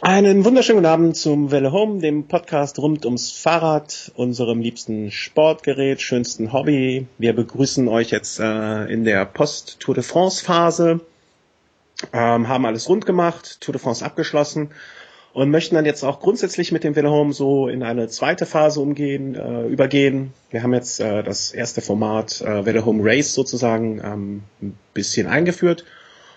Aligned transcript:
Einen 0.00 0.44
wunderschönen 0.44 0.78
guten 0.78 0.92
Abend 0.92 1.16
zum 1.16 1.52
Welle 1.52 1.70
Home, 1.70 2.00
dem 2.00 2.26
Podcast 2.26 2.80
rund 2.80 3.06
ums 3.06 3.30
Fahrrad, 3.30 4.10
unserem 4.16 4.60
liebsten 4.60 5.12
Sportgerät, 5.12 6.02
schönsten 6.02 6.52
Hobby. 6.52 7.06
Wir 7.18 7.32
begrüßen 7.32 7.86
euch 7.86 8.10
jetzt 8.10 8.40
äh, 8.40 8.86
in 8.86 9.04
der 9.04 9.24
Post-Tour 9.24 9.94
de 9.94 10.02
France-Phase, 10.02 11.00
ähm, 12.12 12.48
haben 12.48 12.66
alles 12.66 12.88
rund 12.88 13.06
gemacht, 13.06 13.60
Tour 13.60 13.72
de 13.72 13.80
France 13.80 14.04
abgeschlossen 14.04 14.70
und 15.32 15.50
möchten 15.50 15.76
dann 15.76 15.86
jetzt 15.86 16.02
auch 16.02 16.18
grundsätzlich 16.20 16.72
mit 16.72 16.82
dem 16.82 16.96
Welle 16.96 17.10
Home 17.10 17.32
so 17.32 17.68
in 17.68 17.84
eine 17.84 18.08
zweite 18.08 18.46
Phase 18.46 18.80
umgehen, 18.80 19.36
äh, 19.36 19.66
übergehen. 19.68 20.32
Wir 20.50 20.64
haben 20.64 20.74
jetzt 20.74 20.98
äh, 20.98 21.22
das 21.22 21.52
erste 21.52 21.80
Format 21.80 22.40
äh, 22.40 22.66
Welle 22.66 22.84
Home 22.84 23.00
Race 23.04 23.32
sozusagen 23.32 24.00
ähm, 24.04 24.42
ein 24.60 24.76
bisschen 24.92 25.28
eingeführt 25.28 25.84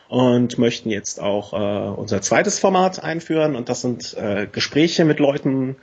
und 0.07 0.57
möchten 0.57 0.89
jetzt 0.89 1.19
auch 1.19 1.53
äh, 1.53 1.99
unser 1.99 2.21
zweites 2.21 2.59
Format 2.59 3.03
einführen 3.03 3.55
und 3.55 3.69
das 3.69 3.81
sind 3.81 4.15
äh, 4.15 4.47
Gespräche 4.51 5.05
mit 5.05 5.19
Leuten, 5.19 5.75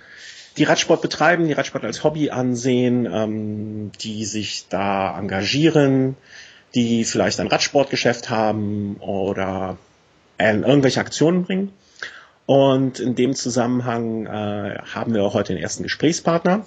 die 0.57 0.65
Radsport 0.65 1.03
betreiben, 1.03 1.47
die 1.47 1.53
Radsport 1.53 1.85
als 1.85 2.05
Hobby 2.05 2.31
ansehen, 2.31 3.09
ähm, 3.13 3.93
die 4.01 4.25
sich 4.25 4.67
da 4.69 5.19
engagieren, 5.19 6.17
die 6.75 7.05
vielleicht 7.05 7.41
ein 7.41 7.49
Radsportgeschäft 7.49 8.31
haben 8.31 8.97
oder 9.01 9.77
äh, 10.39 10.55
irgendwelche 10.57 11.01
Aktionen 11.01 11.45
bringen. 11.45 11.73
Und 12.47 13.01
in 13.01 13.15
dem 13.15 13.35
Zusammenhang 13.35 14.27
äh, 14.27 14.79
haben 14.93 15.15
wir 15.15 15.25
auch 15.25 15.35
heute 15.35 15.55
den 15.55 15.63
ersten 15.63 15.83
Gesprächspartner. 15.83 16.67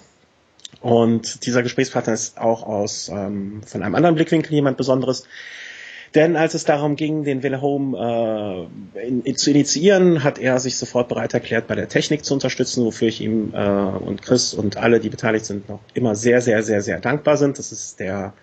Und 0.81 1.45
dieser 1.45 1.63
Gesprächspartner 1.63 2.13
ist 2.13 2.37
auch 2.37 2.63
aus 2.63 3.09
ähm, 3.09 3.61
von 3.65 3.83
einem 3.83 3.95
anderen 3.95 4.15
Blickwinkel 4.15 4.53
jemand 4.53 4.77
Besonderes, 4.77 5.25
denn 6.17 6.35
als 6.35 6.55
es 6.55 6.65
darum 6.65 6.95
ging, 6.95 7.23
den 7.23 7.43
Wille 7.43 7.61
Home 7.61 8.67
äh, 8.95 9.07
in, 9.07 9.21
in, 9.21 9.37
zu 9.37 9.51
initiieren, 9.51 10.23
hat 10.23 10.39
er 10.39 10.59
sich 10.59 10.75
sofort 10.75 11.09
bereit 11.09 11.35
erklärt, 11.35 11.67
bei 11.67 11.75
der 11.75 11.89
Technik 11.89 12.25
zu 12.25 12.33
unterstützen, 12.33 12.83
wofür 12.83 13.07
ich 13.07 13.21
ihm 13.21 13.53
äh, 13.53 13.59
und 13.59 14.23
Chris 14.23 14.55
und 14.55 14.77
alle, 14.77 14.99
die 14.99 15.09
beteiligt 15.09 15.45
sind, 15.45 15.69
noch 15.69 15.79
immer 15.93 16.15
sehr, 16.15 16.41
sehr, 16.41 16.63
sehr, 16.63 16.81
sehr 16.81 16.99
dankbar 16.99 17.37
sind. 17.37 17.59
Das 17.59 17.71
ist 17.71 17.99
der 17.99 18.33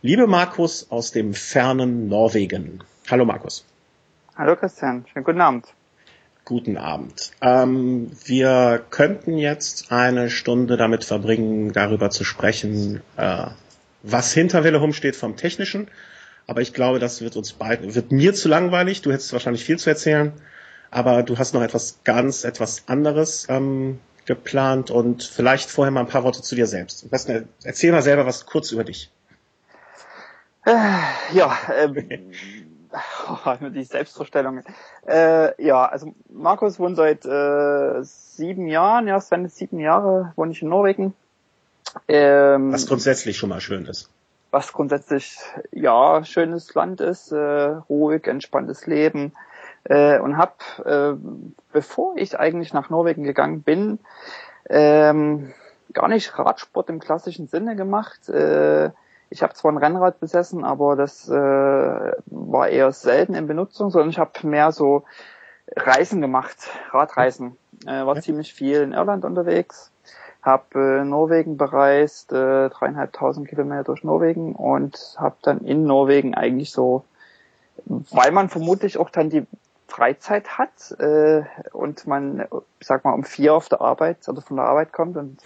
liebe 0.00 0.26
Markus 0.26 0.90
aus 0.90 1.12
dem 1.12 1.34
fernen 1.34 2.08
Norwegen. 2.08 2.82
Hallo 3.10 3.26
Markus. 3.26 3.62
Hallo 4.34 4.56
Christian, 4.56 5.04
schönen 5.12 5.24
guten 5.26 5.42
Abend. 5.42 5.66
Guten 6.46 6.78
Abend. 6.78 7.32
Ähm, 7.42 8.10
wir 8.24 8.82
könnten 8.88 9.36
jetzt 9.36 9.92
eine 9.92 10.30
Stunde 10.30 10.78
damit 10.78 11.04
verbringen, 11.04 11.74
darüber 11.74 12.08
zu 12.08 12.24
sprechen, 12.24 13.02
äh, 13.18 13.48
was 14.02 14.32
hinter 14.32 14.64
Wille 14.64 14.80
Home 14.80 14.94
steht 14.94 15.14
vom 15.14 15.36
Technischen 15.36 15.88
aber 16.48 16.62
ich 16.62 16.72
glaube, 16.72 16.98
das 16.98 17.20
wird 17.20 17.36
uns 17.36 17.52
beiden, 17.52 17.94
wird 17.94 18.10
mir 18.10 18.34
zu 18.34 18.48
langweilig. 18.48 19.02
Du 19.02 19.12
hättest 19.12 19.32
wahrscheinlich 19.34 19.64
viel 19.64 19.78
zu 19.78 19.90
erzählen, 19.90 20.32
aber 20.90 21.22
du 21.22 21.38
hast 21.38 21.52
noch 21.52 21.62
etwas 21.62 22.00
ganz, 22.04 22.44
etwas 22.44 22.84
anderes 22.86 23.46
ähm, 23.50 24.00
geplant 24.24 24.90
und 24.90 25.22
vielleicht 25.22 25.70
vorher 25.70 25.92
mal 25.92 26.00
ein 26.00 26.08
paar 26.08 26.24
Worte 26.24 26.40
zu 26.40 26.54
dir 26.54 26.66
selbst. 26.66 27.04
Am 27.04 27.10
besten 27.10 27.48
erzähl 27.64 27.92
mal 27.92 28.00
selber 28.00 28.24
was 28.24 28.46
kurz 28.46 28.72
über 28.72 28.82
dich. 28.82 29.10
Äh, 30.64 30.72
ja, 31.34 31.54
ähm, 31.76 32.32
oh, 33.44 33.68
die 33.68 33.84
Selbstvorstellung. 33.84 34.62
Äh, 35.06 35.62
ja, 35.62 35.84
also 35.84 36.14
Markus 36.30 36.78
wohnt 36.78 36.96
seit 36.96 37.26
äh, 37.26 38.02
sieben 38.02 38.68
Jahren, 38.68 39.06
ja, 39.06 39.20
Sven 39.20 39.44
ist 39.44 39.56
sieben 39.56 39.80
Jahre, 39.80 40.32
wohne 40.34 40.52
ich 40.52 40.62
in 40.62 40.70
Norwegen. 40.70 41.12
Ähm, 42.06 42.72
was 42.72 42.86
grundsätzlich 42.86 43.36
schon 43.36 43.50
mal 43.50 43.60
schön 43.60 43.84
ist 43.84 44.08
was 44.50 44.72
grundsätzlich 44.72 45.38
ja 45.72 46.24
schönes 46.24 46.74
Land 46.74 47.00
ist, 47.00 47.32
äh, 47.32 47.36
ruhig, 47.88 48.26
entspanntes 48.26 48.86
Leben 48.86 49.32
äh, 49.84 50.18
und 50.18 50.36
habe, 50.36 50.52
äh, 50.84 51.16
bevor 51.72 52.16
ich 52.16 52.38
eigentlich 52.38 52.72
nach 52.72 52.90
Norwegen 52.90 53.24
gegangen 53.24 53.62
bin, 53.62 53.98
ähm, 54.68 55.52
gar 55.92 56.08
nicht 56.08 56.38
Radsport 56.38 56.88
im 56.90 57.00
klassischen 57.00 57.48
Sinne 57.48 57.76
gemacht. 57.76 58.28
Äh, 58.28 58.90
ich 59.30 59.42
habe 59.42 59.54
zwar 59.54 59.72
ein 59.72 59.78
Rennrad 59.78 60.20
besessen, 60.20 60.64
aber 60.64 60.96
das 60.96 61.28
äh, 61.28 61.32
war 61.34 62.68
eher 62.68 62.92
selten 62.92 63.34
in 63.34 63.46
Benutzung, 63.46 63.90
sondern 63.90 64.10
ich 64.10 64.18
habe 64.18 64.46
mehr 64.46 64.72
so 64.72 65.04
Reisen 65.76 66.22
gemacht, 66.22 66.56
Radreisen. 66.90 67.58
Äh, 67.86 68.06
war 68.06 68.16
ja. 68.16 68.22
ziemlich 68.22 68.54
viel 68.54 68.80
in 68.80 68.92
Irland 68.92 69.24
unterwegs 69.24 69.92
habe 70.48 71.00
äh, 71.00 71.04
Norwegen 71.04 71.56
bereist, 71.56 72.32
äh, 72.32 72.68
dreieinhalbtausend 72.68 73.48
Kilometer 73.48 73.84
durch 73.84 74.02
Norwegen 74.02 74.54
und 74.54 75.14
habe 75.16 75.36
dann 75.42 75.60
in 75.60 75.84
Norwegen 75.84 76.34
eigentlich 76.34 76.72
so, 76.72 77.04
weil 77.84 78.32
man 78.32 78.48
vermutlich 78.48 78.98
auch 78.98 79.10
dann 79.10 79.30
die 79.30 79.46
Freizeit 79.86 80.58
hat 80.58 80.98
äh, 80.98 81.42
und 81.72 82.06
man, 82.06 82.46
sag 82.80 83.04
mal, 83.04 83.12
um 83.12 83.24
vier 83.24 83.54
auf 83.54 83.68
der 83.68 83.80
Arbeit 83.80 84.28
oder 84.28 84.42
von 84.42 84.56
der 84.56 84.66
Arbeit 84.66 84.92
kommt 84.92 85.16
und 85.16 85.38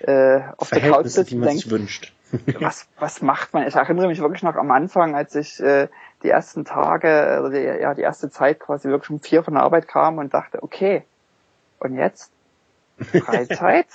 äh, 0.00 0.40
auf 0.56 0.70
der 0.70 0.80
Couch 0.80 1.06
sitzt 1.06 1.32
und 1.32 1.42
denkt, 1.42 1.70
wünscht. 1.70 2.12
was, 2.60 2.86
was 2.98 3.22
macht 3.22 3.54
man? 3.54 3.66
Ich 3.66 3.74
erinnere 3.74 4.06
mich 4.06 4.20
wirklich 4.20 4.42
noch 4.42 4.56
am 4.56 4.70
Anfang, 4.70 5.14
als 5.14 5.34
ich 5.34 5.60
äh, 5.60 5.88
die 6.22 6.28
ersten 6.28 6.64
Tage, 6.64 7.38
oder 7.40 7.50
die, 7.50 7.62
ja, 7.62 7.94
die 7.94 8.02
erste 8.02 8.30
Zeit 8.30 8.60
quasi 8.60 8.88
wirklich 8.88 9.10
um 9.10 9.20
vier 9.20 9.42
von 9.42 9.54
der 9.54 9.62
Arbeit 9.62 9.88
kam 9.88 10.18
und 10.18 10.34
dachte, 10.34 10.62
okay, 10.62 11.02
und 11.80 11.96
jetzt? 11.96 12.30
Freizeit. 13.04 13.86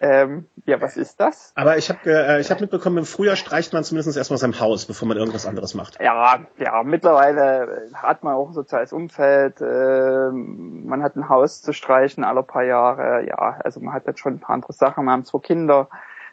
ähm, 0.00 0.46
ja, 0.64 0.80
was 0.80 0.96
ist 0.96 1.20
das? 1.20 1.52
Aber 1.54 1.76
ich 1.76 1.88
habe 1.88 1.98
äh, 2.06 2.40
ich 2.40 2.50
hab 2.50 2.60
mitbekommen, 2.60 2.98
im 2.98 3.04
Frühjahr 3.04 3.36
streicht 3.36 3.72
man 3.72 3.84
zumindest 3.84 4.16
erstmal 4.16 4.38
sein 4.38 4.58
Haus, 4.60 4.86
bevor 4.86 5.08
man 5.08 5.16
irgendwas 5.16 5.46
anderes 5.46 5.74
macht. 5.74 6.00
Ja, 6.00 6.40
ja, 6.58 6.82
mittlerweile 6.82 7.88
hat 7.94 8.22
man 8.24 8.34
auch 8.34 8.48
ein 8.48 8.54
soziales 8.54 8.92
Umfeld. 8.92 9.60
Äh, 9.60 10.30
man 10.32 11.02
hat 11.02 11.16
ein 11.16 11.28
Haus 11.28 11.62
zu 11.62 11.72
streichen 11.72 12.24
alle 12.24 12.42
paar 12.42 12.64
Jahre. 12.64 13.26
Ja, 13.26 13.58
also 13.64 13.80
man 13.80 13.94
hat 13.94 14.06
jetzt 14.06 14.20
schon 14.20 14.34
ein 14.34 14.40
paar 14.40 14.54
andere 14.54 14.72
Sachen. 14.72 15.04
Wir 15.04 15.12
haben 15.12 15.24
zwei 15.24 15.40
Kinder. 15.40 15.88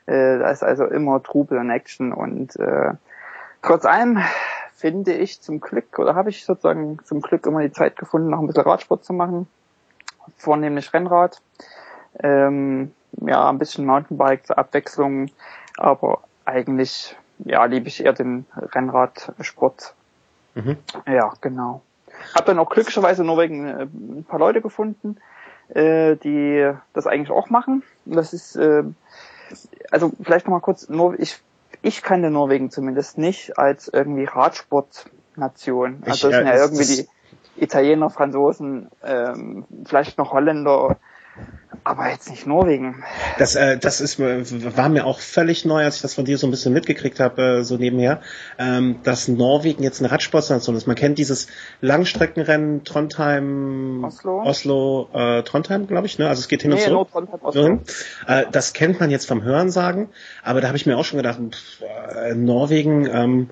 Äh, 0.05 0.39
da 0.39 0.49
ist 0.51 0.63
also 0.63 0.85
immer 0.85 1.21
Trubel 1.21 1.57
und 1.57 1.69
Action. 1.69 2.13
Und 2.13 2.55
äh, 2.57 2.93
trotz 3.61 3.85
allem 3.85 4.19
finde 4.75 5.13
ich 5.13 5.41
zum 5.41 5.59
Glück, 5.61 5.97
oder 5.97 6.15
habe 6.15 6.29
ich 6.29 6.45
sozusagen 6.45 6.99
zum 7.05 7.21
Glück 7.21 7.45
immer 7.45 7.61
die 7.61 7.71
Zeit 7.71 7.95
gefunden, 7.95 8.29
noch 8.29 8.39
ein 8.39 8.47
bisschen 8.47 8.63
Radsport 8.63 9.03
zu 9.03 9.13
machen. 9.13 9.47
Vornehmlich 10.37 10.93
Rennrad. 10.93 11.41
Ähm, 12.19 12.91
ja, 13.21 13.49
ein 13.49 13.57
bisschen 13.57 13.85
Mountainbike 13.85 14.45
zur 14.45 14.57
Abwechslung, 14.57 15.29
aber 15.77 16.21
eigentlich 16.45 17.15
ja, 17.39 17.65
liebe 17.65 17.87
ich 17.87 18.03
eher 18.03 18.13
den 18.13 18.45
Rennradsport. 18.55 19.93
Mhm. 20.55 20.77
Ja, 21.05 21.33
genau. 21.41 21.81
Hab 22.33 22.45
dann 22.45 22.59
auch 22.59 22.69
glücklicherweise 22.69 23.21
in 23.23 23.27
Norwegen 23.27 23.67
äh, 23.67 23.83
ein 23.83 24.25
paar 24.27 24.39
Leute 24.39 24.61
gefunden, 24.61 25.17
äh, 25.69 26.15
die 26.15 26.71
das 26.93 27.07
eigentlich 27.07 27.31
auch 27.31 27.49
machen. 27.49 27.83
Das 28.05 28.33
ist 28.33 28.55
äh, 28.55 28.83
also 29.91 30.11
vielleicht 30.21 30.45
nochmal 30.45 30.61
kurz, 30.61 30.87
ich 31.17 31.39
ich 31.81 32.01
kannte 32.01 32.31
Norwegen 32.31 32.71
zumindest 32.71 33.17
nicht 33.17 33.59
als 33.59 33.87
irgendwie 33.87 34.23
Radsportnation. 34.23 36.01
Also 36.05 36.29
das 36.29 36.37
sind 36.37 36.47
ja 36.47 36.55
irgendwie 36.55 36.85
die 36.85 37.61
Italiener, 37.61 38.09
Franzosen, 38.09 38.89
ähm, 39.03 39.65
vielleicht 39.85 40.17
noch 40.17 40.33
Holländer 40.33 40.97
aber 41.85 42.09
jetzt 42.09 42.29
nicht 42.31 42.47
Norwegen. 42.47 43.03
Das, 43.37 43.55
äh, 43.55 43.77
das 43.77 44.01
ist 44.01 44.19
war 44.19 44.89
mir 44.89 45.05
auch 45.05 45.19
völlig 45.19 45.65
neu, 45.65 45.83
als 45.83 45.97
ich 45.97 46.01
das 46.01 46.15
von 46.15 46.25
dir 46.25 46.37
so 46.39 46.47
ein 46.47 46.51
bisschen 46.51 46.73
mitgekriegt 46.73 47.19
habe, 47.19 47.59
äh, 47.59 47.63
so 47.63 47.77
nebenher, 47.77 48.21
ähm, 48.57 48.99
dass 49.03 49.27
Norwegen 49.27 49.83
jetzt 49.83 50.01
eine 50.01 50.11
Radsportnation 50.11 50.75
ist. 50.75 50.87
Man 50.87 50.95
kennt 50.95 51.19
dieses 51.19 51.47
Langstreckenrennen 51.81 52.83
Trondheim, 52.85 54.03
Oslo, 54.03 54.41
Oslo 54.41 55.09
äh, 55.13 55.43
Trondheim, 55.43 55.85
glaube 55.85 56.07
ich, 56.07 56.17
ne? 56.17 56.27
Also 56.27 56.39
es 56.39 56.47
geht 56.47 56.63
hin 56.63 56.71
nee, 56.71 56.77
und 56.77 56.83
zurück. 56.83 57.09
Trondheim, 57.11 57.39
Oslo. 57.43 57.79
Äh, 58.27 58.45
das 58.51 58.73
kennt 58.73 58.99
man 58.99 59.11
jetzt 59.11 59.27
vom 59.27 59.43
Hörensagen, 59.43 60.09
aber 60.43 60.61
da 60.61 60.67
habe 60.67 60.77
ich 60.77 60.87
mir 60.87 60.97
auch 60.97 61.05
schon 61.05 61.17
gedacht, 61.17 61.39
pff, 61.39 61.81
äh, 62.17 62.33
Norwegen, 62.33 63.05
ähm, 63.05 63.49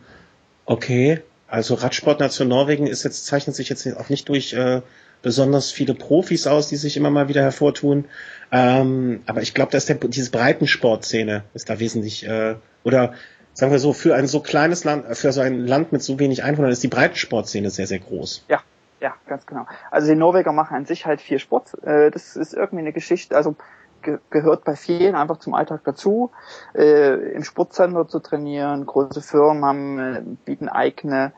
okay, 0.65 1.21
also 1.47 1.75
Radsportnation 1.75 2.47
Norwegen 2.47 2.87
ist 2.87 3.03
jetzt 3.03 3.27
zeichnet 3.27 3.55
sich 3.55 3.69
jetzt 3.69 3.85
auch 3.95 4.09
nicht 4.09 4.27
durch 4.27 4.53
äh, 4.53 4.81
besonders 5.23 5.71
viele 5.71 5.95
Profis 5.95 6.45
aus, 6.45 6.67
die 6.67 6.75
sich 6.75 6.95
immer 6.95 7.09
mal 7.09 7.27
wieder 7.27 7.41
hervortun. 7.41 8.05
Ähm, 8.51 9.23
aber 9.25 9.41
ich 9.41 9.55
glaube, 9.55 9.71
dass 9.71 9.87
der, 9.87 9.95
diese 9.95 10.29
Breitensportszene 10.29 11.43
ist 11.55 11.69
da 11.69 11.79
wesentlich, 11.79 12.27
äh, 12.27 12.55
oder 12.83 13.13
sagen 13.53 13.71
wir 13.71 13.79
so, 13.79 13.93
für 13.93 14.13
ein 14.13 14.27
so 14.27 14.41
kleines 14.41 14.83
Land, 14.83 15.17
für 15.17 15.31
so 15.31 15.41
ein 15.41 15.65
Land 15.65 15.91
mit 15.91 16.03
so 16.03 16.19
wenig 16.19 16.43
Einwohnern 16.43 16.71
ist 16.71 16.83
die 16.83 16.89
Breitensportszene 16.89 17.71
sehr, 17.71 17.87
sehr 17.87 17.99
groß. 17.99 18.45
Ja, 18.49 18.61
ja, 18.99 19.15
ganz 19.25 19.45
genau. 19.47 19.65
Also 19.89 20.07
die 20.07 20.15
Norweger 20.15 20.51
machen 20.51 20.75
an 20.75 20.85
sich 20.85 21.05
halt 21.05 21.21
viel 21.21 21.39
Sport. 21.39 21.73
Äh, 21.83 22.11
das 22.11 22.35
ist 22.35 22.53
irgendwie 22.53 22.81
eine 22.81 22.93
Geschichte, 22.93 23.35
also 23.35 23.55
ge 24.01 24.19
gehört 24.29 24.65
bei 24.65 24.75
vielen 24.75 25.15
einfach 25.15 25.37
zum 25.37 25.53
Alltag 25.53 25.81
dazu, 25.85 26.31
äh, 26.75 27.13
im 27.33 27.43
Sportcenter 27.43 28.07
zu 28.07 28.19
trainieren. 28.19 28.85
Große 28.85 29.21
Firmen 29.21 29.63
haben, 29.63 29.99
äh, 29.99 30.21
bieten 30.45 30.67
eigene 30.67 31.31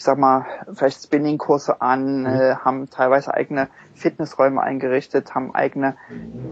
ich 0.00 0.04
sag 0.04 0.16
mal, 0.16 0.46
vielleicht 0.72 1.02
Spinning-Kurse 1.02 1.82
an, 1.82 2.20
mhm. 2.20 2.26
äh, 2.26 2.54
haben 2.54 2.88
teilweise 2.88 3.34
eigene 3.34 3.68
Fitnessräume 3.94 4.62
eingerichtet, 4.62 5.34
haben 5.34 5.54
eigene 5.54 5.94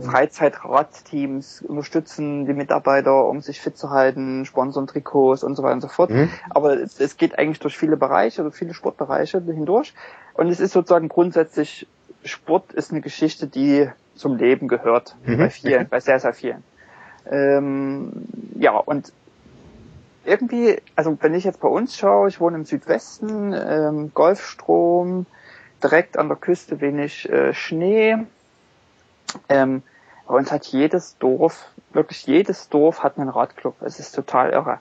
Freizeitradteams, 0.03 1.63
unterstützen 1.63 2.45
die 2.45 2.53
Mitarbeiter, 2.53 3.25
um 3.25 3.41
sich 3.41 3.63
fit 3.63 3.79
zu 3.79 3.89
halten, 3.89 4.45
sponsern 4.45 4.87
Trikots 4.87 5.45
und 5.45 5.57
so 5.57 5.63
weiter 5.63 5.77
und 5.77 5.81
so 5.81 5.89
fort. 5.89 6.11
Mhm. 6.11 6.29
Aber 6.51 6.79
es, 6.79 7.01
es, 7.01 7.17
geht 7.17 7.39
eigentlich 7.39 7.59
durch 7.59 7.79
viele 7.79 7.97
Bereiche, 7.97 8.43
also 8.43 8.51
viele 8.51 8.75
Sportbereiche 8.75 9.41
hindurch. 9.41 9.95
Und 10.35 10.49
es 10.49 10.61
ist 10.61 10.73
sozusagen 10.73 11.09
grundsätzlich 11.09 11.87
Sport 12.25 12.75
ist 12.75 12.93
eine 12.93 13.01
Geschichte, 13.01 13.47
die 13.47 13.89
zum 14.15 14.37
Leben 14.37 14.69
gehört. 14.69 15.17
Mhm. 15.25 15.39
Bei 15.39 15.49
vielen, 15.49 15.89
bei 15.89 16.01
sehr, 16.01 16.21
sehr 16.21 16.35
vielen. 16.35 16.63
Ähm, 17.31 18.13
ja, 18.59 18.77
und 18.77 19.11
irgendwie, 20.29 20.81
also 20.97 21.17
wenn 21.21 21.35
ich 21.35 21.45
jetzt 21.45 21.61
bei 21.61 21.69
uns 21.69 21.97
schaue, 21.97 22.29
ich 22.29 22.41
wohne 22.41 22.57
im 22.57 22.65
Südwesten, 22.65 23.53
ähm, 23.53 24.13
Golfstrom, 24.15 25.27
direkt 25.83 26.17
an 26.17 26.29
der 26.29 26.37
Küste 26.37 26.81
wenig 26.81 27.29
äh, 27.29 27.55
Schnee. 27.55 28.19
Ähm, 29.49 29.83
bei 30.27 30.35
uns 30.35 30.53
hat 30.53 30.67
jedes 30.67 31.17
Dorf, 31.19 31.71
wirklich 31.93 32.27
jedes 32.27 32.69
Dorf 32.69 33.03
hat 33.03 33.19
einen 33.19 33.29
Radclub. 33.29 33.77
Es 33.81 33.99
ist 33.99 34.13
total 34.13 34.51
irre. 34.51 34.79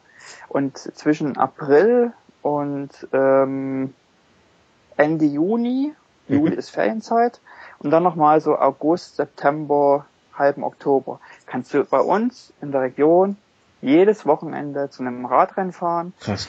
Und 0.49 0.77
zwischen 0.77 1.37
April 1.37 2.11
und 2.41 2.89
ähm, 3.13 3.93
Ende 4.97 5.25
Juni, 5.25 5.93
mhm. 6.27 6.35
Juli 6.35 6.55
ist 6.55 6.69
Ferienzeit, 6.69 7.39
und 7.79 7.91
dann 7.91 8.03
nochmal 8.03 8.41
so 8.41 8.57
August, 8.57 9.17
September, 9.17 10.05
halben 10.33 10.63
Oktober, 10.63 11.19
kannst 11.45 11.73
du 11.73 11.83
bei 11.85 11.99
uns 11.99 12.51
in 12.61 12.71
der 12.71 12.81
Region 12.81 13.37
jedes 13.81 14.25
Wochenende 14.25 14.89
zu 14.89 15.03
einem 15.03 15.25
Radrennen 15.25 15.73
fahren. 15.73 16.13
Krass. 16.19 16.47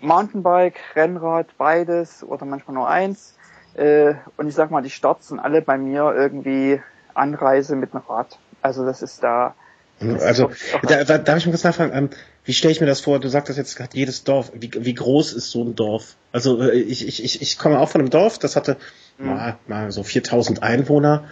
Mountainbike, 0.00 0.78
Rennrad, 0.94 1.46
beides 1.58 2.22
oder 2.22 2.44
manchmal 2.44 2.74
nur 2.74 2.88
eins. 2.88 3.34
Äh, 3.74 4.14
und 4.36 4.48
ich 4.48 4.54
sag 4.54 4.70
mal, 4.70 4.82
die 4.82 4.90
Starts 4.90 5.28
sind 5.28 5.40
alle 5.40 5.62
bei 5.62 5.78
mir 5.78 6.12
irgendwie 6.14 6.80
Anreise 7.14 7.76
mit 7.76 7.94
einem 7.94 8.04
Rad. 8.08 8.38
Also 8.62 8.84
das 8.84 9.02
ist 9.02 9.22
da. 9.22 9.54
Das 10.00 10.22
also 10.22 10.48
ist 10.48 10.76
da, 10.82 11.02
da, 11.02 11.18
darf 11.18 11.38
ich 11.38 11.46
mal 11.46 11.52
kurz 11.52 11.64
nachfragen, 11.64 11.92
ähm, 11.92 12.10
wie 12.44 12.52
stelle 12.52 12.70
ich 12.72 12.80
mir 12.80 12.86
das 12.86 13.00
vor? 13.00 13.18
Du 13.18 13.28
sagst 13.28 13.50
das 13.50 13.56
jetzt 13.56 13.76
gerade 13.76 13.96
jedes 13.96 14.22
Dorf. 14.22 14.52
Wie, 14.54 14.70
wie 14.72 14.94
groß 14.94 15.32
ist 15.32 15.50
so 15.50 15.64
ein 15.64 15.74
Dorf? 15.74 16.14
Also 16.32 16.62
äh, 16.62 16.78
ich, 16.78 17.06
ich, 17.06 17.24
ich, 17.24 17.42
ich 17.42 17.58
komme 17.58 17.80
auch 17.80 17.88
von 17.88 18.00
einem 18.00 18.10
Dorf, 18.10 18.38
das 18.38 18.54
hatte 18.54 18.76
mhm. 19.18 19.26
mal, 19.26 19.58
mal 19.66 19.90
so 19.90 20.04
4000 20.04 20.62
Einwohner. 20.62 21.24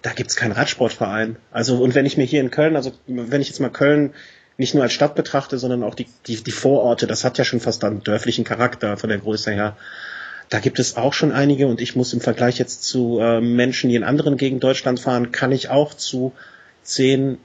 Da 0.00 0.12
gibt's 0.12 0.36
keinen 0.36 0.52
Radsportverein. 0.52 1.36
Also 1.50 1.82
und 1.82 1.94
wenn 1.94 2.06
ich 2.06 2.16
mir 2.16 2.24
hier 2.24 2.40
in 2.40 2.50
Köln, 2.50 2.76
also 2.76 2.92
wenn 3.06 3.40
ich 3.40 3.48
jetzt 3.48 3.60
mal 3.60 3.70
Köln 3.70 4.14
nicht 4.56 4.74
nur 4.74 4.82
als 4.82 4.92
Stadt 4.92 5.14
betrachte, 5.14 5.58
sondern 5.58 5.82
auch 5.82 5.94
die, 5.94 6.06
die, 6.26 6.42
die 6.42 6.50
Vororte, 6.52 7.06
das 7.06 7.24
hat 7.24 7.38
ja 7.38 7.44
schon 7.44 7.60
fast 7.60 7.82
einen 7.84 8.02
dörflichen 8.02 8.44
Charakter 8.44 8.96
von 8.96 9.08
der 9.08 9.18
Größe 9.18 9.50
her. 9.50 9.76
Da 10.48 10.60
gibt 10.60 10.78
es 10.78 10.96
auch 10.96 11.12
schon 11.12 11.32
einige 11.32 11.66
und 11.66 11.80
ich 11.80 11.96
muss 11.96 12.12
im 12.12 12.20
Vergleich 12.20 12.58
jetzt 12.58 12.84
zu 12.84 13.18
äh, 13.18 13.40
Menschen, 13.40 13.90
die 13.90 13.96
in 13.96 14.04
anderen 14.04 14.36
Gegenden 14.36 14.60
Deutschland 14.60 15.00
fahren, 15.00 15.32
kann 15.32 15.52
ich 15.52 15.70
auch 15.70 15.94
zu 15.94 16.32
10, 16.82 17.38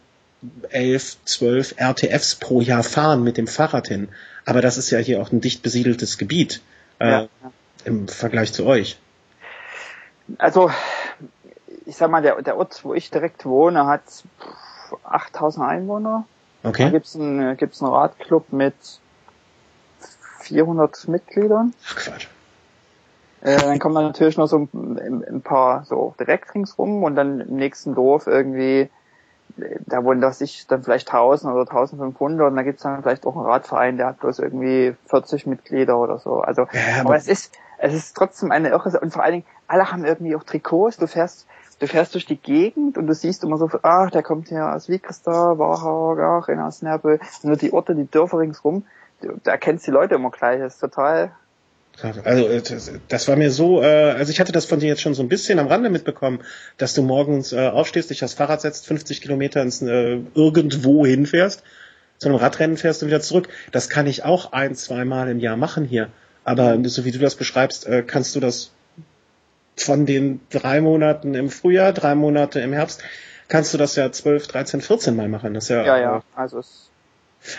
11, 0.69 1.17
12 1.25 1.75
RTFs 1.77 2.35
pro 2.35 2.61
Jahr 2.61 2.83
fahren 2.83 3.23
mit 3.23 3.37
dem 3.37 3.47
Fahrrad 3.47 3.87
hin. 3.87 4.09
Aber 4.45 4.61
das 4.61 4.77
ist 4.77 4.89
ja 4.89 4.99
hier 4.99 5.21
auch 5.21 5.31
ein 5.31 5.41
dicht 5.41 5.63
besiedeltes 5.63 6.17
Gebiet 6.17 6.61
äh, 6.99 7.09
ja. 7.09 7.27
im 7.85 8.07
Vergleich 8.07 8.53
zu 8.53 8.65
euch. 8.65 8.99
Also, 10.37 10.69
ich 11.85 11.95
sag 11.95 12.11
mal, 12.11 12.21
der, 12.21 12.41
der 12.41 12.57
Ort, 12.57 12.83
wo 12.83 12.93
ich 12.93 13.09
direkt 13.09 13.45
wohne, 13.45 13.87
hat 13.87 14.03
8000 15.03 15.65
Einwohner. 15.65 16.25
Okay. 16.63 16.85
Da 16.85 16.89
gibt's 16.89 17.15
einen, 17.15 17.55
gibt's 17.57 17.81
einen 17.81 17.91
Radclub 17.91 18.51
mit 18.51 18.75
400 20.41 21.07
Mitgliedern. 21.07 21.73
Ach 21.87 21.95
Quatsch. 21.95 22.27
Äh, 23.41 23.57
dann 23.57 23.79
kommen 23.79 23.93
natürlich 23.93 24.37
noch 24.37 24.47
so 24.47 24.67
ein, 24.73 25.23
ein, 25.27 25.41
paar 25.41 25.85
so 25.85 26.13
direkt 26.19 26.53
ringsrum 26.53 27.03
und 27.03 27.15
dann 27.15 27.39
im 27.39 27.55
nächsten 27.55 27.95
Dorf 27.95 28.27
irgendwie, 28.27 28.89
da 29.85 30.03
wohnen 30.03 30.19
das 30.19 30.39
sich 30.39 30.67
dann 30.67 30.83
vielleicht 30.83 31.07
1000 31.07 31.53
oder 31.53 31.61
1500 31.61 32.47
und 32.47 32.55
da 32.57 32.63
gibt's 32.63 32.83
dann 32.83 33.01
vielleicht 33.01 33.25
auch 33.25 33.37
einen 33.37 33.45
Radverein, 33.45 33.95
der 33.95 34.07
hat 34.07 34.19
bloß 34.19 34.39
irgendwie 34.39 34.93
40 35.05 35.47
Mitglieder 35.47 35.97
oder 35.97 36.19
so. 36.19 36.41
Also, 36.41 36.67
ja, 36.73 37.01
aber 37.01 37.15
es 37.15 37.27
ist, 37.27 37.53
es 37.77 37.93
ist 37.93 38.13
trotzdem 38.17 38.51
eine 38.51 38.69
irre, 38.69 38.99
und 38.99 39.13
vor 39.13 39.23
allen 39.23 39.33
Dingen, 39.33 39.45
alle 39.67 39.89
haben 39.89 40.03
irgendwie 40.03 40.35
auch 40.35 40.43
Trikots, 40.43 40.97
du 40.97 41.07
fährst, 41.07 41.47
du 41.79 41.87
fährst 41.87 42.13
durch 42.13 42.25
die 42.25 42.37
Gegend 42.37 42.97
und 42.97 43.07
du 43.07 43.13
siehst 43.13 43.43
immer 43.43 43.57
so, 43.57 43.69
ach, 43.81 44.11
der 44.11 44.23
kommt 44.23 44.49
hier 44.49 44.73
aus 44.73 44.89
Wiekerstar, 44.89 45.57
Warhau, 45.57 46.17
ach, 46.19 46.49
in 46.49 46.59
Asnerbe, 46.59 47.19
nur 47.43 47.57
die 47.57 47.73
Orte, 47.73 47.95
die 47.95 48.09
Dörfer 48.09 48.39
ringsrum, 48.39 48.85
da 49.43 49.51
erkennst 49.51 49.87
die 49.87 49.91
Leute 49.91 50.15
immer 50.15 50.31
gleich, 50.31 50.59
das 50.59 50.75
ist 50.75 50.79
total, 50.79 51.31
also 52.23 52.47
äh, 52.47 52.61
das, 53.07 53.27
war 53.27 53.35
mir 53.35 53.51
so, 53.51 53.81
äh, 53.81 53.85
also 53.85 54.31
ich 54.31 54.39
hatte 54.39 54.51
das 54.51 54.65
von 54.65 54.79
dir 54.79 54.87
jetzt 54.87 55.01
schon 55.01 55.13
so 55.13 55.21
ein 55.21 55.29
bisschen 55.29 55.59
am 55.59 55.67
Rande 55.67 55.89
mitbekommen, 55.89 56.39
dass 56.77 56.93
du 56.93 57.01
morgens 57.01 57.51
äh, 57.51 57.67
aufstehst, 57.67 58.09
dich 58.09 58.23
aufs 58.23 58.33
Fahrrad 58.33 58.61
setzt, 58.61 58.87
50 58.87 59.21
Kilometer 59.21 59.61
ins 59.61 59.81
äh, 59.81 60.19
irgendwo 60.33 61.05
hinfährst, 61.05 61.63
zu 62.17 62.29
einem 62.29 62.37
Radrennen 62.37 62.77
fährst 62.77 63.01
und 63.03 63.09
wieder 63.09 63.21
zurück. 63.21 63.49
Das 63.71 63.89
kann 63.89 64.07
ich 64.07 64.23
auch 64.23 64.53
ein, 64.53 64.75
zweimal 64.75 65.29
im 65.29 65.39
Jahr 65.39 65.57
machen 65.57 65.85
hier. 65.85 66.09
Aber 66.43 66.77
so 66.85 67.05
wie 67.05 67.11
du 67.11 67.19
das 67.19 67.35
beschreibst, 67.35 67.85
äh, 67.85 68.03
kannst 68.05 68.35
du 68.35 68.39
das 68.39 68.71
von 69.81 70.05
den 70.05 70.41
drei 70.49 70.81
Monaten 70.81 71.35
im 71.35 71.49
Frühjahr, 71.49 71.93
drei 71.93 72.15
Monate 72.15 72.59
im 72.59 72.73
Herbst, 72.73 73.03
kannst 73.47 73.73
du 73.73 73.77
das 73.77 73.95
ja 73.95 74.11
12, 74.11 74.47
13, 74.47 74.81
14 74.81 75.15
Mal 75.15 75.27
machen. 75.27 75.53
Das 75.53 75.65
ist 75.65 75.69
ja, 75.69 75.85
ja, 75.85 75.99
ja. 75.99 76.23
Also 76.35 76.59
es 76.59 76.89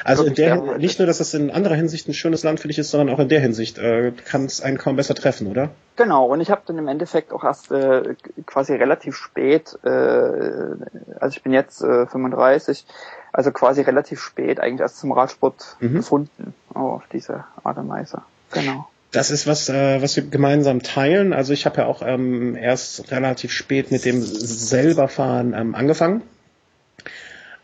also 0.05 0.25
in 0.25 0.35
der 0.35 0.79
nicht 0.79 0.99
nur, 0.99 1.07
dass 1.07 1.21
es 1.21 1.33
in 1.35 1.51
anderer 1.51 1.75
Hinsicht 1.75 2.07
ein 2.09 2.15
schönes 2.15 2.43
Land 2.43 2.61
für 2.61 2.69
dich 2.69 2.79
ist, 2.79 2.91
sondern 2.91 3.15
auch 3.15 3.19
in 3.19 3.29
der 3.29 3.41
Hinsicht 3.41 3.79
äh, 3.79 4.13
kann 4.27 4.45
es 4.45 4.61
einen 4.61 4.79
kaum 4.79 4.97
besser 4.97 5.15
treffen, 5.15 5.47
oder? 5.47 5.71
Genau, 5.97 6.27
und 6.27 6.41
ich 6.41 6.51
habe 6.51 6.63
dann 6.67 6.79
im 6.79 6.89
Endeffekt 6.89 7.33
auch 7.33 7.45
erst 7.45 7.73
äh, 7.73 8.15
quasi 8.47 8.75
relativ 8.75 9.17
spät, 9.17 9.79
äh, 9.83 9.89
also 9.89 11.37
ich 11.37 11.43
bin 11.43 11.53
jetzt 11.53 11.83
äh, 11.83 12.07
35, 12.07 12.85
also 13.33 13.53
quasi 13.53 13.81
relativ 13.81 14.21
spät 14.21 14.61
eigentlich 14.61 14.81
erst 14.81 14.99
zum 14.99 15.13
Radsport 15.13 15.77
mhm. 15.81 15.95
gefunden, 15.95 16.55
oh, 16.75 16.79
auf 16.79 17.05
diese 17.13 17.45
Art 17.65 17.79
und 17.79 17.89
Weise. 17.89 18.23
Genau. 18.53 18.90
Das 19.13 19.31
ist 19.31 19.47
was, 19.47 19.69
äh, 19.69 20.01
was 20.03 20.17
wir 20.17 20.25
gemeinsam 20.25 20.83
teilen. 20.83 21.33
Also 21.33 21.53
ich 21.53 21.67
habe 21.67 21.83
ja 21.83 21.87
auch 21.87 22.03
ähm, 22.05 22.55
erst 22.55 23.11
relativ 23.11 23.53
spät 23.53 23.91
mit 23.91 24.05
dem 24.05 24.23
selberfahren 24.23 25.53
ähm, 25.55 25.75
angefangen 25.75 26.23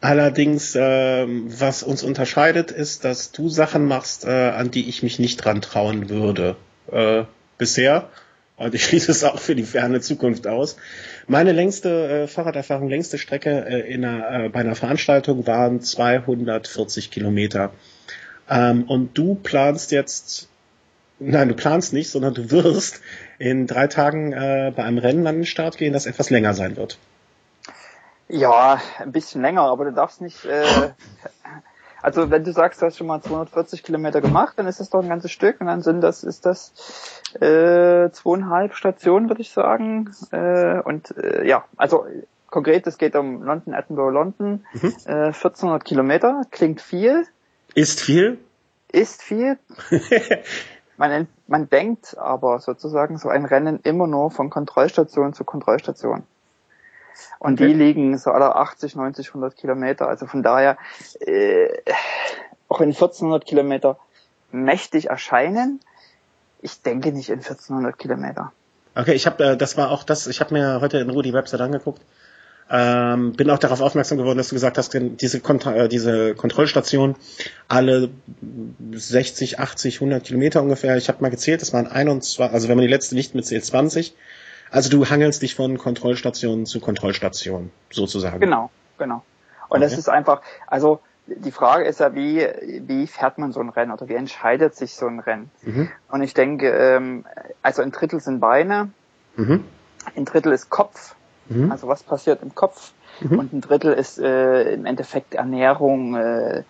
Allerdings, 0.01 0.77
äh, 0.77 1.27
was 1.27 1.83
uns 1.83 2.03
unterscheidet, 2.03 2.71
ist, 2.71 3.05
dass 3.05 3.33
du 3.33 3.49
Sachen 3.49 3.87
machst, 3.87 4.25
äh, 4.25 4.51
an 4.51 4.71
die 4.71 4.89
ich 4.89 5.03
mich 5.03 5.19
nicht 5.19 5.39
dran 5.39 5.63
trauen 5.63 6.09
würde. 6.09 6.57
Äh, 6.93 7.25
bisher. 7.59 8.11
Und 8.57 8.75
ich 8.75 8.85
schließe 8.85 9.11
es 9.11 9.25
auch 9.25 9.39
für 9.39 9.55
die 9.55 9.65
ferne 9.65 10.01
Zukunft 10.01 10.47
aus. 10.47 10.77
Meine 11.27 11.53
längste 11.53 12.09
äh, 12.09 12.27
Fahrraderfahrung, 12.27 12.89
längste 12.89 13.19
Strecke 13.19 13.67
äh, 13.67 13.93
in 13.93 14.05
einer, 14.05 14.45
äh, 14.45 14.49
bei 14.49 14.61
einer 14.61 14.77
Veranstaltung 14.77 15.47
waren 15.47 15.81
240 15.81 17.11
Kilometer. 17.11 17.73
Ähm, 18.49 18.85
und 18.85 19.17
du 19.17 19.35
planst 19.35 19.93
jetzt, 19.93 20.49
nein, 21.19 21.49
du 21.49 21.55
planst 21.55 21.93
nicht, 21.93 22.11
sondern 22.11 22.35
du 22.35 22.51
wirst 22.51 23.01
in 23.39 23.67
drei 23.67 23.87
Tagen 23.87 24.33
äh, 24.33 24.73
bei 24.75 24.85
einem 24.85 24.99
Rennen 24.99 25.27
an 25.27 25.37
den 25.37 25.47
Start 25.47 25.79
gehen, 25.79 25.93
das 25.93 26.07
etwas 26.07 26.31
länger 26.31 26.55
sein 26.55 26.77
wird. 26.77 26.99
Ja, 28.29 28.81
ein 28.99 29.13
bisschen 29.13 29.41
länger, 29.43 29.63
aber 29.63 29.85
du 29.85 29.93
darfst 29.93 30.21
nicht. 30.21 30.45
Äh, 30.45 30.65
also 32.03 32.31
wenn 32.31 32.45
du 32.45 32.53
sagst, 32.53 32.83
du 32.83 32.87
hast 32.87 32.99
schon 32.99 33.07
mal 33.07 33.21
240 33.21 33.83
Kilometer 33.83 34.21
gemacht, 34.21 34.55
dann 34.57 34.67
ist 34.67 34.81
das 34.81 34.91
doch 34.91 35.03
ein 35.03 35.09
ganzes 35.09 35.33
Stück 35.33 35.61
und 35.61 35.67
dann 35.67 35.83
sind 35.83 36.01
das 36.01 36.23
ist 36.25 36.47
das 36.47 36.73
äh, 37.41 38.11
zweieinhalb 38.11 38.75
Stationen, 38.75 39.29
würde 39.29 39.43
ich 39.43 39.51
sagen. 39.51 40.11
Äh, 40.31 40.81
und 40.81 41.17
äh, 41.17 41.47
ja, 41.47 41.65
also 41.77 42.07
konkret, 42.49 42.87
es 42.87 42.99
geht 42.99 43.17
um 43.17 43.43
London, 43.43 43.75
Edinburgh, 43.75 44.13
London, 44.13 44.65
mhm. 44.73 44.95
äh, 45.07 45.27
1400 45.27 45.85
Kilometer, 45.85 46.43
klingt 46.51 46.81
viel. 46.81 47.27
Ist 47.75 48.01
viel? 48.01 48.39
Ist 48.93 49.23
viel. 49.23 49.59
man, 50.97 51.29
man 51.47 51.69
denkt 51.69 52.17
aber 52.19 52.61
sozusagen 52.61 53.19
so 53.19 53.29
ein 53.29 53.45
Rennen 53.45 53.81
immer 53.83 54.07
nur 54.07 54.31
von 54.31 54.51
Kontrollstation 54.51 55.35
zu 55.35 55.45
Kontrollstation. 55.45 56.25
Und 57.39 57.55
okay. 57.55 57.69
die 57.69 57.75
liegen 57.75 58.19
so 58.19 58.31
alle 58.31 58.57
80, 58.57 58.97
90, 58.97 59.29
100 59.29 59.57
Kilometer. 59.57 60.09
Also 60.09 60.27
von 60.27 60.43
daher, 60.43 60.77
äh, 61.21 61.69
auch 62.69 62.81
in 62.81 62.89
1400 62.89 63.45
Kilometer 63.45 63.99
mächtig 64.53 65.09
erscheinen, 65.09 65.81
ich 66.61 66.83
denke 66.83 67.13
nicht 67.13 67.29
in 67.29 67.39
1400 67.39 67.99
Kilometer. 67.99 68.53
Okay, 68.95 69.13
ich 69.13 69.27
habe, 69.27 69.45
äh, 69.45 69.57
das 69.57 69.77
war 69.77 69.91
auch 69.91 70.05
das, 70.05 70.27
ich 70.27 70.41
habe 70.41 70.55
mir 70.55 70.81
heute 70.81 70.99
in 70.99 71.11
Ruhe 71.11 71.23
die 71.23 71.35
Website 71.35 71.61
angeguckt. 71.61 72.01
Ähm, 72.69 73.33
bin 73.33 73.49
auch 73.51 73.59
darauf 73.59 73.81
aufmerksam 73.81 74.19
geworden, 74.19 74.39
dass 74.39 74.49
du 74.49 74.57
gesagt 74.57 74.77
hast, 74.77 74.93
diese, 74.93 75.41
Kont 75.41 75.67
äh, 75.67 75.89
diese 75.89 76.35
Kontrollstation 76.35 77.15
alle 77.69 78.11
60, 78.93 79.61
80, 79.61 79.97
100 79.97 80.25
Kilometer 80.25 80.63
ungefähr. 80.63 80.97
Ich 80.97 81.09
habe 81.09 81.23
mal 81.23 81.31
gezählt, 81.31 81.63
das 81.63 81.73
waren 81.73 81.87
21, 81.87 82.41
also 82.41 82.69
wenn 82.69 82.77
man 82.77 82.83
die 82.83 82.93
letzte 82.93 83.15
nicht 83.15 83.37
mitzählt, 83.37 83.65
20. 83.65 84.17
Also 84.71 84.91
du 84.91 85.09
hangelst 85.09 85.43
dich 85.43 85.55
von 85.55 85.79
Kontrollstation 85.79 86.67
zu 86.67 86.81
Kontrollstation, 86.81 87.71
sozusagen. 87.91 88.41
Genau, 88.41 88.71
genau. 88.99 89.23
Und 89.69 89.79
okay. 89.79 89.81
das 89.83 89.97
ist 89.97 90.09
einfach, 90.09 90.43
also 90.67 91.01
die 91.27 91.53
Frage 91.53 91.85
ist 91.85 92.01
ja, 92.01 92.15
wie, 92.15 92.47
wie 92.87 93.07
fährt 93.07 93.39
man 93.39 93.53
so 93.53 93.61
ein 93.61 93.69
Rennen 93.69 93.93
oder 93.93 94.09
wie 94.09 94.15
entscheidet 94.15 94.75
sich 94.75 94.95
so 94.95 95.07
ein 95.07 95.21
Rennen? 95.21 95.51
Mhm. 95.63 95.89
Und 96.09 96.23
ich 96.23 96.35
denke, 96.35 96.71
ähm, 96.71 97.25
also 97.63 97.83
ein 97.83 97.93
Drittel 97.93 98.21
sind 98.21 98.41
Beine, 98.41 98.91
mhm. 99.37 99.65
ein 100.17 100.25
Drittel 100.25 100.53
ist 100.53 100.71
Kopf, 100.71 101.15
mhm. 101.49 101.71
also 101.71 101.89
was 101.89 102.03
passiert 102.03 102.43
im 102.43 102.55
Kopf, 102.55 102.93
mhm. 103.21 103.39
und 103.39 103.53
ein 103.53 103.61
Drittel 103.61 103.93
ist 103.93 104.19
äh, 104.19 104.73
im 104.75 104.87
Endeffekt 104.87 105.35
Ernährung, 105.35 106.17
äh, 106.17 106.63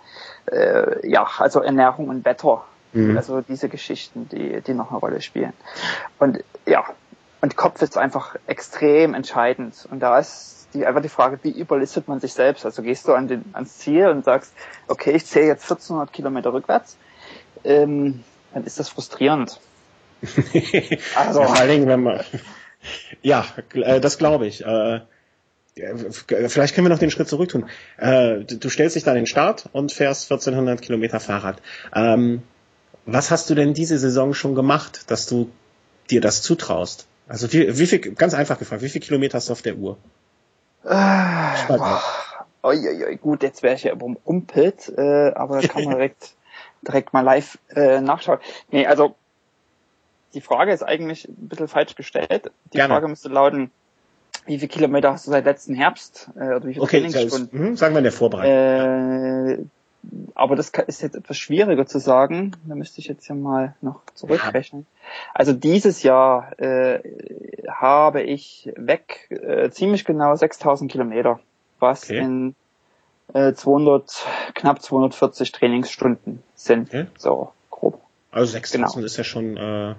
äh, 0.50 1.09
ja, 1.09 1.26
also 1.38 1.61
Ernährung 1.61 2.09
und 2.09 2.25
Wetter. 2.25 2.64
Mhm. 2.92 3.16
Also 3.16 3.40
diese 3.40 3.68
Geschichten, 3.68 4.28
die, 4.30 4.61
die 4.61 4.75
noch 4.75 4.90
eine 4.90 4.99
Rolle 4.99 5.21
spielen. 5.21 5.52
Und 6.18 6.42
ja, 6.66 6.85
und 7.40 7.56
Kopf 7.56 7.83
ist 7.83 7.99
einfach 7.99 8.37
extrem 8.47 9.14
entscheidend. 9.14 9.87
Und 9.90 10.00
da 10.00 10.18
ist 10.18 10.68
die, 10.75 10.87
einfach 10.87 11.02
die 11.02 11.09
Frage, 11.09 11.38
wie 11.42 11.50
überlistet 11.50 12.09
man 12.09 12.21
sich 12.21 12.33
selbst? 12.33 12.64
Also 12.64 12.83
gehst 12.83 13.06
du 13.06 13.14
an 13.14 13.28
den, 13.28 13.45
ans 13.52 13.78
Ziel 13.78 14.09
und 14.09 14.25
sagst, 14.25 14.52
okay, 14.88 15.12
ich 15.12 15.26
zähle 15.26 15.47
jetzt 15.47 15.64
1400 15.64 16.12
Kilometer 16.12 16.52
rückwärts, 16.52 16.97
ähm, 17.64 18.25
dann 18.54 18.64
ist 18.64 18.78
das 18.78 18.88
frustrierend. 18.88 19.61
also, 21.14 21.40
ja, 21.40 21.47
vor 21.47 21.56
allen 21.56 21.68
Dingen, 21.68 21.88
wenn 21.88 22.02
man, 22.02 22.21
ja, 23.23 23.45
äh, 23.75 24.00
das 24.00 24.19
glaube 24.19 24.47
ich. 24.47 24.64
Äh, 24.64 25.00
vielleicht 26.49 26.75
können 26.75 26.87
wir 26.87 26.90
noch 26.90 26.99
den 26.99 27.11
Schritt 27.11 27.28
zurück 27.28 27.50
tun. 27.50 27.69
Äh, 27.99 28.45
du 28.45 28.71
stellst 28.71 28.97
dich 28.97 29.05
da 29.05 29.11
an 29.11 29.16
den 29.16 29.26
Start 29.26 29.69
und 29.73 29.93
fährst 29.93 30.31
1400 30.31 30.81
Kilometer 30.81 31.21
Fahrrad. 31.21 31.61
Ähm, 31.95 32.43
was 33.05 33.31
hast 33.31 33.50
du 33.50 33.55
denn 33.55 33.75
diese 33.75 33.99
Saison 33.99 34.35
schon 34.35 34.55
gemacht, 34.55 35.11
dass 35.11 35.26
du 35.26 35.50
dir 36.11 36.21
das 36.21 36.43
zutraust? 36.43 37.07
Also 37.28 37.52
wie, 37.52 37.78
wie 37.78 37.87
viel, 37.87 37.99
ganz 37.99 38.35
einfach 38.35 38.59
gefragt, 38.59 38.83
wie 38.83 38.88
viel 38.88 39.02
Kilometer 39.02 39.37
hast 39.37 39.49
du 39.49 39.52
auf 39.52 39.62
der 39.62 39.76
Uhr? 39.76 39.99
Äh, 40.85 40.88
oi, 42.62 43.05
oi, 43.07 43.16
gut, 43.16 43.43
jetzt 43.43 43.62
wäre 43.62 43.75
ich 43.75 43.85
ja 43.85 43.93
überrumpelt, 43.93 44.93
äh, 44.97 45.33
aber 45.35 45.61
da 45.61 45.69
kann 45.69 45.85
man 45.85 45.95
direkt, 45.97 46.35
direkt 46.87 47.12
mal 47.12 47.23
live 47.23 47.59
äh, 47.75 48.00
nachschauen. 48.00 48.38
Nee, 48.71 48.87
also 48.87 49.14
die 50.35 50.40
Frage 50.40 50.73
ist 50.73 50.83
eigentlich 50.83 51.28
ein 51.28 51.49
bisschen 51.49 51.68
falsch 51.68 51.95
gestellt. 51.95 52.50
Die 52.73 52.76
Gerne. 52.76 52.95
Frage 52.95 53.09
müsste 53.09 53.28
lauten, 53.28 53.71
wie 54.47 54.59
viele 54.59 54.68
Kilometer 54.68 55.12
hast 55.12 55.26
du 55.26 55.30
seit 55.30 55.45
letzten 55.45 55.75
Herbst? 55.75 56.30
Äh, 56.37 56.54
oder 56.54 56.64
wie 56.64 56.75
viele 56.75 56.83
okay, 56.83 57.00
Trainingsstunden? 57.00 57.47
Ist, 57.47 57.71
mh, 57.71 57.76
sagen 57.76 57.95
wir 57.95 57.99
in 57.99 58.04
der 58.04 58.12
Vorbereitung. 58.12 58.52
Äh, 58.52 59.59
aber 60.35 60.54
das 60.54 60.71
ist 60.87 61.02
jetzt 61.02 61.16
etwas 61.16 61.37
schwieriger 61.37 61.87
zu 61.87 61.99
sagen. 61.99 62.52
Da 62.64 62.75
müsste 62.75 63.00
ich 63.00 63.09
jetzt 63.09 63.26
ja 63.28 63.35
mal 63.35 63.75
noch 63.80 64.02
zurückrechnen. 64.14 64.87
Ja. 64.88 65.09
Also 65.35 65.52
dieses 65.52 66.02
Jahr 66.02 66.59
äh, 66.61 67.00
habe 67.68 68.23
ich 68.23 68.71
weg 68.76 69.28
äh, 69.30 69.71
ziemlich 69.71 70.04
genau 70.04 70.35
6000 70.37 70.90
Kilometer, 70.90 71.40
was 71.80 72.04
okay. 72.04 72.18
in 72.18 72.54
äh, 73.35 73.52
200, 73.52 74.26
knapp 74.54 74.80
240 74.80 75.50
Trainingsstunden 75.52 76.42
sind. 76.54 76.88
Okay. 76.88 77.06
So 77.18 77.52
grob. 77.71 78.00
Also 78.30 78.52
6000 78.52 78.95
genau. 78.95 79.06
ist 79.06 79.16
ja 79.16 79.25
schon 79.25 79.56
äh, 79.56 79.95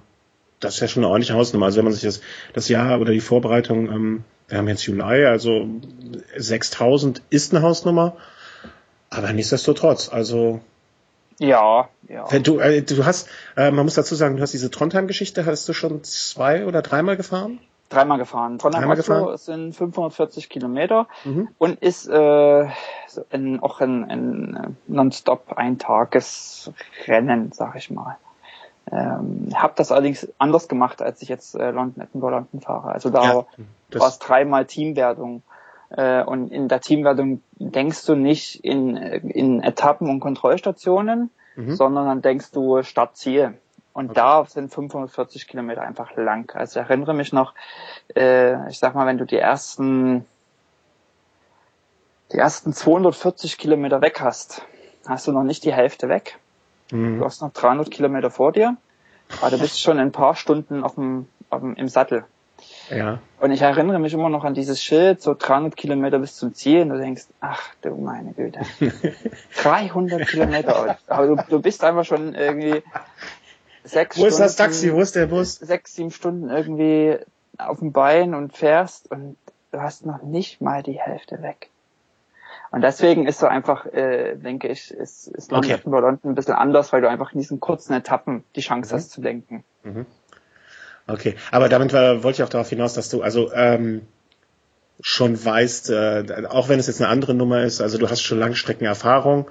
das 0.59 0.75
ist 0.75 0.79
ja 0.81 0.87
schon 0.87 1.03
eine 1.03 1.09
ordentliche 1.11 1.35
Hausnummer. 1.35 1.67
Also 1.67 1.77
wenn 1.77 1.85
man 1.85 1.93
sich 1.93 2.03
das, 2.03 2.21
das 2.53 2.69
Jahr 2.69 2.99
oder 2.99 3.11
die 3.11 3.21
Vorbereitung, 3.21 3.89
ähm, 3.91 4.23
wir 4.47 4.57
haben 4.57 4.67
jetzt 4.67 4.85
Juli, 4.85 5.25
also 5.25 5.67
6000 6.35 7.21
ist 7.29 7.53
eine 7.53 7.63
Hausnummer, 7.63 8.15
aber 9.09 9.33
nichtsdestotrotz, 9.33 10.09
also 10.09 10.61
ja, 11.39 11.89
ja. 12.07 12.25
Wenn 12.31 12.43
du, 12.43 12.59
äh, 12.59 12.81
du 12.81 13.05
hast, 13.05 13.29
äh, 13.55 13.69
man 13.69 13.85
muss 13.85 13.93
dazu 13.93 14.15
sagen, 14.15 14.37
du 14.37 14.41
hast 14.41 14.53
diese 14.53 14.71
Trondheim-Geschichte, 14.71 15.45
hattest 15.45 15.69
du 15.69 15.73
schon 15.73 16.03
zwei 16.03 16.65
oder 16.65 16.81
dreimal 16.81 17.15
gefahren? 17.15 17.59
Dreimal 17.89 18.17
gefahren. 18.17 18.57
Trondheim 18.57 18.81
dreimal 18.81 18.97
gefahren? 18.97 19.37
sind 19.37 19.75
540 19.75 20.49
Kilometer 20.49 21.07
mhm. 21.23 21.49
und 21.57 21.79
ist 21.79 22.07
äh, 22.07 22.67
ein, 23.29 23.59
auch 23.61 23.79
ein, 23.81 24.03
ein 24.09 24.77
nonstop 24.87 25.53
Eintagesrennen, 25.55 27.51
sag 27.51 27.75
ich 27.75 27.91
mal. 27.91 28.17
Ähm, 28.91 29.49
habe 29.53 29.73
das 29.75 29.91
allerdings 29.91 30.27
anders 30.37 30.67
gemacht, 30.67 31.01
als 31.01 31.21
ich 31.21 31.29
jetzt 31.29 31.55
äh, 31.55 31.71
London 31.71 32.03
Edinburgh 32.03 32.35
London 32.35 32.61
fahre. 32.61 32.89
Also 32.91 33.09
da 33.09 33.23
ja, 33.23 33.45
war 33.99 34.07
es 34.07 34.19
dreimal 34.19 34.65
Teamwertung. 34.65 35.43
Äh, 35.89 36.23
und 36.23 36.51
in 36.51 36.67
der 36.67 36.81
Teamwertung 36.81 37.41
denkst 37.59 38.05
du 38.05 38.15
nicht 38.15 38.63
in, 38.63 38.97
in 38.97 39.61
Etappen 39.61 40.09
und 40.09 40.19
Kontrollstationen, 40.19 41.29
mhm. 41.55 41.75
sondern 41.75 42.05
dann 42.05 42.21
denkst 42.21 42.51
du 42.51 42.83
Startziel. 42.83 43.57
Und 43.93 44.11
okay. 44.11 44.15
da 44.15 44.45
sind 44.45 44.71
540 44.71 45.47
Kilometer 45.47 45.81
einfach 45.81 46.15
lang. 46.15 46.55
Also 46.55 46.79
ich 46.79 46.85
erinnere 46.85 47.13
mich 47.13 47.33
noch, 47.33 47.53
äh, 48.15 48.69
ich 48.69 48.79
sag 48.79 48.95
mal, 48.95 49.07
wenn 49.07 49.17
du 49.17 49.25
die 49.25 49.37
ersten 49.37 50.25
die 52.31 52.37
ersten 52.37 52.73
240 52.73 53.57
Kilometer 53.57 54.01
weg 54.01 54.19
hast, 54.21 54.65
hast 55.07 55.27
du 55.27 55.31
noch 55.31 55.43
nicht 55.43 55.63
die 55.63 55.73
Hälfte 55.73 56.09
weg. 56.09 56.37
Mhm. 56.91 57.19
Du 57.19 57.25
hast 57.25 57.41
noch 57.41 57.51
300 57.53 57.91
Kilometer 57.91 58.31
vor 58.31 58.51
dir, 58.51 58.77
aber 59.41 59.51
du 59.51 59.59
bist 59.59 59.81
schon 59.81 59.99
ein 59.99 60.11
paar 60.11 60.35
Stunden 60.35 60.83
auf 60.83 60.95
dem, 60.95 61.27
auf 61.49 61.61
dem, 61.61 61.75
im 61.75 61.87
Sattel. 61.87 62.25
Ja. 62.89 63.19
Und 63.39 63.51
ich 63.51 63.61
erinnere 63.61 63.99
mich 63.99 64.13
immer 64.13 64.29
noch 64.29 64.43
an 64.43 64.53
dieses 64.53 64.81
Schild, 64.81 65.21
so 65.21 65.35
300 65.37 65.75
Kilometer 65.75 66.19
bis 66.19 66.35
zum 66.35 66.53
Ziel, 66.53 66.81
und 66.81 66.89
du 66.89 66.97
denkst, 66.97 67.25
ach 67.39 67.69
du 67.81 67.95
meine 67.95 68.33
Güte, 68.33 68.61
300 69.61 70.27
Kilometer. 70.27 70.97
Aber 71.07 71.27
du, 71.27 71.35
du 71.49 71.61
bist 71.61 71.83
einfach 71.83 72.05
schon 72.05 72.33
irgendwie 72.33 72.81
sechs 73.83 74.17
Wo 74.17 74.21
Stunden, 74.21 74.33
ist 74.33 74.39
das 74.39 74.55
Taxi? 74.55 74.93
Wo 74.93 75.01
ist 75.01 75.15
der 75.15 75.27
Bus? 75.27 75.55
Sechs, 75.55 75.95
sieben 75.95 76.11
Stunden 76.11 76.49
irgendwie 76.49 77.17
auf 77.57 77.79
dem 77.79 77.91
Bein 77.91 78.33
und 78.33 78.55
fährst 78.55 79.11
und 79.11 79.37
du 79.71 79.81
hast 79.81 80.05
noch 80.05 80.21
nicht 80.23 80.61
mal 80.61 80.83
die 80.83 80.99
Hälfte 80.99 81.41
weg. 81.41 81.69
Und 82.71 82.81
deswegen 82.81 83.27
ist 83.27 83.39
so 83.39 83.47
einfach, 83.47 83.85
äh, 83.85 84.35
denke 84.35 84.67
ich, 84.67 84.91
ist, 84.91 85.27
ist 85.27 85.51
London 85.51 85.73
okay. 85.73 85.89
London 85.89 86.31
ein 86.31 86.35
bisschen 86.35 86.53
anders, 86.53 86.91
weil 86.91 87.01
du 87.01 87.09
einfach 87.09 87.33
in 87.33 87.39
diesen 87.39 87.59
kurzen 87.59 87.93
Etappen 87.93 88.43
die 88.55 88.61
Chance 88.61 88.93
mhm. 88.93 88.97
hast 88.97 89.11
zu 89.11 89.21
lenken. 89.21 89.63
Mhm. 89.83 90.05
Okay, 91.07 91.35
aber 91.51 91.69
damit 91.69 91.93
war, 91.93 92.23
wollte 92.23 92.41
ich 92.41 92.43
auch 92.43 92.49
darauf 92.49 92.69
hinaus, 92.69 92.93
dass 92.93 93.09
du 93.09 93.21
also 93.21 93.51
ähm, 93.53 94.01
schon 94.99 95.43
weißt, 95.43 95.89
äh, 95.91 96.43
auch 96.49 96.67
wenn 96.67 96.79
es 96.79 96.87
jetzt 96.87 97.01
eine 97.01 97.09
andere 97.09 97.33
Nummer 97.33 97.63
ist, 97.63 97.81
also 97.81 97.97
du 97.97 98.09
hast 98.09 98.21
schon 98.21 98.39
Langstreckenerfahrung, 98.39 99.49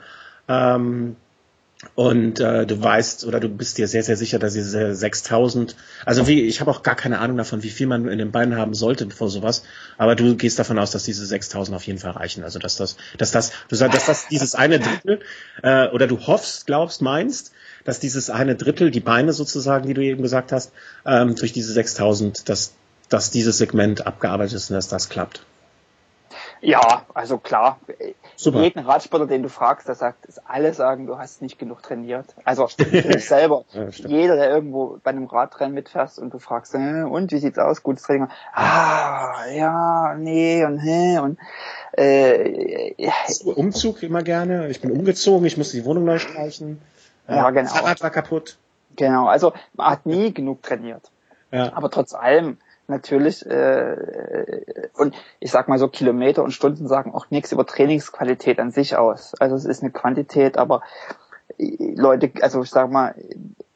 ähm, 0.49 1.16
und 1.95 2.40
äh, 2.40 2.66
du 2.66 2.83
weißt 2.83 3.25
oder 3.26 3.40
du 3.40 3.49
bist 3.49 3.78
dir 3.78 3.88
sehr, 3.88 4.02
sehr 4.02 4.16
sicher, 4.16 4.38
dass 4.38 4.55
diese 4.55 4.95
6000, 4.95 5.76
also 6.05 6.26
wie, 6.26 6.43
ich 6.43 6.61
habe 6.61 6.71
auch 6.71 6.83
gar 6.83 6.95
keine 6.95 7.19
Ahnung 7.19 7.37
davon, 7.37 7.62
wie 7.62 7.71
viel 7.71 7.87
man 7.87 8.09
in 8.09 8.19
den 8.19 8.33
Beinen 8.33 8.57
haben 8.57 8.75
sollte 8.75 9.09
vor 9.11 9.28
sowas, 9.28 9.62
aber 9.99 10.14
du 10.14 10.37
gehst 10.37 10.59
davon 10.59 10.78
aus, 10.78 10.90
dass 10.90 11.05
diese 11.05 11.25
6000 11.25 11.76
auf 11.76 11.87
jeden 11.87 11.99
Fall 11.99 12.12
reichen. 12.12 12.45
Also 12.45 12.59
dass 12.59 12.76
das, 12.76 12.97
dass 13.19 13.31
das, 13.31 13.52
du 13.69 13.76
sagst, 13.76 13.97
dass 13.97 14.07
das 14.07 14.28
dieses 14.28 14.55
eine 14.55 14.81
Drittel, 14.81 15.21
äh, 15.62 15.88
oder 15.88 16.07
du 16.07 16.26
hoffst, 16.26 16.66
glaubst, 16.66 17.02
meinst, 17.02 17.52
dass 17.85 18.00
dieses 18.00 18.31
eine 18.31 18.57
Drittel, 18.57 18.90
die 18.90 19.00
Beine 19.00 19.33
sozusagen, 19.33 19.87
die 19.87 19.95
du 19.95 20.02
eben 20.02 20.23
gesagt 20.23 20.52
hast, 20.52 20.73
ähm, 21.05 21.37
durch 21.37 21.52
diese 21.52 21.73
6000, 21.73 22.49
dass, 22.49 22.75
dass 23.09 23.31
dieses 23.31 23.59
Segment 23.59 24.07
abgearbeitet 24.07 24.55
ist 24.55 24.71
und 24.71 24.75
dass 24.75 24.88
das 24.88 25.09
klappt. 25.09 25.43
Ja, 26.61 27.07
also 27.14 27.38
klar. 27.38 27.78
Super. 28.37 28.61
Jeden 28.61 28.81
Radsportler, 28.81 29.26
den 29.26 29.43
du 29.43 29.49
fragst, 29.49 29.88
der 29.88 29.95
sagt, 29.95 30.26
ist 30.26 30.43
alle 30.47 30.75
sagen, 30.75 31.07
du 31.07 31.19
hast 31.19 31.40
nicht 31.40 31.59
genug 31.59 31.83
trainiert. 31.83 32.26
Also 32.45 32.69
dich 32.78 33.26
selber. 33.26 33.64
Ja, 33.73 33.88
Jeder, 33.88 34.37
der 34.37 34.50
irgendwo 34.50 34.99
bei 35.02 35.11
einem 35.11 35.26
Radrennen 35.26 35.75
mitfährst 35.75 36.19
und 36.19 36.35
du 36.35 36.38
fragst, 36.38 36.75
äh, 36.75 37.02
und 37.02 37.33
wie 37.33 37.38
sieht's 37.38 37.59
aus? 37.59 37.83
Gutes 37.83 38.02
Training. 38.02 38.28
Ah, 38.52 39.47
ja, 39.50 40.14
nee 40.19 40.64
und 40.64 40.78
hä 40.78 41.19
und 41.19 41.38
äh, 41.93 42.95
Umzug 43.45 44.02
immer 44.02 44.23
gerne. 44.23 44.69
Ich 44.69 44.83
bin 44.83 44.90
umgezogen, 44.90 45.47
ich 45.47 45.57
musste 45.57 45.78
die 45.78 45.85
Wohnung 45.87 46.05
neu 46.05 46.19
streichen. 46.19 46.81
Ja, 47.28 47.50
genau. 47.50 47.71
Fahrrad 47.71 48.02
war 48.02 48.11
kaputt. 48.11 48.59
Genau, 48.97 49.26
also 49.26 49.52
man 49.75 49.90
hat 49.90 50.07
nie 50.07 50.33
genug 50.33 50.62
trainiert. 50.62 51.11
Ja. 51.52 51.73
Aber 51.75 51.90
trotz 51.90 52.14
allem 52.14 52.59
natürlich 52.88 53.45
äh, 53.47 54.88
und 54.95 55.14
ich 55.40 55.50
sag 55.50 55.69
mal 55.69 55.78
so 55.78 55.88
Kilometer 55.88 56.43
und 56.43 56.52
Stunden 56.52 56.88
sagen 56.88 57.14
auch 57.14 57.31
nichts 57.31 57.52
über 57.52 57.66
Trainingsqualität 57.66 58.59
an 58.59 58.71
sich 58.71 58.97
aus. 58.97 59.35
Also 59.38 59.57
es 59.57 59.64
ist 59.64 59.83
eine 59.83 59.93
Quantität, 59.93 60.59
aber 60.59 60.83
äh, 61.59 61.95
Leute, 61.95 62.31
also 62.43 62.62
ich 62.62 62.71
sag 62.71 62.90
mal, 62.90 63.14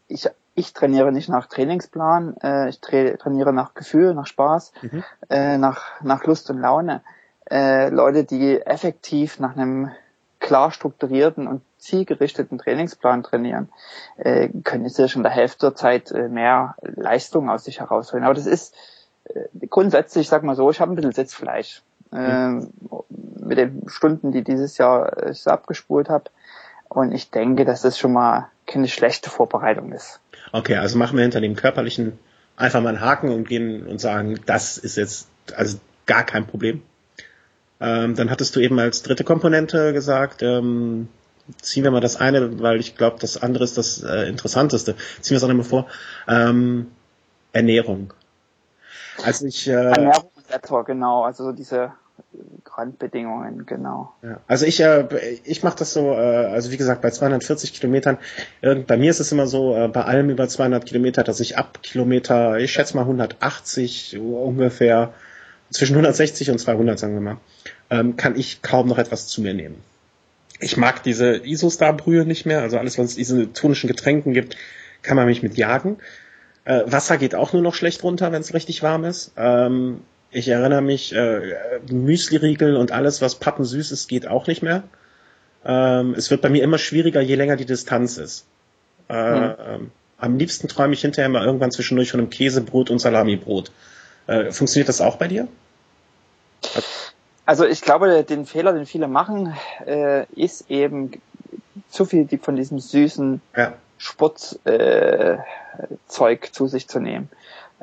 ich 0.08 0.28
ich 0.54 0.72
trainiere 0.72 1.12
nicht 1.12 1.28
nach 1.28 1.46
Trainingsplan, 1.46 2.36
äh, 2.42 2.68
ich 2.68 2.80
tra 2.80 3.16
trainiere 3.16 3.52
nach 3.52 3.74
Gefühl, 3.74 4.14
nach 4.14 4.26
Spaß, 4.26 4.72
mhm. 4.82 5.04
äh, 5.28 5.58
nach 5.58 6.00
nach 6.02 6.24
Lust 6.24 6.50
und 6.50 6.58
Laune. 6.58 7.02
Äh, 7.50 7.88
Leute, 7.88 8.24
die 8.24 8.60
effektiv 8.60 9.40
nach 9.40 9.56
einem 9.56 9.90
klar 10.38 10.70
strukturierten 10.70 11.46
und 11.46 11.62
zielgerichteten 11.78 12.58
Trainingsplan 12.58 13.22
trainieren, 13.22 13.68
äh, 14.16 14.48
können 14.64 14.84
jetzt 14.84 15.10
schon 15.10 15.22
der 15.22 15.32
Hälfte 15.32 15.66
der 15.66 15.76
Zeit 15.76 16.10
äh, 16.10 16.28
mehr 16.28 16.76
Leistung 16.82 17.48
aus 17.48 17.64
sich 17.64 17.80
herausholen. 17.80 18.24
Aber 18.24 18.34
das 18.34 18.46
ist 18.46 18.74
äh, 18.74 18.99
grundsätzlich, 19.68 20.28
sag 20.28 20.42
mal 20.42 20.56
so, 20.56 20.70
ich 20.70 20.80
habe 20.80 20.92
ein 20.92 20.96
bisschen 20.96 21.12
Sitzfleisch. 21.12 21.82
Äh, 22.12 22.50
mit 23.40 23.58
den 23.58 23.88
Stunden, 23.88 24.32
die 24.32 24.42
dieses 24.42 24.78
Jahr 24.78 25.28
ich 25.30 25.46
abgespult 25.46 26.08
habe. 26.08 26.24
Und 26.88 27.12
ich 27.12 27.30
denke, 27.30 27.64
dass 27.64 27.82
das 27.82 27.98
schon 27.98 28.12
mal 28.12 28.48
keine 28.66 28.88
schlechte 28.88 29.30
Vorbereitung 29.30 29.92
ist. 29.92 30.20
Okay, 30.52 30.76
also 30.76 30.98
machen 30.98 31.16
wir 31.16 31.22
hinter 31.22 31.40
dem 31.40 31.54
körperlichen 31.54 32.18
einfach 32.56 32.80
mal 32.80 32.90
einen 32.90 33.00
Haken 33.00 33.30
und 33.30 33.48
gehen 33.48 33.86
und 33.86 34.00
sagen, 34.00 34.40
das 34.46 34.76
ist 34.76 34.96
jetzt 34.96 35.28
also 35.56 35.78
gar 36.06 36.24
kein 36.24 36.46
Problem. 36.46 36.82
Ähm, 37.80 38.14
dann 38.14 38.30
hattest 38.30 38.54
du 38.56 38.60
eben 38.60 38.78
als 38.78 39.02
dritte 39.02 39.24
Komponente 39.24 39.92
gesagt, 39.92 40.42
ähm, 40.42 41.08
ziehen 41.62 41.84
wir 41.84 41.90
mal 41.90 42.00
das 42.00 42.16
eine, 42.16 42.60
weil 42.60 42.78
ich 42.78 42.96
glaube, 42.96 43.18
das 43.20 43.40
andere 43.40 43.64
ist 43.64 43.78
das 43.78 44.02
äh, 44.02 44.28
Interessanteste. 44.28 44.96
Ziehen 45.20 45.30
wir 45.30 45.36
es 45.38 45.44
auch 45.44 45.48
nochmal 45.48 45.64
vor. 45.64 45.86
Ähm, 46.28 46.88
Ernährung. 47.52 48.12
Als 49.24 49.42
ich 49.42 49.68
äh, 49.68 49.72
Ernährung 49.72 50.30
und 50.34 50.50
Wetter, 50.50 50.84
genau. 50.84 51.22
Also 51.22 51.52
diese 51.52 51.92
Randbedingungen, 52.66 53.66
genau. 53.66 54.12
Ja, 54.22 54.40
also 54.46 54.64
ich, 54.66 54.80
äh, 54.80 55.06
ich 55.44 55.62
mache 55.62 55.78
das 55.78 55.92
so, 55.92 56.12
äh, 56.12 56.46
also 56.46 56.70
wie 56.70 56.76
gesagt, 56.76 57.02
bei 57.02 57.10
240 57.10 57.74
Kilometern, 57.74 58.18
äh, 58.60 58.76
bei 58.76 58.96
mir 58.96 59.10
ist 59.10 59.20
es 59.20 59.32
immer 59.32 59.46
so, 59.46 59.76
äh, 59.76 59.88
bei 59.88 60.04
allem 60.04 60.30
über 60.30 60.48
200 60.48 60.84
Kilometer, 60.86 61.22
dass 61.24 61.40
ich 61.40 61.58
ab 61.58 61.82
Kilometer, 61.82 62.58
ich 62.58 62.72
schätze 62.72 62.96
mal 62.96 63.02
180 63.02 64.18
ungefähr, 64.18 65.12
zwischen 65.70 65.94
160 65.94 66.50
und 66.50 66.58
200, 66.58 66.98
sagen 66.98 67.14
wir 67.14 67.20
mal, 67.20 67.36
ähm, 67.90 68.16
kann 68.16 68.36
ich 68.36 68.62
kaum 68.62 68.88
noch 68.88 68.98
etwas 68.98 69.28
zu 69.28 69.40
mir 69.40 69.54
nehmen. 69.54 69.82
Ich 70.58 70.76
mag 70.76 71.02
diese 71.02 71.36
Isostar-Brühe 71.36 72.26
nicht 72.26 72.44
mehr, 72.44 72.60
also 72.60 72.78
alles, 72.78 72.98
was 72.98 73.10
es 73.10 73.16
diese 73.16 73.52
tonischen 73.52 73.88
Getränken 73.88 74.34
gibt, 74.34 74.56
kann 75.02 75.16
man 75.16 75.26
mich 75.26 75.42
mit 75.42 75.56
jagen. 75.56 75.98
Äh, 76.64 76.82
Wasser 76.86 77.18
geht 77.18 77.34
auch 77.34 77.52
nur 77.52 77.62
noch 77.62 77.74
schlecht 77.74 78.02
runter, 78.02 78.32
wenn 78.32 78.40
es 78.40 78.54
richtig 78.54 78.82
warm 78.82 79.04
ist. 79.04 79.32
Ähm, 79.36 80.02
ich 80.30 80.48
erinnere 80.48 80.82
mich, 80.82 81.14
äh, 81.14 81.80
Müsli-Riegel 81.90 82.76
und 82.76 82.92
alles, 82.92 83.20
was 83.20 83.36
pappensüß 83.36 83.90
ist, 83.90 84.08
geht 84.08 84.28
auch 84.28 84.46
nicht 84.46 84.62
mehr. 84.62 84.84
Ähm, 85.64 86.14
es 86.14 86.30
wird 86.30 86.42
bei 86.42 86.48
mir 86.48 86.62
immer 86.62 86.78
schwieriger, 86.78 87.20
je 87.20 87.34
länger 87.34 87.56
die 87.56 87.66
Distanz 87.66 88.16
ist. 88.16 88.46
Äh, 89.08 89.48
mhm. 89.48 89.90
Am 90.18 90.38
liebsten 90.38 90.68
träume 90.68 90.92
ich 90.92 91.00
hinterher 91.00 91.28
mal 91.28 91.44
irgendwann 91.44 91.72
zwischendurch 91.72 92.10
von 92.10 92.20
einem 92.20 92.30
Käsebrot 92.30 92.90
und 92.90 92.98
Salamibrot. 92.98 93.72
Äh, 94.26 94.52
funktioniert 94.52 94.88
das 94.88 95.00
auch 95.00 95.16
bei 95.16 95.28
dir? 95.28 95.48
Also 97.46 97.66
ich 97.66 97.80
glaube, 97.80 98.22
den 98.22 98.46
Fehler, 98.46 98.72
den 98.72 98.86
viele 98.86 99.08
machen, 99.08 99.56
äh, 99.86 100.26
ist 100.36 100.70
eben 100.70 101.20
zu 101.88 102.04
viel 102.04 102.28
von 102.40 102.54
diesem 102.54 102.78
süßen 102.78 103.40
ja. 103.56 103.74
Sportzeug 104.00 105.44
äh, 106.24 106.52
zu 106.52 106.66
sich 106.66 106.88
zu 106.88 107.00
nehmen. 107.00 107.28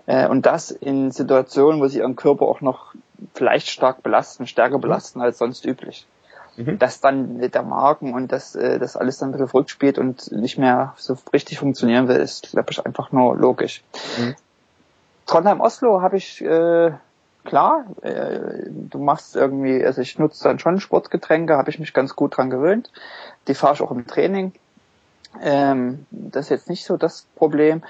Äh, 0.07 0.27
und 0.27 0.47
das 0.47 0.71
in 0.71 1.12
Situationen, 1.12 1.79
wo 1.79 1.88
sie 1.88 2.00
ihren 2.00 2.15
Körper 2.15 2.45
auch 2.45 2.59
noch 2.59 2.95
vielleicht 3.36 3.69
stark 3.69 4.01
belasten, 4.01 4.47
stärker 4.47 4.77
mhm. 4.77 4.81
belasten 4.81 5.21
als 5.21 5.38
sonst 5.38 5.63
üblich. 5.63 6.07
Mhm. 6.55 6.79
Dass 6.79 7.01
dann 7.01 7.39
der 7.39 7.62
Magen 7.62 8.15
und 8.15 8.31
das, 8.31 8.55
äh, 8.55 8.79
das 8.79 8.97
alles 8.97 9.19
dann 9.19 9.29
ein 9.29 9.31
bisschen 9.33 9.47
verrückt 9.47 9.69
spielt 9.69 10.00
und 10.00 10.31
nicht 10.31 10.57
mehr 10.57 10.95
so 10.97 11.15
richtig 11.31 11.59
funktionieren 11.59 12.07
will, 12.07 12.17
ist, 12.17 12.50
glaube 12.50 12.71
ich, 12.71 12.83
einfach 12.83 13.12
nur 13.12 13.38
logisch. 13.38 13.83
Mhm. 14.17 14.36
Trondheim-Oslo 15.27 16.01
habe 16.01 16.17
ich, 16.17 16.43
äh, 16.43 16.93
klar, 17.45 17.86
äh, 18.01 18.71
du 18.71 18.97
machst 18.97 19.36
irgendwie, 19.36 19.86
also 19.86 20.01
ich 20.01 20.17
nutze 20.17 20.45
dann 20.45 20.57
schon 20.57 20.79
Sportgetränke, 20.79 21.57
habe 21.57 21.69
ich 21.69 21.77
mich 21.77 21.93
ganz 21.93 22.15
gut 22.15 22.38
dran 22.38 22.50
gewöhnt. 22.50 22.91
Die 23.47 23.53
fahre 23.53 23.75
ich 23.75 23.81
auch 23.83 23.91
im 23.91 24.07
Training. 24.07 24.53
Ähm, 25.41 26.06
das 26.12 26.46
ist 26.46 26.50
jetzt 26.50 26.70
nicht 26.70 26.86
so 26.86 26.98
das 26.98 27.25
Problem 27.36 27.84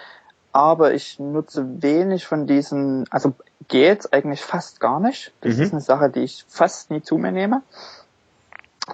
aber 0.58 0.96
ich 0.96 1.20
nutze 1.20 1.84
wenig 1.84 2.26
von 2.26 2.48
diesen, 2.48 3.06
also 3.12 3.36
geht 3.68 4.12
eigentlich 4.12 4.42
fast 4.42 4.80
gar 4.80 5.00
nicht. 5.00 5.32
Das 5.42 5.58
mhm. 5.58 5.62
ist 5.62 5.72
eine 5.72 5.82
Sache, 5.82 6.10
die 6.10 6.22
ich 6.22 6.46
fast 6.48 6.90
nie 6.90 7.04
zu 7.04 7.20
mir 7.20 7.32
nehme. 7.32 7.62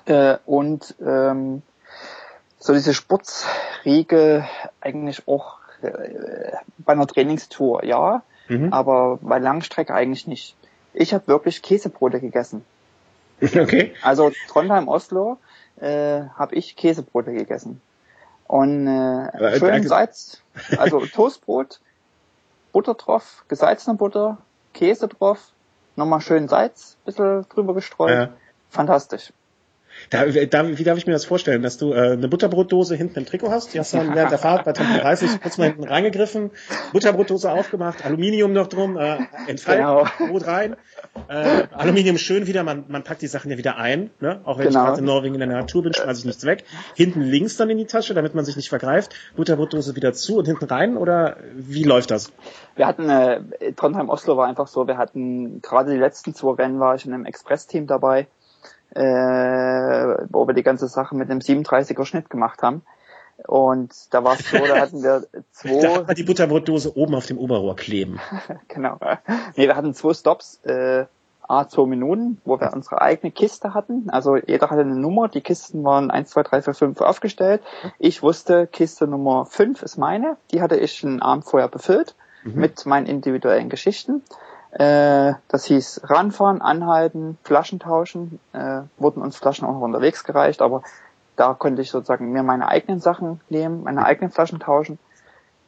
Äh, 0.03 0.37
und 0.45 0.93
ähm, 0.99 1.61
so 2.59 2.73
diese 2.73 2.93
Sportsriegel 2.93 4.43
eigentlich 4.81 5.25
auch 5.25 5.59
äh, 5.83 6.51
bei 6.79 6.91
einer 6.91 7.07
Trainingstour, 7.07 7.85
ja, 7.85 8.23
mhm. 8.49 8.73
aber 8.73 9.19
bei 9.21 9.39
Langstrecke 9.39 9.93
eigentlich 9.93 10.27
nicht. 10.27 10.57
Ich 10.93 11.13
habe 11.13 11.27
wirklich 11.27 11.61
Käsebrote 11.61 12.19
gegessen. 12.19 12.65
Okay. 13.41 13.93
Also 14.01 14.31
Trondheim, 14.49 14.89
Oslo 14.89 15.37
äh, 15.79 16.23
habe 16.37 16.55
ich 16.55 16.75
Käsebrote 16.75 17.31
gegessen. 17.31 17.81
Und 18.47 18.87
äh, 18.87 19.59
schön 19.59 19.87
Salz, 19.87 20.41
also 20.77 21.05
Toastbrot, 21.13 21.79
Butter 22.71 22.93
drauf, 22.93 23.45
gesalzene 23.47 23.95
Butter, 23.97 24.37
Käse 24.73 25.07
drauf, 25.07 25.51
nochmal 25.95 26.21
schön 26.21 26.47
Salz, 26.47 26.97
bisschen 27.05 27.45
drüber 27.49 27.73
gestreut. 27.73 28.09
Ja. 28.11 28.29
Fantastisch. 28.69 29.31
Da, 30.09 30.25
da, 30.25 30.77
wie 30.77 30.83
darf 30.83 30.97
ich 30.97 31.07
mir 31.07 31.13
das 31.13 31.25
vorstellen, 31.25 31.61
dass 31.61 31.77
du 31.77 31.93
äh, 31.93 32.11
eine 32.11 32.27
Butterbrotdose 32.27 32.95
hinten 32.95 33.19
im 33.19 33.25
Trikot 33.25 33.49
hast? 33.49 33.73
Die 33.73 33.79
hast 33.79 33.93
du 33.93 33.97
dann 33.97 34.15
während 34.15 34.31
der 34.31 34.39
Fahrt 34.39 34.65
bei 34.65 34.73
Tempo 34.73 34.99
30 34.99 35.41
kurz 35.41 35.57
mal 35.57 35.65
hinten 35.65 35.83
reingegriffen, 35.83 36.51
Butterbrotdose 36.91 37.51
aufgemacht, 37.51 38.05
Aluminium 38.05 38.53
noch 38.53 38.67
drum, 38.67 38.97
äh, 38.97 39.17
entfaltet, 39.47 39.85
genau. 39.85 40.05
Brot 40.29 40.47
rein, 40.47 40.75
äh, 41.27 41.63
Aluminium 41.71 42.17
schön 42.17 42.47
wieder, 42.47 42.63
man, 42.63 42.85
man 42.87 43.03
packt 43.03 43.21
die 43.21 43.27
Sachen 43.27 43.51
ja 43.51 43.57
wieder 43.57 43.77
ein, 43.77 44.09
ne? 44.19 44.41
auch 44.43 44.57
wenn 44.57 44.67
genau. 44.67 44.79
ich 44.79 44.85
gerade 44.87 44.99
in 44.99 45.05
Norwegen 45.05 45.35
in 45.35 45.39
der 45.39 45.49
Natur 45.49 45.83
bin, 45.83 45.93
schmeiße 45.93 46.19
ich 46.19 46.25
nichts 46.25 46.45
weg. 46.45 46.63
Hinten 46.95 47.21
links 47.21 47.57
dann 47.57 47.69
in 47.69 47.77
die 47.77 47.85
Tasche, 47.85 48.13
damit 48.13 48.35
man 48.35 48.45
sich 48.45 48.55
nicht 48.55 48.69
vergreift, 48.69 49.13
Butterbrotdose 49.35 49.95
wieder 49.95 50.13
zu 50.13 50.37
und 50.37 50.45
hinten 50.45 50.65
rein 50.65 50.97
oder 50.97 51.37
wie 51.53 51.83
läuft 51.83 52.11
das? 52.11 52.31
Wir 52.75 52.87
hatten, 52.87 53.09
äh, 53.09 53.41
Trondheim-Oslo 53.75 54.37
war 54.37 54.47
einfach 54.47 54.67
so, 54.67 54.87
wir 54.87 54.97
hatten 54.97 55.61
gerade 55.61 55.91
die 55.91 55.99
letzten 55.99 56.33
zwei 56.33 56.53
Rennen 56.53 56.79
war 56.79 56.95
ich 56.95 57.05
in 57.05 57.13
einem 57.13 57.25
Express-Team 57.25 57.87
dabei 57.87 58.27
äh, 58.95 60.25
wo 60.29 60.47
wir 60.47 60.53
die 60.53 60.63
ganze 60.63 60.87
Sache 60.87 61.15
mit 61.15 61.29
einem 61.29 61.39
37er 61.39 62.05
Schnitt 62.05 62.29
gemacht 62.29 62.61
haben. 62.61 62.83
Und 63.47 64.13
da 64.13 64.23
war 64.23 64.35
es 64.35 64.49
so, 64.49 64.57
da 64.57 64.79
hatten 64.79 65.03
wir 65.03 65.25
zwei. 65.51 65.81
Da 65.81 65.95
hat 65.95 66.07
man 66.07 66.15
die 66.15 66.23
Butterbrotdose 66.23 66.95
oben 66.95 67.15
auf 67.15 67.25
dem 67.25 67.37
Oberrohr 67.37 67.75
kleben. 67.75 68.19
genau. 68.67 68.99
Nee, 69.55 69.67
wir 69.67 69.75
hatten 69.75 69.93
zwei 69.93 70.13
Stops, 70.13 70.61
äh, 70.63 71.05
a 71.47 71.67
zwei 71.67 71.85
Minuten, 71.85 72.39
wo 72.45 72.59
wir 72.59 72.71
unsere 72.73 73.01
eigene 73.01 73.31
Kiste 73.31 73.73
hatten. 73.73 74.09
Also 74.09 74.37
jeder 74.37 74.69
hatte 74.69 74.81
eine 74.81 74.95
Nummer. 74.95 75.27
Die 75.27 75.41
Kisten 75.41 75.83
waren 75.83 76.09
1, 76.09 76.29
2, 76.29 76.43
3, 76.43 76.61
4, 76.61 76.73
5 76.73 77.01
aufgestellt. 77.01 77.61
Ich 77.99 78.23
wusste, 78.23 78.67
Kiste 78.67 79.07
Nummer 79.07 79.45
5 79.45 79.81
ist 79.83 79.97
meine. 79.97 80.37
Die 80.51 80.61
hatte 80.61 80.77
ich 80.77 81.03
einen 81.03 81.21
Abend 81.21 81.45
vorher 81.45 81.67
befüllt 81.67 82.15
mhm. 82.43 82.59
mit 82.59 82.85
meinen 82.85 83.07
individuellen 83.07 83.69
Geschichten. 83.69 84.23
Äh, 84.73 85.33
das 85.49 85.65
hieß 85.65 86.01
ranfahren, 86.05 86.61
anhalten, 86.61 87.37
Flaschen 87.43 87.79
tauschen. 87.79 88.39
Äh, 88.53 88.81
wurden 88.97 89.21
uns 89.21 89.37
Flaschen 89.37 89.67
auch 89.67 89.73
noch 89.73 89.81
unterwegs 89.81 90.23
gereicht, 90.23 90.61
aber 90.61 90.81
da 91.35 91.53
konnte 91.53 91.81
ich 91.81 91.91
sozusagen 91.91 92.31
mir 92.31 92.41
meine 92.41 92.67
eigenen 92.67 92.99
Sachen 92.99 93.39
nehmen, 93.49 93.83
meine 93.83 94.03
eigenen 94.03 94.31
Flaschen 94.31 94.59
tauschen. 94.59 94.97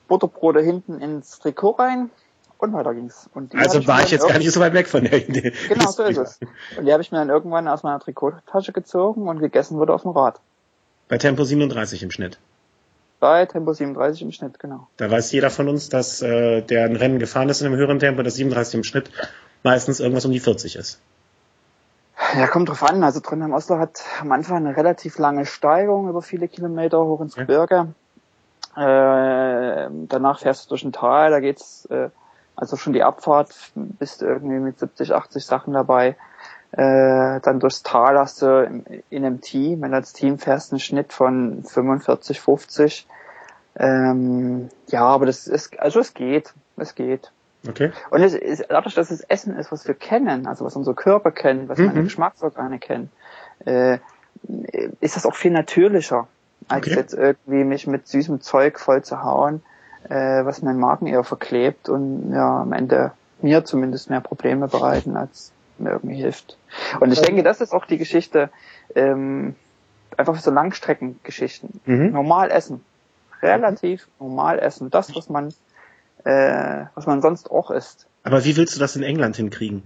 Butterbrote 0.08 0.60
hinten 0.60 1.00
ins 1.02 1.40
Trikot 1.40 1.72
rein 1.72 2.10
und 2.58 2.74
weiter 2.74 2.96
ging's. 2.96 3.30
Und 3.34 3.54
also 3.56 3.86
war 3.86 4.02
ich 4.02 4.12
jetzt 4.12 4.28
gar 4.28 4.38
nicht 4.40 4.52
so 4.52 4.60
weit 4.60 4.74
weg 4.74 4.88
von 4.88 5.04
der 5.04 5.28
Idee. 5.28 5.54
Genau, 5.68 5.90
so 5.90 6.04
ist 6.04 6.18
es. 6.18 6.40
Und 6.78 6.86
die 6.86 6.92
habe 6.92 7.02
ich 7.02 7.12
mir 7.12 7.20
dann 7.20 7.30
irgendwann 7.30 7.68
aus 7.68 7.84
meiner 7.84 8.00
Trikottasche 8.00 8.72
gezogen 8.72 9.28
und 9.28 9.40
gegessen 9.40 9.78
wurde 9.78 9.94
auf 9.94 10.02
dem 10.02 10.12
Rad. 10.12 10.40
Bei 11.08 11.20
Tempo 11.20 11.44
37 11.44 12.02
im 12.02 12.10
Schnitt 12.10 12.40
bei 13.20 13.46
Tempo 13.46 13.74
37 13.74 14.22
im 14.22 14.32
Schnitt, 14.32 14.60
genau. 14.60 14.88
Da 14.98 15.10
weiß 15.10 15.32
jeder 15.32 15.50
von 15.50 15.68
uns, 15.70 15.90
dass 15.90 16.22
äh, 16.22 16.62
der 16.62 16.86
ein 16.86 16.96
Rennen 16.96 17.20
gefahren 17.20 17.50
ist 17.50 17.62
in 17.62 17.68
einem 17.68 17.78
höheren 17.78 18.00
Tempo, 18.00 18.22
das 18.24 18.36
37 18.36 18.76
im 18.76 18.84
Schnitt 18.84 19.10
meistens 19.64 20.00
irgendwas 20.00 20.26
um 20.26 20.32
die 20.32 20.40
40 20.40 20.76
ist. 20.76 21.00
Ja, 22.38 22.48
kommt 22.48 22.70
drauf 22.70 22.84
an. 22.84 23.04
Also 23.04 23.20
Trondheim 23.20 23.54
Oslo 23.54 23.78
hat 23.78 24.04
am 24.22 24.32
Anfang 24.32 24.58
eine 24.58 24.78
relativ 24.78 25.18
lange 25.18 25.46
Steigung 25.46 26.10
über 26.10 26.22
viele 26.22 26.48
Kilometer 26.48 27.04
hoch 27.04 27.22
ins 27.22 27.36
Gebirge. 27.36 27.88
Ja. 28.76 29.86
Äh, 29.86 29.90
danach 30.08 30.40
fährst 30.40 30.66
du 30.66 30.70
durch 30.70 30.84
ein 30.84 30.92
Tal, 30.92 31.32
da 31.32 31.40
geht's 31.40 31.86
äh, 31.86 32.10
also 32.56 32.78
schon 32.78 32.94
die 32.94 33.04
Abfahrt, 33.04 33.54
bist 33.76 34.22
du 34.22 34.26
irgendwie 34.26 34.60
mit 34.60 34.80
70, 34.80 35.14
80 35.14 35.46
Sachen 35.46 35.74
dabei. 35.74 36.16
Äh, 36.76 37.40
dann 37.40 37.62
durchs 37.62 37.84
Tal 37.84 38.20
hast 38.20 38.42
du 38.42 38.64
in, 38.64 38.86
in 39.10 39.26
einem 39.26 39.40
Team, 39.40 39.82
wenn 39.82 39.92
du 39.92 39.98
als 39.98 40.12
Team 40.12 40.40
fährst, 40.40 40.74
einen 40.74 40.82
Schnitt 40.82 41.14
von 41.14 41.64
45, 41.64 42.42
50. 42.42 43.08
Ähm, 43.78 44.68
ja, 44.88 45.04
aber 45.04 45.26
das 45.26 45.48
ist, 45.48 45.80
also 45.80 46.02
es 46.02 46.14
geht, 46.14 46.54
es 46.76 46.94
geht. 46.96 47.32
Okay. 47.68 47.92
Und 48.10 48.22
es 48.22 48.34
ist, 48.34 48.66
dadurch, 48.68 48.94
dass 48.94 49.10
es 49.10 49.22
Essen 49.22 49.56
ist, 49.58 49.72
was 49.72 49.88
wir 49.88 49.96
kennen, 49.96 50.48
also 50.48 50.66
was 50.66 50.76
unser 50.76 50.94
Körper 50.94 51.32
kennt, 51.32 51.70
was 51.70 51.80
mhm. 51.80 51.88
meine 51.88 52.04
Geschmacksorgane 52.04 52.80
kennen, 52.80 53.10
äh, 53.66 54.00
ist 55.00 55.16
das 55.16 55.26
auch 55.26 55.36
viel 55.36 55.52
natürlicher, 55.52 56.28
als 56.68 56.88
okay. 56.88 56.96
jetzt 56.96 57.14
irgendwie 57.14 57.64
mich 57.64 57.88
mit 57.88 58.08
süßem 58.08 58.42
Zeug 58.42 58.80
voll 58.80 59.02
zu 59.02 59.24
hauen, 59.24 59.64
äh, 60.10 60.44
was 60.44 60.62
meinen 60.62 60.80
Magen 60.80 61.08
eher 61.08 61.24
verklebt 61.24 61.88
und 61.88 62.34
ja 62.34 62.62
am 62.62 62.74
Ende 62.74 63.14
mir 63.42 63.64
zumindest 63.64 64.10
mehr 64.10 64.22
Probleme 64.22 64.68
bereiten, 64.68 65.16
als 65.16 65.54
mir 65.80 65.92
irgendwie 65.92 66.16
hilft. 66.16 66.58
Und 67.00 67.12
ich 67.12 67.22
denke, 67.22 67.44
das 67.44 67.62
ist 67.62 67.74
auch 67.74 67.86
die 67.86 67.98
Geschichte, 67.98 68.50
ähm, 68.96 69.56
einfach 70.18 70.38
so 70.38 70.52
Langstreckengeschichten. 70.52 71.82
Mhm. 71.86 72.12
Normal 72.12 72.52
essen. 72.52 72.84
Relativ 73.42 74.08
mhm. 74.20 74.28
normal 74.28 74.60
essen. 74.60 74.90
Das, 74.90 75.16
was 75.16 75.30
man, 75.30 75.54
äh, 76.24 76.86
was 76.96 77.06
man 77.06 77.22
sonst 77.22 77.52
auch 77.52 77.72
isst. 77.72 78.08
Aber 78.24 78.44
wie 78.46 78.58
willst 78.58 78.76
du 78.76 78.80
das 78.80 78.96
in 78.96 79.04
England 79.04 79.36
hinkriegen? 79.36 79.84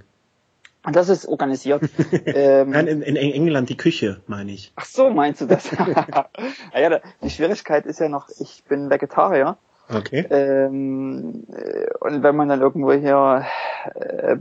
Und 0.83 0.95
das 0.95 1.09
ist 1.09 1.25
organisiert. 1.25 1.83
ähm, 2.25 2.69
Nein, 2.69 2.87
in, 2.87 3.01
in, 3.01 3.15
England 3.15 3.69
die 3.69 3.77
Küche, 3.77 4.21
meine 4.27 4.51
ich. 4.51 4.71
Ach 4.75 4.85
so, 4.85 5.09
meinst 5.09 5.41
du 5.41 5.45
das? 5.45 5.69
ja, 6.73 6.99
die 7.21 7.29
Schwierigkeit 7.29 7.85
ist 7.85 7.99
ja 7.99 8.07
noch, 8.07 8.29
ich 8.39 8.63
bin 8.67 8.89
Vegetarier. 8.89 9.57
Okay. 9.91 10.25
Ähm, 10.29 11.45
äh, 11.51 11.87
und 11.99 12.21
wenn 12.21 12.35
man 12.35 12.49
dann 12.49 12.61
irgendwo 12.61 12.91
hier 12.91 13.45
äh, 13.95 14.37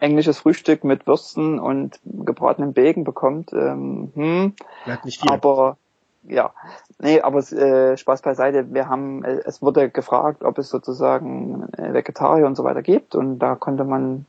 englisches 0.00 0.38
Frühstück 0.38 0.84
mit 0.84 1.06
Würsten 1.06 1.58
und 1.58 1.98
gebratenen 2.04 2.72
Bacon 2.72 3.04
bekommt, 3.04 3.52
ähm, 3.52 4.10
hm, 4.14 4.54
Bleibt 4.84 5.04
nicht 5.04 5.20
viel. 5.20 5.30
aber 5.30 5.76
ja, 6.24 6.52
nee, 6.98 7.20
aber 7.20 7.40
äh, 7.52 7.96
Spaß 7.96 8.22
beiseite. 8.22 8.72
Wir 8.72 8.88
haben, 8.88 9.24
äh, 9.24 9.40
es 9.44 9.62
wurde 9.62 9.90
gefragt, 9.90 10.42
ob 10.42 10.58
es 10.58 10.70
sozusagen 10.70 11.68
äh, 11.76 11.92
Vegetarier 11.92 12.46
und 12.46 12.56
so 12.56 12.64
weiter 12.64 12.82
gibt 12.82 13.14
und 13.14 13.38
da 13.38 13.54
konnte 13.54 13.84
man 13.84 14.26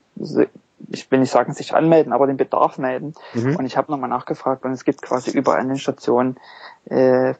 ich 0.91 1.11
will 1.11 1.19
nicht 1.19 1.31
sagen, 1.31 1.53
sich 1.53 1.73
anmelden, 1.73 2.13
aber 2.13 2.27
den 2.27 2.37
Bedarf 2.37 2.77
melden. 2.77 3.13
Mhm. 3.33 3.57
Und 3.57 3.65
ich 3.65 3.77
habe 3.77 3.91
nochmal 3.91 4.09
nachgefragt 4.09 4.63
und 4.65 4.71
es 4.71 4.85
gibt 4.85 5.01
quasi 5.01 5.31
überall 5.31 5.59
an 5.59 5.67
den 5.67 5.77
Stationen 5.77 6.37
äh, 6.85 7.33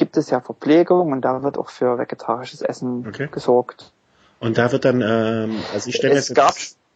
gibt 0.00 0.16
es 0.16 0.30
ja 0.30 0.40
Verpflegung 0.40 1.12
und 1.12 1.20
da 1.20 1.42
wird 1.42 1.58
auch 1.58 1.68
für 1.68 1.98
vegetarisches 1.98 2.62
Essen 2.62 3.06
okay. 3.06 3.28
gesorgt. 3.30 3.92
Und 4.40 4.56
da 4.56 4.72
wird 4.72 4.86
dann, 4.86 5.02
ähm, 5.02 5.62
also 5.74 5.90
ich 5.90 5.96
stelle 5.96 6.14
es 6.14 6.32
gab, 6.32 6.54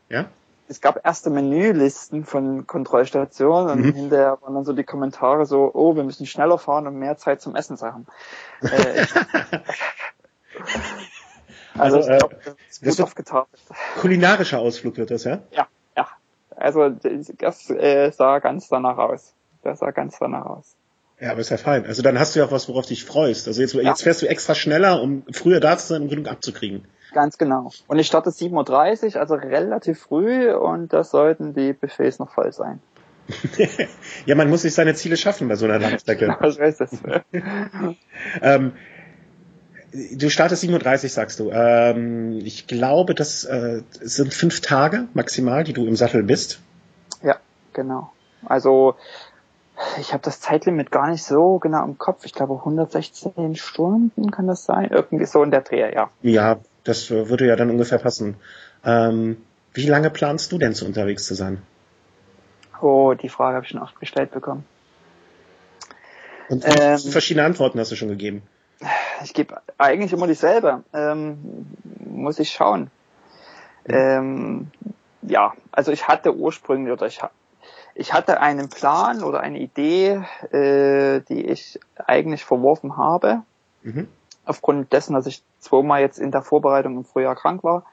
ja? 0.08 0.24
es 0.68 0.80
gab 0.80 1.04
erste 1.04 1.28
Menülisten 1.28 2.24
von 2.24 2.66
Kontrollstationen 2.66 3.70
und 3.70 3.80
mhm. 3.80 3.92
hinterher 3.92 4.38
waren 4.40 4.54
dann 4.54 4.64
so 4.64 4.72
die 4.72 4.84
Kommentare 4.84 5.44
so, 5.44 5.70
oh, 5.74 5.94
wir 5.94 6.02
müssen 6.02 6.24
schneller 6.24 6.56
fahren 6.56 6.86
und 6.86 6.98
mehr 6.98 7.18
Zeit 7.18 7.42
zum 7.42 7.54
Essen 7.54 7.78
haben. 7.82 8.06
äh, 8.62 9.06
also, 11.78 11.98
also 11.98 12.10
ich 12.10 12.18
glaub, 12.18 12.32
äh, 12.32 12.54
das 12.68 12.82
wird 12.82 13.00
aufgetafelt. 13.02 13.60
Kulinarischer 14.00 14.60
Ausflug 14.60 14.96
wird 14.96 15.10
das, 15.10 15.24
ja? 15.24 15.40
Ja, 15.50 15.66
ja. 15.94 16.08
Also 16.56 16.88
das 16.88 17.68
äh, 17.68 18.10
sah 18.12 18.38
ganz 18.38 18.68
danach 18.68 18.96
aus. 18.96 19.34
Das 19.62 19.80
sah 19.80 19.90
ganz 19.90 20.18
danach 20.18 20.46
aus. 20.46 20.74
Ja, 21.20 21.30
aber 21.30 21.40
ist 21.40 21.50
ja 21.50 21.56
fein. 21.56 21.86
Also 21.86 22.02
dann 22.02 22.18
hast 22.18 22.34
du 22.34 22.40
ja 22.40 22.46
auch 22.46 22.50
was, 22.50 22.68
worauf 22.68 22.86
dich 22.86 23.04
freust. 23.04 23.46
Also 23.46 23.60
jetzt, 23.60 23.74
ja. 23.74 23.82
jetzt 23.82 24.02
fährst 24.02 24.22
du 24.22 24.26
extra 24.26 24.54
schneller, 24.54 25.00
um 25.00 25.22
früher 25.32 25.60
da 25.60 25.78
zu 25.78 25.86
sein, 25.86 26.02
um 26.02 26.08
genug 26.08 26.28
abzukriegen. 26.28 26.86
Ganz 27.12 27.38
genau. 27.38 27.70
Und 27.86 27.98
ich 27.98 28.08
starte 28.08 28.30
7.30 28.30 29.14
Uhr, 29.14 29.20
also 29.20 29.34
relativ 29.34 30.00
früh 30.00 30.52
und 30.52 30.92
da 30.92 31.04
sollten 31.04 31.54
die 31.54 31.72
Buffets 31.72 32.18
noch 32.18 32.32
voll 32.32 32.52
sein. 32.52 32.80
ja, 34.26 34.34
man 34.34 34.50
muss 34.50 34.62
sich 34.62 34.74
seine 34.74 34.94
Ziele 34.94 35.16
schaffen 35.16 35.48
bei 35.48 35.54
so 35.54 35.64
einer 35.64 35.78
Langstrecke. 35.78 36.26
genau, 36.38 36.48
ich 36.48 36.58
weiß 36.58 36.78
das. 36.78 36.90
ähm, 38.42 38.72
du 39.92 40.28
startest 40.28 40.64
7.30 40.64 41.04
Uhr, 41.04 41.08
sagst 41.08 41.40
du. 41.40 41.50
Ähm, 41.50 42.40
ich 42.44 42.66
glaube, 42.66 43.14
das 43.14 43.44
äh, 43.44 43.82
sind 44.00 44.34
fünf 44.34 44.60
Tage 44.60 45.06
maximal, 45.14 45.64
die 45.64 45.72
du 45.72 45.86
im 45.86 45.96
Sattel 45.96 46.24
bist. 46.24 46.60
Ja, 47.22 47.36
genau. 47.72 48.12
Also 48.44 48.96
ich 49.98 50.12
habe 50.12 50.22
das 50.22 50.40
Zeitlimit 50.40 50.90
gar 50.90 51.10
nicht 51.10 51.24
so 51.24 51.58
genau 51.58 51.84
im 51.84 51.98
Kopf. 51.98 52.24
Ich 52.24 52.32
glaube 52.32 52.54
116 52.54 53.56
Stunden 53.56 54.30
kann 54.30 54.46
das 54.46 54.64
sein. 54.64 54.90
Irgendwie 54.90 55.24
so 55.26 55.42
in 55.42 55.50
der 55.50 55.62
Dreh, 55.62 55.92
ja. 55.92 56.10
Ja, 56.22 56.58
das 56.84 57.10
würde 57.10 57.46
ja 57.46 57.56
dann 57.56 57.70
ungefähr 57.70 57.98
passen. 57.98 58.36
Ähm, 58.84 59.38
wie 59.72 59.86
lange 59.86 60.10
planst 60.10 60.52
du 60.52 60.58
denn 60.58 60.74
zu 60.74 60.86
unterwegs 60.86 61.26
zu 61.26 61.34
sein? 61.34 61.62
Oh, 62.80 63.14
die 63.14 63.28
Frage 63.28 63.56
habe 63.56 63.64
ich 63.64 63.72
schon 63.72 63.82
oft 63.82 63.98
gestellt 63.98 64.30
bekommen. 64.30 64.64
Und 66.48 66.64
ähm, 66.66 66.98
verschiedene 66.98 67.46
Antworten 67.46 67.80
hast 67.80 67.90
du 67.90 67.96
schon 67.96 68.08
gegeben. 68.08 68.42
Ich 69.24 69.32
gebe 69.32 69.60
eigentlich 69.78 70.12
immer 70.12 70.26
dieselbe. 70.26 70.84
Ähm, 70.92 71.66
muss 72.04 72.38
ich 72.38 72.50
schauen. 72.50 72.90
Mhm. 73.86 73.94
Ähm, 73.94 74.70
ja, 75.22 75.54
also 75.72 75.90
ich 75.90 76.06
hatte 76.06 76.36
ursprünglich 76.36 76.92
oder 76.92 77.06
ich 77.06 77.20
ich 77.94 78.12
hatte 78.12 78.40
einen 78.40 78.68
Plan 78.68 79.22
oder 79.22 79.40
eine 79.40 79.58
Idee, 79.58 80.22
äh, 80.50 81.20
die 81.20 81.46
ich 81.46 81.78
eigentlich 82.06 82.44
verworfen 82.44 82.96
habe. 82.96 83.42
Mhm. 83.82 84.08
Aufgrund 84.44 84.92
dessen, 84.92 85.14
dass 85.14 85.26
ich 85.26 85.42
zweimal 85.60 86.00
jetzt 86.00 86.18
in 86.18 86.30
der 86.30 86.42
Vorbereitung 86.42 86.96
im 86.96 87.04
Frühjahr 87.04 87.36
krank 87.36 87.62
war, 87.62 87.84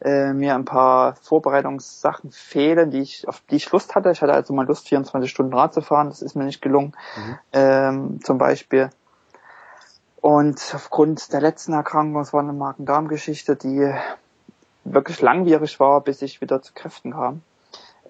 äh, 0.00 0.32
mir 0.32 0.54
ein 0.54 0.64
paar 0.64 1.16
Vorbereitungssachen 1.16 2.32
fehlen, 2.32 2.90
die 2.90 3.00
ich, 3.00 3.28
auf 3.28 3.42
die 3.50 3.56
ich 3.56 3.70
Lust 3.70 3.94
hatte. 3.94 4.10
Ich 4.10 4.22
hatte 4.22 4.32
also 4.32 4.52
mal 4.52 4.66
Lust, 4.66 4.88
24 4.88 5.30
Stunden 5.30 5.54
Rad 5.54 5.74
zu 5.74 5.82
fahren. 5.82 6.08
Das 6.08 6.22
ist 6.22 6.34
mir 6.34 6.44
nicht 6.44 6.62
gelungen, 6.62 6.94
mhm. 7.16 7.38
ähm, 7.52 8.20
zum 8.22 8.38
Beispiel. 8.38 8.90
Und 10.20 10.72
aufgrund 10.74 11.32
der 11.32 11.40
letzten 11.40 11.72
Erkrankung, 11.72 12.20
es 12.20 12.32
war 12.32 12.40
eine 12.40 12.52
Magen-Darm-Geschichte, 12.52 13.54
die 13.54 13.94
wirklich 14.84 15.20
langwierig 15.20 15.78
war, 15.78 16.00
bis 16.00 16.22
ich 16.22 16.40
wieder 16.40 16.62
zu 16.62 16.72
Kräften 16.72 17.12
kam 17.12 17.42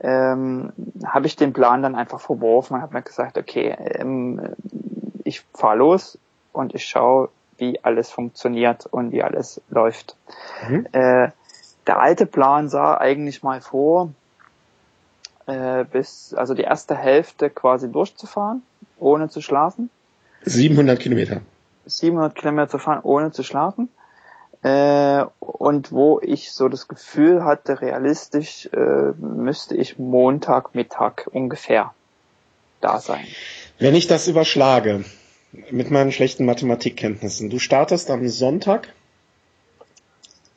ähm, 0.00 0.72
habe 1.04 1.26
ich 1.26 1.36
den 1.36 1.52
Plan 1.52 1.82
dann 1.82 1.94
einfach 1.94 2.20
verworfen 2.20 2.74
und 2.74 2.82
habe 2.82 2.94
mir 2.94 3.02
gesagt, 3.02 3.38
okay, 3.38 3.76
ähm, 3.78 4.40
ich 5.24 5.44
fahre 5.54 5.76
los 5.76 6.18
und 6.52 6.74
ich 6.74 6.84
schaue, 6.84 7.28
wie 7.58 7.82
alles 7.82 8.10
funktioniert 8.10 8.86
und 8.86 9.12
wie 9.12 9.22
alles 9.22 9.60
läuft. 9.70 10.16
Mhm. 10.68 10.86
Äh, 10.92 11.30
der 11.86 12.00
alte 12.00 12.26
Plan 12.26 12.68
sah 12.68 12.98
eigentlich 12.98 13.42
mal 13.42 13.60
vor, 13.60 14.12
äh, 15.46 15.84
bis 15.84 16.34
also 16.34 16.54
die 16.54 16.62
erste 16.62 16.96
Hälfte 16.96 17.50
quasi 17.50 17.90
durchzufahren, 17.90 18.62
ohne 18.98 19.28
zu 19.28 19.40
schlafen. 19.40 19.90
700 20.42 20.98
Kilometer. 20.98 21.40
700 21.86 22.34
Kilometer 22.34 22.68
zu 22.68 22.78
fahren, 22.78 23.00
ohne 23.02 23.30
zu 23.32 23.42
schlafen. 23.42 23.88
Äh, 24.62 25.24
und 25.40 25.92
wo 25.92 26.20
ich 26.22 26.52
so 26.52 26.68
das 26.68 26.88
Gefühl 26.88 27.44
hatte, 27.44 27.80
realistisch 27.80 28.68
äh, 28.72 29.12
müsste 29.18 29.76
ich 29.76 29.98
Montagmittag 29.98 31.26
ungefähr 31.30 31.94
da 32.80 33.00
sein. 33.00 33.26
Wenn 33.78 33.94
ich 33.94 34.06
das 34.06 34.28
überschlage 34.28 35.04
mit 35.70 35.90
meinen 35.90 36.12
schlechten 36.12 36.44
Mathematikkenntnissen, 36.44 37.50
du 37.50 37.58
startest 37.58 38.10
am 38.10 38.26
Sonntag 38.28 38.88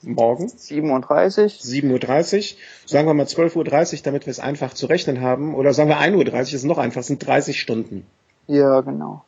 morgen 0.02 0.48
37 0.48 1.60
7.30 1.60 2.54
Uhr, 2.54 2.58
sagen 2.86 3.08
wir 3.08 3.14
mal 3.14 3.26
12.30 3.26 3.94
Uhr, 3.94 4.00
damit 4.04 4.26
wir 4.26 4.32
es 4.32 4.40
einfach 4.40 4.74
zu 4.74 4.86
rechnen 4.86 5.22
haben, 5.22 5.56
oder 5.56 5.74
sagen 5.74 5.90
wir 5.90 5.98
1.30 5.98 6.16
Uhr, 6.16 6.44
ist 6.44 6.64
noch 6.64 6.78
einfach, 6.78 7.04
sind 7.04 7.26
30 7.26 7.60
Stunden. 7.60 8.06
Ja, 8.48 8.82
genau. 8.82 9.24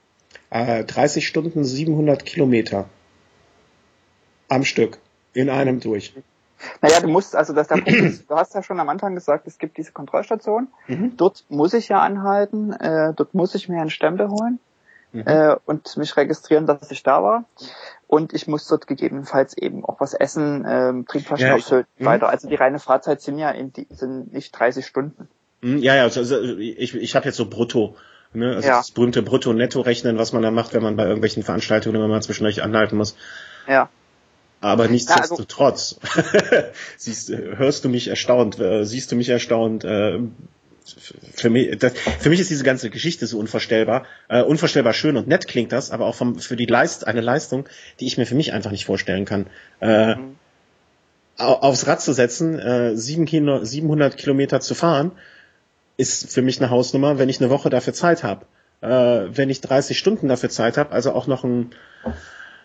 Äh, 0.49 0.83
30 0.83 1.27
Stunden, 1.27 1.63
700 1.63 2.25
Kilometer 2.25 2.85
am 4.51 4.65
Stück 4.65 4.99
in 5.33 5.49
einem 5.49 5.79
durch. 5.79 6.13
Naja, 6.81 6.99
du 6.99 7.07
musst, 7.07 7.35
also 7.35 7.53
das 7.53 7.69
der 7.69 7.75
Punkt 7.75 7.89
ist, 7.89 8.29
du 8.29 8.35
hast 8.35 8.53
ja 8.53 8.61
schon 8.61 8.79
am 8.79 8.89
Anfang 8.89 9.15
gesagt, 9.15 9.47
es 9.47 9.57
gibt 9.57 9.77
diese 9.77 9.91
Kontrollstation. 9.93 10.67
Mhm. 10.87 11.13
Dort 11.17 11.45
muss 11.49 11.73
ich 11.73 11.87
ja 11.87 12.01
anhalten, 12.01 12.73
äh, 12.73 13.13
dort 13.15 13.33
muss 13.33 13.55
ich 13.55 13.67
mir 13.67 13.81
einen 13.81 13.89
Stempel 13.89 14.29
holen 14.29 14.59
mhm. 15.13 15.23
äh, 15.25 15.55
und 15.65 15.97
mich 15.97 16.15
registrieren, 16.17 16.67
dass 16.67 16.91
ich 16.91 17.01
da 17.01 17.23
war. 17.23 17.45
Und 18.07 18.33
ich 18.33 18.47
muss 18.47 18.67
dort 18.67 18.87
gegebenenfalls 18.87 19.57
eben 19.57 19.85
auch 19.85 19.99
was 19.99 20.13
essen, 20.13 20.65
äh, 20.65 21.03
Trinkflaschen 21.05 21.47
ja, 21.47 21.55
auffüllen 21.55 21.85
mhm. 21.97 22.05
weiter. 22.05 22.29
Also 22.29 22.47
die 22.47 22.55
reine 22.55 22.79
Fahrzeit 22.79 23.21
sind 23.21 23.39
ja 23.39 23.49
in 23.49 23.73
die, 23.73 23.87
sind 23.89 24.33
nicht 24.33 24.51
30 24.51 24.85
Stunden. 24.85 25.29
Mhm, 25.61 25.77
ja, 25.77 25.95
ja, 25.95 26.03
also, 26.03 26.19
also 26.19 26.57
ich, 26.57 26.93
ich 26.93 27.15
habe 27.15 27.25
jetzt 27.25 27.37
so 27.37 27.49
brutto. 27.49 27.95
Ne? 28.33 28.55
Also 28.55 28.67
ja. 28.67 28.77
das 28.77 28.91
berühmte 28.91 29.23
Brutto-Netto-Rechnen, 29.23 30.17
was 30.17 30.31
man 30.31 30.41
da 30.41 30.51
macht, 30.51 30.73
wenn 30.73 30.83
man 30.83 30.95
bei 30.95 31.03
irgendwelchen 31.03 31.43
Veranstaltungen 31.43 31.95
immer 31.95 32.07
mal 32.07 32.21
zwischendurch 32.21 32.61
anhalten 32.61 32.97
muss. 32.97 33.15
Ja. 33.67 33.89
Aber 34.61 34.87
nichtsdestotrotz, 34.87 35.97
ja, 36.03 36.23
also, 36.23 36.67
siehst, 36.97 37.29
hörst 37.29 37.83
du 37.83 37.89
mich 37.89 38.07
erstaunt, 38.07 38.59
äh, 38.59 38.85
siehst 38.85 39.11
du 39.11 39.15
mich 39.15 39.27
erstaunt. 39.29 39.83
Äh, 39.83 40.19
für 41.33 41.49
mich, 41.49 41.77
das, 41.79 41.93
für 42.19 42.29
mich 42.29 42.39
ist 42.39 42.49
diese 42.49 42.63
ganze 42.63 42.89
Geschichte 42.89 43.25
so 43.25 43.39
unvorstellbar, 43.39 44.05
äh, 44.29 44.41
unvorstellbar 44.41 44.93
schön 44.93 45.17
und 45.17 45.27
nett 45.27 45.47
klingt 45.47 45.71
das, 45.71 45.89
aber 45.89 46.05
auch 46.05 46.15
vom, 46.15 46.37
für 46.37 46.55
die 46.55 46.65
Leist, 46.65 47.07
eine 47.07 47.21
Leistung, 47.21 47.67
die 47.99 48.05
ich 48.05 48.17
mir 48.17 48.25
für 48.25 48.35
mich 48.35 48.53
einfach 48.53 48.71
nicht 48.71 48.85
vorstellen 48.85 49.25
kann. 49.25 49.47
Äh, 49.79 50.15
mhm. 50.15 50.35
Aufs 51.37 51.87
Rad 51.87 52.01
zu 52.01 52.13
setzen, 52.13 52.59
äh, 52.59 52.95
sieben 52.95 53.25
Kilo, 53.25 53.63
700 53.63 54.15
Kilometer 54.15 54.59
zu 54.59 54.75
fahren, 54.75 55.11
ist 55.97 56.31
für 56.31 56.43
mich 56.43 56.59
eine 56.59 56.69
Hausnummer, 56.69 57.17
wenn 57.17 57.29
ich 57.29 57.41
eine 57.41 57.49
Woche 57.49 57.69
dafür 57.71 57.93
Zeit 57.93 58.23
habe. 58.23 58.45
Äh, 58.81 58.87
wenn 59.35 59.49
ich 59.49 59.61
30 59.61 59.97
Stunden 59.97 60.27
dafür 60.27 60.49
Zeit 60.49 60.77
habe, 60.77 60.91
also 60.91 61.13
auch 61.13 61.25
noch 61.25 61.43
ein 61.43 61.71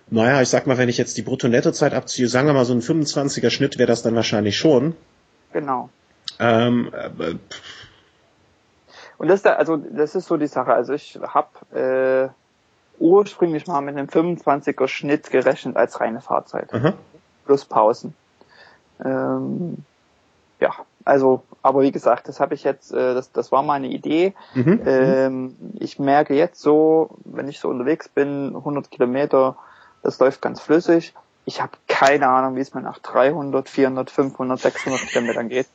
naja, 0.08 0.40
ich 0.40 0.48
sag 0.48 0.66
mal, 0.66 0.78
wenn 0.78 0.88
ich 0.88 0.98
jetzt 0.98 1.16
die 1.16 1.22
Brutto-Netto-Zeit 1.22 1.94
abziehe, 1.94 2.28
sagen 2.28 2.46
wir 2.46 2.54
mal 2.54 2.64
so 2.64 2.74
ein 2.74 2.80
25er 2.80 3.50
Schnitt 3.50 3.78
wäre 3.78 3.88
das 3.88 4.02
dann 4.02 4.14
wahrscheinlich 4.14 4.56
schon. 4.56 4.94
Genau. 5.52 5.90
Ähm, 6.38 6.92
äh, 6.92 7.34
und 9.18 9.28
das 9.28 9.36
ist 9.36 9.46
da, 9.46 9.54
also 9.54 9.76
das 9.76 10.14
ist 10.14 10.26
so 10.26 10.36
die 10.36 10.46
Sache. 10.46 10.74
Also 10.74 10.92
ich 10.92 11.18
habe 11.22 12.30
äh, 12.30 13.02
ursprünglich 13.02 13.66
mal 13.66 13.80
mit 13.80 13.96
einem 13.96 14.08
25er 14.08 14.88
Schnitt 14.88 15.30
gerechnet 15.30 15.76
als 15.76 16.00
reine 16.00 16.20
Fahrzeit. 16.20 16.72
Aha. 16.72 16.94
Plus 17.46 17.64
Pausen. 17.64 18.14
Ähm, 19.04 19.78
ja, 20.60 20.72
also, 21.04 21.42
aber 21.62 21.82
wie 21.82 21.92
gesagt, 21.92 22.28
das 22.28 22.40
habe 22.40 22.54
ich 22.54 22.64
jetzt, 22.64 22.92
äh, 22.92 23.14
das, 23.14 23.32
das 23.32 23.52
war 23.52 23.62
meine 23.62 23.88
Idee. 23.88 24.34
Mhm. 24.54 24.80
Ähm, 24.84 25.56
ich 25.78 25.98
merke 25.98 26.34
jetzt 26.34 26.60
so, 26.60 27.10
wenn 27.24 27.48
ich 27.48 27.60
so 27.60 27.68
unterwegs 27.68 28.08
bin, 28.08 28.54
100 28.56 28.90
Kilometer, 28.90 29.56
das 30.06 30.20
läuft 30.20 30.40
ganz 30.40 30.60
flüssig. 30.60 31.14
Ich 31.46 31.60
habe 31.60 31.72
keine 31.88 32.28
Ahnung, 32.28 32.54
wie 32.54 32.60
es 32.60 32.74
mir 32.74 32.80
nach 32.80 32.98
300, 33.00 33.68
400, 33.68 34.10
500, 34.10 34.60
600 34.60 35.00
Kilometern 35.08 35.48
geht. 35.48 35.66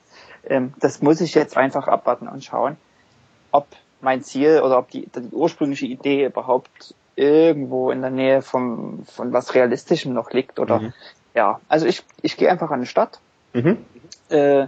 Ähm, 0.46 0.74
das 0.80 1.02
muss 1.02 1.20
ich 1.20 1.36
jetzt 1.36 1.58
einfach 1.58 1.88
abwarten 1.88 2.28
und 2.28 2.44
schauen, 2.44 2.78
ob 3.52 3.68
mein 4.00 4.24
Ziel 4.24 4.62
oder 4.62 4.78
ob 4.78 4.90
die, 4.90 5.08
die 5.08 5.36
ursprüngliche 5.36 5.86
Idee 5.86 6.26
überhaupt 6.26 6.96
irgendwo 7.16 7.92
in 7.92 8.02
der 8.02 8.10
Nähe 8.10 8.42
vom, 8.42 9.06
von 9.06 9.34
was 9.34 9.54
Realistischem 9.54 10.14
noch 10.14 10.32
liegt 10.32 10.60
oder 10.60 10.80
mhm. 10.80 10.94
ja, 11.34 11.60
also 11.68 11.86
ich, 11.86 12.04
ich 12.22 12.38
gehe 12.38 12.50
einfach 12.50 12.72
an 12.72 12.80
die 12.80 12.88
Stadt. 12.88 13.20
Mhm. 13.54 13.86
Äh, 14.30 14.68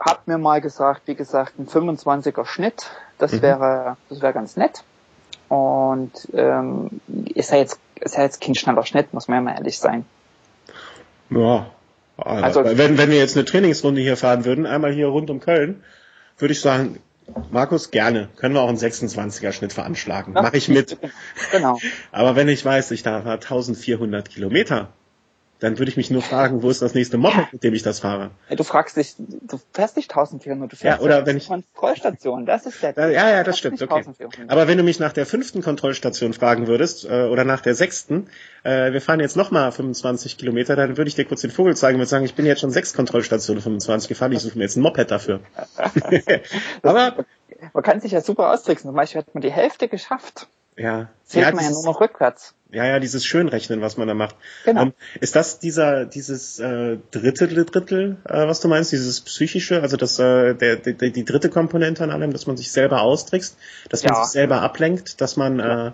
hab 0.00 0.26
mir 0.26 0.38
mal 0.38 0.62
gesagt, 0.62 1.02
wie 1.06 1.14
gesagt, 1.14 1.58
ein 1.58 1.68
25er 1.68 2.46
Schnitt, 2.46 2.90
das 3.18 3.32
mhm. 3.32 3.42
wäre, 3.42 3.96
das 4.08 4.22
wäre 4.22 4.32
ganz 4.32 4.56
nett. 4.56 4.82
Und 5.48 6.12
ähm, 6.34 7.00
ist 7.34 7.50
ja 7.50 7.58
jetzt 7.58 7.78
ist 8.00 8.16
ja 8.16 8.22
jetzt 8.22 8.40
kein 8.40 8.54
schneller 8.54 8.84
Schnitt, 8.84 9.12
muss 9.12 9.28
man 9.28 9.38
ja 9.38 9.42
mal 9.42 9.54
ehrlich 9.56 9.78
sein. 9.78 10.04
Ja, 11.30 11.70
Also, 12.16 12.64
wenn, 12.64 12.98
wenn 12.98 13.10
wir 13.10 13.18
jetzt 13.18 13.36
eine 13.36 13.44
Trainingsrunde 13.44 14.00
hier 14.00 14.16
fahren 14.16 14.44
würden, 14.44 14.66
einmal 14.66 14.92
hier 14.92 15.08
rund 15.08 15.30
um 15.30 15.40
Köln, 15.40 15.82
würde 16.38 16.52
ich 16.52 16.60
sagen, 16.60 16.98
Markus, 17.50 17.90
gerne. 17.90 18.28
Können 18.36 18.54
wir 18.54 18.62
auch 18.62 18.68
einen 18.68 18.78
26er 18.78 19.52
Schnitt 19.52 19.72
veranschlagen. 19.72 20.32
Mache 20.32 20.56
ich 20.56 20.68
mit. 20.68 20.96
Genau. 21.52 21.78
Aber 22.12 22.36
wenn 22.36 22.48
ich 22.48 22.64
weiß, 22.64 22.90
ich 22.92 23.02
da 23.02 23.18
1400 23.18 24.30
Kilometer 24.30 24.88
dann 25.60 25.78
würde 25.78 25.90
ich 25.90 25.96
mich 25.96 26.10
nur 26.10 26.22
fragen, 26.22 26.62
wo 26.62 26.70
ist 26.70 26.82
das 26.82 26.94
nächste 26.94 27.18
Moped, 27.18 27.52
mit 27.52 27.64
dem 27.64 27.74
ich 27.74 27.82
das 27.82 28.00
fahre? 28.00 28.30
Du 28.48 28.62
fragst 28.62 28.96
dich, 28.96 29.14
du 29.18 29.58
fährst 29.72 29.96
nicht 29.96 30.10
1400, 30.10 30.72
du 30.72 30.76
fährst 30.76 31.00
ja, 31.00 31.04
oder 31.04 31.26
wenn 31.26 31.36
ich 31.36 31.48
Kontrollstation, 31.48 32.46
das 32.46 32.66
ist 32.66 32.82
der. 32.82 32.94
Ja, 33.10 33.30
ja, 33.30 33.44
das 33.44 33.58
stimmt, 33.58 33.82
okay. 33.82 34.04
Aber 34.46 34.68
wenn 34.68 34.78
du 34.78 34.84
mich 34.84 35.00
nach 35.00 35.12
der 35.12 35.26
fünften 35.26 35.62
Kontrollstation 35.62 36.32
fragen 36.32 36.66
würdest 36.66 37.04
äh, 37.04 37.24
oder 37.24 37.44
nach 37.44 37.60
der 37.60 37.74
sechsten, 37.74 38.28
äh, 38.62 38.92
wir 38.92 39.00
fahren 39.00 39.20
jetzt 39.20 39.36
nochmal 39.36 39.72
25 39.72 40.38
Kilometer, 40.38 40.76
dann 40.76 40.96
würde 40.96 41.08
ich 41.08 41.14
dir 41.14 41.24
kurz 41.24 41.40
den 41.40 41.50
Vogel 41.50 41.76
zeigen 41.76 41.96
und 41.96 42.00
würde 42.00 42.10
sagen, 42.10 42.24
ich 42.24 42.34
bin 42.34 42.46
jetzt 42.46 42.60
schon 42.60 42.70
sechs 42.70 42.94
Kontrollstationen 42.94 43.62
25 43.62 44.08
gefahren, 44.08 44.32
ich 44.32 44.40
suche 44.40 44.58
mir 44.58 44.64
jetzt 44.64 44.76
ein 44.76 44.82
Moped 44.82 45.10
dafür. 45.10 45.40
Aber 46.82 47.24
man 47.72 47.82
kann 47.82 48.00
sich 48.00 48.12
ja 48.12 48.20
super 48.20 48.52
austricksen. 48.52 48.88
Zum 48.88 48.96
Beispiel 48.96 49.20
hat 49.20 49.34
man 49.34 49.42
die 49.42 49.52
Hälfte 49.52 49.88
geschafft. 49.88 50.48
Ja. 50.76 51.08
Zählt 51.24 51.46
ja, 51.46 51.52
man 51.52 51.64
ja 51.64 51.70
nur 51.70 51.84
noch 51.84 52.00
rückwärts. 52.00 52.54
Ja, 52.70 52.84
ja, 52.84 53.00
dieses 53.00 53.24
Schönrechnen, 53.24 53.80
was 53.80 53.96
man 53.96 54.08
da 54.08 54.14
macht. 54.14 54.36
Genau. 54.64 54.82
Ähm, 54.82 54.94
ist 55.20 55.34
das 55.36 55.58
dieser, 55.58 56.04
dieses 56.04 56.58
äh, 56.58 56.98
dritte 57.10 57.48
Drittel, 57.48 58.18
äh, 58.24 58.46
was 58.46 58.60
du 58.60 58.68
meinst, 58.68 58.92
dieses 58.92 59.22
psychische, 59.22 59.80
also 59.80 59.96
das, 59.96 60.18
äh, 60.18 60.54
der, 60.54 60.76
der, 60.76 61.10
die 61.10 61.24
dritte 61.24 61.48
Komponente 61.48 62.04
an 62.04 62.10
allem, 62.10 62.30
dass 62.30 62.46
man 62.46 62.58
sich 62.58 62.70
selber 62.70 63.00
austrickst, 63.00 63.56
dass 63.88 64.04
man 64.04 64.12
ja. 64.12 64.22
sich 64.22 64.32
selber 64.32 64.60
ablenkt, 64.60 65.22
dass 65.22 65.36
man 65.36 65.58
ja. 65.58 65.86
äh, 65.88 65.92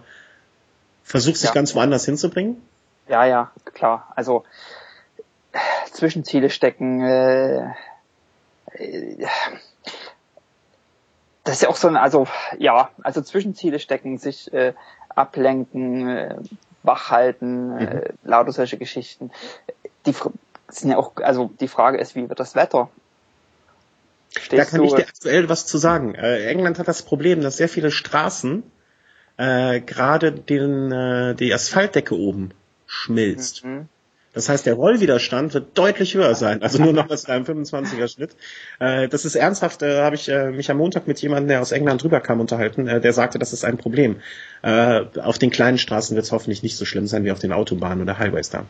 versucht, 1.04 1.36
sich 1.36 1.50
ja. 1.50 1.54
ganz 1.54 1.76
woanders 1.76 2.04
hinzubringen? 2.06 2.60
Ja, 3.08 3.24
ja, 3.24 3.52
klar. 3.72 4.12
Also 4.16 4.44
Zwischenziele 5.92 6.50
stecken, 6.50 7.02
äh, 7.02 7.66
äh, 8.72 9.26
das 11.44 11.56
ist 11.56 11.62
ja 11.62 11.68
auch 11.68 11.76
so 11.76 11.88
ein, 11.88 11.96
also 11.96 12.26
ja, 12.58 12.90
also 13.02 13.20
Zwischenziele 13.20 13.78
stecken, 13.78 14.18
sich 14.18 14.52
äh, 14.52 14.72
ablenken, 15.14 16.08
äh, 16.08 16.36
wach 16.82 17.10
halten, 17.10 17.76
äh, 17.78 17.82
mhm. 17.82 18.02
äh, 18.02 18.12
lauter 18.24 18.52
solche 18.52 18.76
Geschichten. 18.76 19.30
Die 20.06 20.14
sind 20.68 20.90
ja 20.90 20.96
auch, 20.96 21.16
also 21.16 21.50
die 21.60 21.68
Frage 21.68 21.98
ist, 21.98 22.14
wie 22.14 22.28
wird 22.28 22.40
das 22.40 22.54
Wetter? 22.54 22.90
Stehst 24.30 24.52
da 24.52 24.64
kann 24.64 24.80
du, 24.80 24.86
ich 24.86 24.94
dir 24.94 25.06
aktuell 25.06 25.48
was 25.48 25.66
zu 25.66 25.78
sagen. 25.78 26.14
Äh, 26.14 26.46
England 26.46 26.78
hat 26.78 26.88
das 26.88 27.02
Problem, 27.02 27.40
dass 27.40 27.56
sehr 27.56 27.68
viele 27.68 27.90
Straßen 27.90 28.64
äh, 29.36 29.80
gerade 29.80 30.32
den 30.32 30.92
äh, 30.92 31.34
die 31.34 31.54
Asphaltdecke 31.54 32.16
oben 32.16 32.50
schmilzt. 32.86 33.64
Mhm. 33.64 33.88
Das 34.34 34.48
heißt, 34.48 34.66
der 34.66 34.74
Rollwiderstand 34.74 35.54
wird 35.54 35.78
deutlich 35.78 36.14
höher 36.14 36.34
sein, 36.34 36.62
also 36.62 36.82
nur 36.82 36.92
noch 36.92 37.08
als 37.08 37.26
einem 37.26 37.44
25er 37.44 38.08
Schnitt. 38.08 38.36
Äh, 38.80 39.08
das 39.08 39.24
ist 39.24 39.36
ernsthaft, 39.36 39.82
äh, 39.82 40.02
habe 40.02 40.16
ich 40.16 40.28
äh, 40.28 40.50
mich 40.50 40.70
am 40.70 40.78
Montag 40.78 41.06
mit 41.06 41.20
jemandem, 41.20 41.48
der 41.48 41.60
aus 41.60 41.72
England 41.72 42.04
rüberkam, 42.04 42.40
unterhalten, 42.40 42.88
äh, 42.88 43.00
der 43.00 43.12
sagte, 43.12 43.38
das 43.38 43.52
ist 43.52 43.64
ein 43.64 43.78
Problem. 43.78 44.20
Äh, 44.62 45.02
auf 45.22 45.38
den 45.38 45.50
kleinen 45.50 45.78
Straßen 45.78 46.16
wird 46.16 46.26
es 46.26 46.32
hoffentlich 46.32 46.62
nicht 46.62 46.76
so 46.76 46.84
schlimm 46.84 47.06
sein 47.06 47.24
wie 47.24 47.30
auf 47.30 47.38
den 47.38 47.52
Autobahnen 47.52 48.02
oder 48.02 48.18
Highways 48.18 48.50
da. 48.50 48.64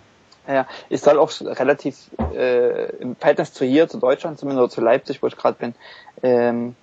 Ja, 0.46 0.66
ich 0.90 1.00
soll 1.00 1.18
auch 1.18 1.33
relativ 1.40 1.96
äh, 2.35 2.90
im 2.96 3.16
Verhältnis 3.16 3.55
zu 3.55 3.64
hier, 3.64 3.88
zu 3.88 3.98
Deutschland 3.98 4.38
zumindest 4.38 4.72
zu 4.72 4.83
Leipzig, 4.83 5.22
wo 5.22 5.27
ich 5.27 5.37
gerade 5.37 5.57
bin, 5.59 5.74
ähm, 6.22 6.77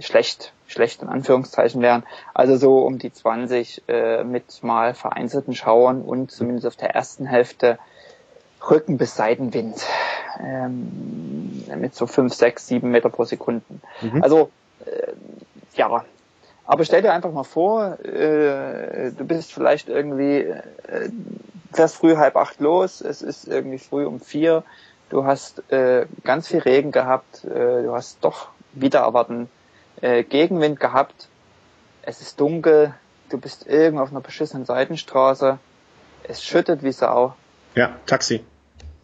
schlecht, 0.00 0.52
schlecht 0.66 1.00
in 1.00 1.08
Anführungszeichen 1.08 1.80
werden. 1.80 2.04
Also 2.34 2.58
so 2.58 2.80
um 2.80 2.98
die 2.98 3.10
20 3.10 3.84
äh, 3.88 4.22
mit 4.22 4.62
mal 4.62 4.92
vereinzelten 4.92 5.54
Schauern 5.54 6.02
und 6.02 6.30
zumindest 6.30 6.66
auf 6.66 6.76
der 6.76 6.90
ersten 6.90 7.24
Hälfte 7.24 7.78
Rücken- 8.60 8.98
bis 8.98 9.14
Seitenwind 9.16 9.84
ähm, 10.40 11.64
mit 11.76 11.94
so 11.94 12.06
5, 12.06 12.32
6, 12.34 12.66
7 12.66 12.90
Meter 12.90 13.08
pro 13.08 13.24
Sekunde. 13.24 13.62
Mhm. 14.00 14.22
Also 14.22 14.50
äh, 14.84 15.12
ja, 15.74 16.04
aber 16.66 16.84
stell 16.84 17.02
dir 17.02 17.12
einfach 17.12 17.30
mal 17.30 17.44
vor, 17.44 17.98
äh, 18.04 19.12
du 19.12 19.24
bist 19.24 19.52
vielleicht 19.52 19.88
irgendwie, 19.88 20.38
äh, 20.38 21.10
fährst 21.72 21.96
früh 21.96 22.16
halb 22.16 22.36
acht 22.36 22.60
los, 22.60 23.00
es 23.00 23.22
ist 23.22 23.46
irgendwie 23.46 23.78
früh 23.78 24.04
um 24.04 24.20
vier, 24.20 24.64
du 25.08 25.24
hast 25.24 25.70
äh, 25.70 26.06
ganz 26.24 26.48
viel 26.48 26.58
Regen 26.60 26.90
gehabt, 26.90 27.44
äh, 27.44 27.82
du 27.82 27.94
hast 27.94 28.18
doch 28.22 28.48
wieder 28.72 29.00
erwarten 29.00 29.48
äh, 30.00 30.24
Gegenwind 30.24 30.80
gehabt, 30.80 31.28
es 32.02 32.20
ist 32.20 32.40
dunkel, 32.40 32.94
du 33.30 33.38
bist 33.38 33.66
irgendwo 33.66 34.02
auf 34.02 34.10
einer 34.10 34.20
beschissenen 34.20 34.66
Seitenstraße, 34.66 35.58
es 36.24 36.42
schüttet 36.42 36.82
wie 36.82 36.92
Sau. 36.92 37.34
Ja, 37.76 38.00
Taxi. 38.06 38.40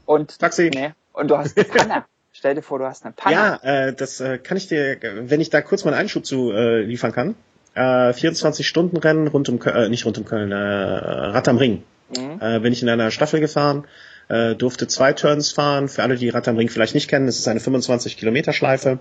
Und, 0.07 0.39
Taxi. 0.39 0.71
Nee, 0.75 0.93
und 1.13 1.31
du 1.31 1.37
hast 1.37 1.57
eine 1.57 1.65
Panne. 1.65 2.05
Stell 2.33 2.55
dir 2.55 2.63
vor, 2.63 2.79
du 2.79 2.87
hast 2.87 3.05
eine 3.05 3.13
Panne. 3.13 3.35
Ja, 3.35 3.61
äh, 3.63 3.93
das 3.93 4.21
äh, 4.21 4.39
kann 4.39 4.57
ich 4.57 4.67
dir, 4.67 4.97
wenn 5.03 5.41
ich 5.41 5.51
da 5.51 5.61
kurz 5.61 5.85
mal 5.85 5.93
einen 5.93 6.01
Einschub 6.01 6.25
zu 6.25 6.51
äh, 6.51 6.81
liefern 6.81 7.13
kann. 7.13 7.35
Äh, 7.75 8.15
24 8.15 8.67
Stunden 8.67 8.97
Rennen 8.97 9.29
rund 9.29 9.49
um 9.51 9.59
Köln, 9.59 9.77
äh, 9.77 9.89
nicht 9.89 10.07
rund 10.07 10.17
um 10.19 10.25
Köln, 10.25 10.51
äh, 10.51 10.57
Rad 10.57 11.49
am 11.49 11.59
Ring. 11.59 11.85
Mhm. 12.17 12.39
Äh, 12.41 12.61
bin 12.61 12.73
ich 12.73 12.83
in 12.83 12.89
einer 12.89 13.11
Staffel 13.11 13.41
gefahren, 13.41 13.87
äh, 14.29 14.55
durfte 14.55 14.87
zwei 14.89 15.13
Turns 15.13 15.53
fahren. 15.53 15.89
Für 15.89 16.03
alle, 16.03 16.17
die 16.17 16.31
Rad 16.31 16.49
am 16.49 16.57
Ring 16.57 16.69
vielleicht 16.69 16.95
nicht 16.95 17.09
kennen, 17.09 17.27
das 17.27 17.39
ist 17.39 17.49
eine 17.49 17.61
25 17.61 18.17
Kilometer 18.17 18.55
Schleife, 18.55 18.99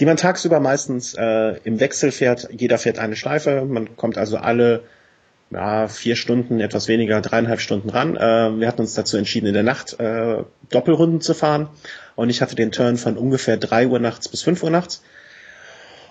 die 0.00 0.06
man 0.06 0.16
tagsüber 0.16 0.60
meistens 0.60 1.14
äh, 1.14 1.58
im 1.64 1.80
Wechsel 1.80 2.10
fährt. 2.10 2.48
Jeder 2.50 2.78
fährt 2.78 2.98
eine 2.98 3.16
Schleife. 3.16 3.66
Man 3.66 3.96
kommt 3.96 4.16
also 4.16 4.38
alle 4.38 4.82
ja, 5.50 5.88
vier 5.88 6.16
Stunden, 6.16 6.60
etwas 6.60 6.88
weniger, 6.88 7.20
dreieinhalb 7.20 7.60
Stunden 7.60 7.90
ran. 7.90 8.16
Äh, 8.16 8.60
wir 8.60 8.68
hatten 8.68 8.82
uns 8.82 8.94
dazu 8.94 9.16
entschieden, 9.16 9.46
in 9.46 9.54
der 9.54 9.62
Nacht 9.62 9.98
äh, 9.98 10.44
Doppelrunden 10.70 11.20
zu 11.20 11.34
fahren. 11.34 11.68
Und 12.16 12.30
ich 12.30 12.42
hatte 12.42 12.54
den 12.54 12.72
Turn 12.72 12.96
von 12.96 13.16
ungefähr 13.16 13.56
drei 13.56 13.86
Uhr 13.86 13.98
nachts 13.98 14.28
bis 14.28 14.42
fünf 14.42 14.62
Uhr 14.62 14.70
nachts. 14.70 15.02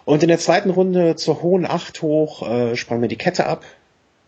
Und 0.05 0.23
in 0.23 0.29
der 0.29 0.39
zweiten 0.39 0.69
Runde 0.69 1.15
zur 1.17 1.41
hohen 1.41 1.65
Acht 1.65 2.01
hoch 2.01 2.47
äh, 2.49 2.75
sprang 2.75 2.99
mir 2.99 3.09
die 3.09 3.17
Kette 3.17 3.45
ab. 3.45 3.65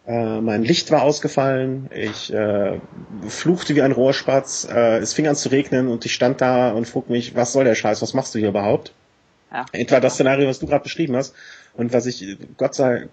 Äh, 0.06 0.42
mein 0.42 0.64
Licht 0.64 0.92
war 0.92 1.04
ausgefallen. 1.04 1.90
Ich 1.96 2.34
äh, 2.34 2.80
fluchte 3.28 3.76
wie 3.76 3.82
ein 3.82 3.92
Rohrspatz. 3.92 4.68
Äh, 4.70 4.98
es 4.98 5.14
fing 5.14 5.28
an 5.28 5.36
zu 5.36 5.50
regnen 5.50 5.88
und 5.88 6.06
ich 6.06 6.14
stand 6.14 6.42
da 6.42 6.72
und 6.72 6.88
frug 6.88 7.10
mich, 7.10 7.36
was 7.36 7.54
soll 7.54 7.64
der 7.64 7.76
Scheiß? 7.76 8.02
Was 8.02 8.14
machst 8.14 8.36
du 8.36 8.40
hier 8.40 8.50
überhaupt? 8.50 8.94
Ja. 9.52 9.66
Etwa 9.72 10.00
das 10.00 10.16
Szenario, 10.16 10.48
was 10.48 10.60
du 10.60 10.68
gerade 10.68 10.84
beschrieben 10.84 11.16
hast 11.16 11.34
und 11.74 11.94
was 11.94 12.06
ich 12.06 12.38
Gott 12.58 12.76
sei 12.76 13.08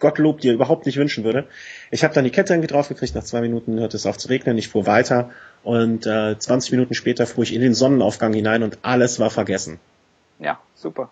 Gottlob 0.00 0.40
dir 0.40 0.52
überhaupt 0.52 0.86
nicht 0.86 0.96
wünschen 0.96 1.24
würde. 1.24 1.46
Ich 1.90 2.02
habe 2.02 2.14
dann 2.14 2.24
die 2.24 2.30
Kette 2.30 2.52
irgendwie 2.52 2.68
draufgekriegt, 2.68 3.14
nach 3.14 3.24
zwei 3.24 3.40
Minuten 3.40 3.78
hörte 3.78 3.96
es 3.96 4.06
auf 4.06 4.18
zu 4.18 4.28
regnen, 4.28 4.58
ich 4.58 4.68
fuhr 4.68 4.86
weiter 4.86 5.30
und 5.62 6.06
äh, 6.06 6.38
20 6.38 6.72
Minuten 6.72 6.94
später 6.94 7.26
fuhr 7.26 7.44
ich 7.44 7.54
in 7.54 7.60
den 7.60 7.74
Sonnenaufgang 7.74 8.32
hinein 8.32 8.62
und 8.62 8.78
alles 8.82 9.20
war 9.20 9.30
vergessen. 9.30 9.78
Ja, 10.38 10.58
super. 10.74 11.10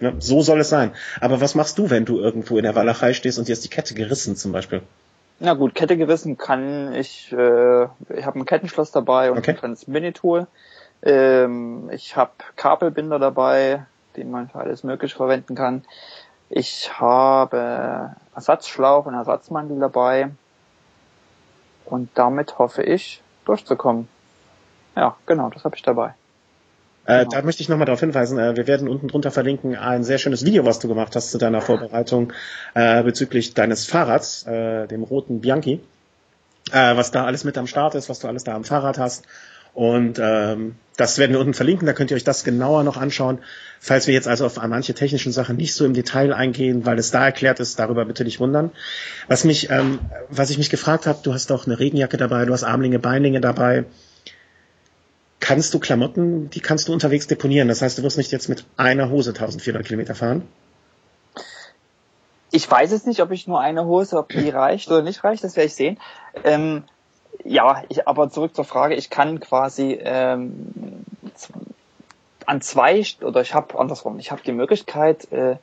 Ja, 0.00 0.12
so 0.18 0.42
soll 0.42 0.60
es 0.60 0.68
sein. 0.68 0.92
Aber 1.20 1.40
was 1.40 1.54
machst 1.54 1.76
du, 1.78 1.90
wenn 1.90 2.04
du 2.04 2.20
irgendwo 2.20 2.56
in 2.56 2.62
der 2.62 2.76
Walachei 2.76 3.12
stehst 3.12 3.38
und 3.38 3.48
dir 3.48 3.52
ist 3.52 3.64
die 3.64 3.68
Kette 3.68 3.94
gerissen 3.94 4.36
zum 4.36 4.52
Beispiel? 4.52 4.82
Na 5.40 5.54
gut, 5.54 5.74
Kette 5.74 5.96
gerissen 5.96 6.36
kann 6.36 6.94
ich, 6.94 7.32
äh, 7.32 7.84
ich 7.84 8.24
habe 8.24 8.38
ein 8.38 8.44
Kettenschloss 8.44 8.90
dabei 8.90 9.30
und 9.30 9.38
okay. 9.38 9.52
ein 9.52 9.56
kleines 9.56 9.88
Minitool. 9.88 10.46
Ähm, 11.02 11.90
ich 11.92 12.16
habe 12.16 12.32
Kabelbinder 12.56 13.18
dabei, 13.18 13.86
den 14.16 14.30
man 14.30 14.48
für 14.48 14.58
alles 14.58 14.82
Mögliche 14.82 15.16
verwenden 15.16 15.54
kann. 15.54 15.84
Ich 16.50 16.98
habe 16.98 18.16
Ersatzschlauch 18.34 19.06
und 19.06 19.14
Ersatzmantel 19.14 19.78
dabei. 19.78 20.30
Und 21.84 22.10
damit 22.14 22.58
hoffe 22.58 22.82
ich, 22.82 23.22
durchzukommen. 23.44 24.08
Ja, 24.96 25.16
genau, 25.26 25.50
das 25.50 25.64
habe 25.64 25.76
ich 25.76 25.82
dabei. 25.82 26.14
Äh, 27.06 27.20
genau. 27.20 27.30
Da 27.30 27.42
möchte 27.42 27.62
ich 27.62 27.68
nochmal 27.68 27.86
darauf 27.86 28.00
hinweisen, 28.00 28.38
äh, 28.38 28.56
wir 28.56 28.66
werden 28.66 28.88
unten 28.88 29.08
drunter 29.08 29.30
verlinken 29.30 29.76
ein 29.76 30.04
sehr 30.04 30.18
schönes 30.18 30.44
Video, 30.44 30.64
was 30.66 30.78
du 30.78 30.88
gemacht 30.88 31.16
hast 31.16 31.30
zu 31.30 31.38
deiner 31.38 31.60
Vorbereitung 31.60 32.32
äh, 32.74 33.02
bezüglich 33.02 33.54
deines 33.54 33.86
Fahrrads, 33.86 34.46
äh, 34.46 34.86
dem 34.86 35.02
roten 35.02 35.40
Bianchi. 35.40 35.80
Äh, 36.70 36.96
was 36.96 37.10
da 37.10 37.24
alles 37.24 37.44
mit 37.44 37.56
am 37.56 37.66
Start 37.66 37.94
ist, 37.94 38.10
was 38.10 38.18
du 38.18 38.28
alles 38.28 38.44
da 38.44 38.54
am 38.54 38.64
Fahrrad 38.64 38.98
hast. 38.98 39.24
Und 39.78 40.18
ähm, 40.20 40.74
das 40.96 41.18
werden 41.18 41.34
wir 41.34 41.38
unten 41.38 41.54
verlinken, 41.54 41.86
da 41.86 41.92
könnt 41.92 42.10
ihr 42.10 42.16
euch 42.16 42.24
das 42.24 42.42
genauer 42.42 42.82
noch 42.82 42.96
anschauen. 42.96 43.38
Falls 43.78 44.08
wir 44.08 44.14
jetzt 44.14 44.26
also 44.26 44.44
auf 44.44 44.60
manche 44.60 44.92
technischen 44.92 45.30
Sachen 45.30 45.54
nicht 45.54 45.72
so 45.72 45.84
im 45.84 45.94
Detail 45.94 46.32
eingehen, 46.32 46.84
weil 46.84 46.98
es 46.98 47.12
da 47.12 47.24
erklärt 47.24 47.60
ist, 47.60 47.78
darüber 47.78 48.04
bitte 48.04 48.24
nicht 48.24 48.40
wundern. 48.40 48.72
Was 49.28 49.44
mich, 49.44 49.70
ähm, 49.70 50.00
was 50.30 50.50
ich 50.50 50.58
mich 50.58 50.68
gefragt 50.68 51.06
habe, 51.06 51.20
du 51.22 51.32
hast 51.32 51.52
auch 51.52 51.66
eine 51.66 51.78
Regenjacke 51.78 52.16
dabei, 52.16 52.44
du 52.44 52.52
hast 52.52 52.64
Armlinge, 52.64 52.98
Beinlinge 52.98 53.40
dabei. 53.40 53.84
Kannst 55.38 55.72
du 55.74 55.78
Klamotten, 55.78 56.50
die 56.50 56.58
kannst 56.58 56.88
du 56.88 56.92
unterwegs 56.92 57.28
deponieren? 57.28 57.68
Das 57.68 57.80
heißt, 57.80 57.98
du 57.98 58.02
wirst 58.02 58.18
nicht 58.18 58.32
jetzt 58.32 58.48
mit 58.48 58.64
einer 58.76 59.10
Hose 59.10 59.30
1400 59.30 59.86
Kilometer 59.86 60.16
fahren? 60.16 60.42
Ich 62.50 62.68
weiß 62.68 62.90
es 62.90 63.06
nicht, 63.06 63.22
ob 63.22 63.30
ich 63.30 63.46
nur 63.46 63.60
eine 63.60 63.84
Hose, 63.84 64.18
ob 64.18 64.30
die 64.30 64.50
reicht 64.50 64.88
oder 64.88 65.02
nicht 65.02 65.22
reicht, 65.22 65.44
das 65.44 65.54
werde 65.54 65.68
ich 65.68 65.76
sehen. 65.76 66.00
Ähm, 66.42 66.82
ja, 67.44 67.82
ich, 67.88 68.06
aber 68.06 68.30
zurück 68.30 68.54
zur 68.54 68.64
Frage, 68.64 68.94
ich 68.94 69.10
kann 69.10 69.40
quasi 69.40 69.98
ähm, 70.02 71.04
an 72.46 72.60
zwei, 72.60 73.04
oder 73.22 73.40
ich 73.40 73.54
habe 73.54 73.78
andersrum, 73.78 74.18
ich 74.18 74.30
habe 74.30 74.42
die 74.42 74.52
Möglichkeit, 74.52 75.30
äh, 75.32 75.56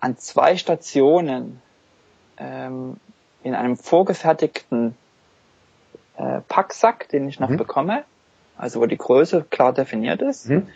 an 0.00 0.16
zwei 0.16 0.56
Stationen 0.56 1.60
ähm, 2.38 2.96
in 3.42 3.54
einem 3.54 3.76
vorgefertigten 3.76 4.96
äh, 6.16 6.40
Packsack, 6.48 7.08
den 7.08 7.28
ich 7.28 7.40
noch 7.40 7.50
mhm. 7.50 7.56
bekomme, 7.56 8.04
also 8.56 8.80
wo 8.80 8.86
die 8.86 8.98
Größe 8.98 9.44
klar 9.50 9.72
definiert 9.72 10.22
ist, 10.22 10.48
mhm. 10.48 10.68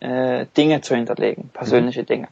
Äh, 0.00 0.46
Dinge 0.56 0.80
zu 0.80 0.94
hinterlegen, 0.94 1.50
persönliche 1.52 2.02
mhm. 2.02 2.06
Dinge. 2.06 2.28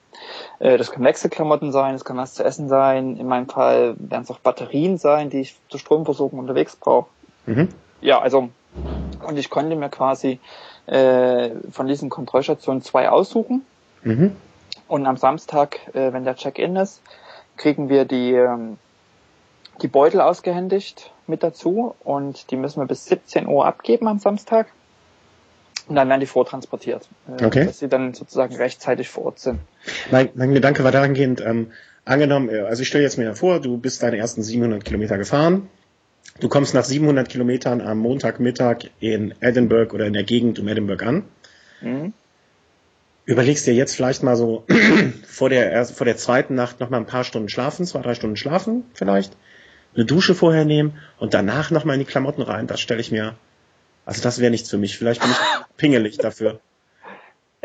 Äh, 0.59 0.79
das 0.79 0.91
können 0.91 1.05
Wechselklamotten 1.05 1.73
sein, 1.73 1.95
das 1.95 2.05
kann 2.05 2.17
was 2.17 2.35
zu 2.35 2.45
essen 2.45 2.69
sein. 2.69 3.17
In 3.17 3.27
meinem 3.27 3.49
Fall 3.49 3.95
werden 3.99 4.23
es 4.23 4.31
auch 4.31 4.39
Batterien 4.39 4.99
sein, 4.99 5.31
die 5.31 5.41
ich 5.41 5.57
zur 5.69 5.81
Stromversorgung 5.81 6.39
unterwegs 6.39 6.77
brauche. 6.77 7.09
Mhm. 7.47 7.69
Ja, 8.01 8.21
also 8.21 8.49
und 9.27 9.39
ich 9.39 9.51
konnte 9.51 9.77
mir 9.77 9.89
quasi 9.89 10.41
äh, 10.87 11.51
von 11.71 11.87
diesen 11.87 12.11
Kontrollstationen 12.11 12.83
zwei 12.83 13.09
aussuchen. 13.09 13.65
Mhm. 14.03 14.37
Und 14.89 15.07
am 15.07 15.17
Samstag, 15.17 15.81
äh, 15.95 16.13
wenn 16.13 16.25
der 16.25 16.37
Check-in 16.37 16.77
ist, 16.77 17.03
kriegen 17.57 17.89
wir 17.89 18.05
die, 18.05 18.33
ähm, 18.33 18.79
die 19.81 19.89
Beutel 19.89 20.21
ausgehändigt 20.21 21.13
mit 21.27 21.43
dazu 21.43 21.95
und 22.03 22.51
die 22.51 22.57
müssen 22.57 22.81
wir 22.81 22.87
bis 22.87 23.07
17 23.07 23.47
Uhr 23.47 23.67
abgeben 23.67 24.09
am 24.09 24.19
Samstag. 24.19 24.69
Und 25.89 25.97
dann 25.97 26.09
werden 26.09 26.21
die 26.21 26.27
vortransportiert, 26.27 27.09
äh, 27.29 27.45
okay. 27.45 27.67
dass 27.67 27.81
sie 27.81 27.89
dann 27.89 28.15
sozusagen 28.15 28.55
rechtzeitig 28.55 29.09
vor 29.09 29.27
Ort 29.27 29.41
sind. 29.41 29.61
Mein, 30.11 30.31
mein 30.35 30.55
Gedanke 30.55 30.85
war 30.85 30.93
dahingehend, 30.93 31.41
ähm, 31.41 31.73
angenommen, 32.05 32.49
äh, 32.49 32.61
also 32.61 32.83
ich 32.83 32.89
stelle 32.89 33.05
jetzt 33.05 33.19
mir 33.19 33.35
vor, 33.35 33.61
du 33.61 33.79
bist 33.79 34.03
deine 34.03 34.17
ersten 34.17 34.43
700 34.43 34.85
Kilometer 34.85 35.19
gefahren, 35.19 35.69
du 36.41 36.49
kommst 36.49 36.75
nach 36.75 36.85
700 36.85 37.29
Kilometern 37.29 37.81
am 37.81 37.99
Montagmittag 37.99 38.91
in 39.01 39.35
Edinburgh 39.41 39.95
oder 39.95 40.07
in 40.07 40.13
der 40.13 40.25
Gegend 40.25 40.59
um 40.59 40.69
Edinburgh 40.69 41.05
an. 41.05 41.25
Mhm. 41.81 42.13
Überlegst 43.25 43.67
dir 43.67 43.75
jetzt 43.75 43.95
vielleicht 43.95 44.23
mal 44.23 44.37
so 44.37 44.65
vor 45.27 45.49
der, 45.49 45.85
vor 45.87 46.05
der 46.05 46.17
zweiten 46.17 46.55
Nacht 46.55 46.81
noch 46.81 46.91
mal 46.91 46.99
ein 46.99 47.07
paar 47.07 47.25
Stunden 47.25 47.49
schlafen, 47.49 47.87
zwei, 47.87 48.03
drei 48.03 48.15
Stunden 48.15 48.37
schlafen 48.37 48.85
vielleicht, 48.95 49.37
eine 49.95 50.05
Dusche 50.05 50.35
vorher 50.35 50.65
nehmen 50.65 50.99
und 51.19 51.35
danach 51.35 51.71
noch 51.71 51.85
mal 51.85 51.95
in 51.95 52.01
die 52.01 52.07
Klamotten 52.07 52.43
rein. 52.43 52.67
Das 52.67 52.81
stelle 52.81 53.01
ich 53.01 53.13
mir, 53.13 53.35
also 54.05 54.23
das 54.23 54.41
wäre 54.41 54.51
nichts 54.51 54.71
für 54.71 54.79
mich. 54.79 54.99
Vielleicht 54.99 55.21
bin 55.21 55.31
ich 55.31 55.37
pingelig 55.83 56.17
dafür. 56.17 56.61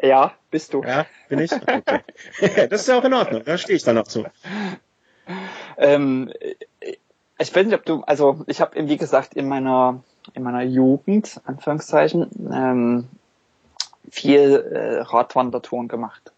Ja, 0.01 0.33
bist 0.49 0.73
du. 0.73 0.83
Ja, 0.83 1.05
bin 1.29 1.39
ich? 1.39 1.51
Okay. 1.53 2.01
das 2.69 2.81
ist 2.81 2.87
ja 2.87 2.97
auch 2.97 3.03
in 3.03 3.13
Ordnung, 3.13 3.43
da 3.45 3.57
stehe 3.59 3.77
ich 3.77 3.83
dann 3.83 3.95
noch 3.95 4.07
zu. 4.07 4.25
Ähm, 5.77 6.33
ich 7.37 7.55
weiß 7.55 7.65
nicht, 7.67 7.75
ob 7.75 7.85
du, 7.85 8.01
also 8.01 8.43
ich 8.47 8.59
habe, 8.59 8.89
wie 8.89 8.97
gesagt, 8.97 9.35
in 9.35 9.47
meiner 9.47 10.01
in 10.33 10.43
meiner 10.43 10.63
Jugend, 10.63 11.39
Anführungszeichen, 11.45 12.29
ähm, 12.51 13.07
viel 14.09 14.55
äh, 14.55 15.01
Radwandertouren 15.01 15.87
gemacht. 15.87 16.31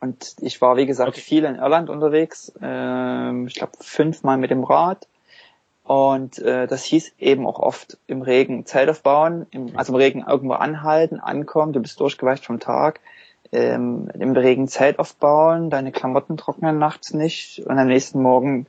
Und 0.00 0.34
ich 0.40 0.60
war, 0.60 0.76
wie 0.76 0.86
gesagt, 0.86 1.10
okay. 1.10 1.20
viel 1.20 1.44
in 1.44 1.56
Irland 1.56 1.90
unterwegs. 1.90 2.52
Ähm, 2.60 3.46
ich 3.46 3.54
glaube, 3.54 3.72
fünfmal 3.80 4.38
mit 4.38 4.50
dem 4.50 4.64
Rad. 4.64 5.06
Und 5.92 6.38
äh, 6.38 6.66
das 6.66 6.84
hieß 6.84 7.16
eben 7.18 7.46
auch 7.46 7.58
oft 7.58 7.98
im 8.06 8.22
Regen 8.22 8.64
Zelt 8.64 8.88
aufbauen, 8.88 9.46
im, 9.50 9.76
also 9.76 9.92
im 9.92 9.96
Regen 9.96 10.24
irgendwo 10.26 10.54
anhalten, 10.54 11.20
ankommen, 11.20 11.74
du 11.74 11.80
bist 11.80 12.00
durchgeweicht 12.00 12.46
vom 12.46 12.60
Tag, 12.60 13.00
ähm, 13.52 14.08
im 14.18 14.32
Regen 14.32 14.68
Zelt 14.68 14.98
aufbauen, 14.98 15.68
deine 15.68 15.92
Klamotten 15.92 16.38
trocknen 16.38 16.78
nachts 16.78 17.12
nicht 17.12 17.58
und 17.66 17.78
am 17.78 17.88
nächsten 17.88 18.22
Morgen 18.22 18.68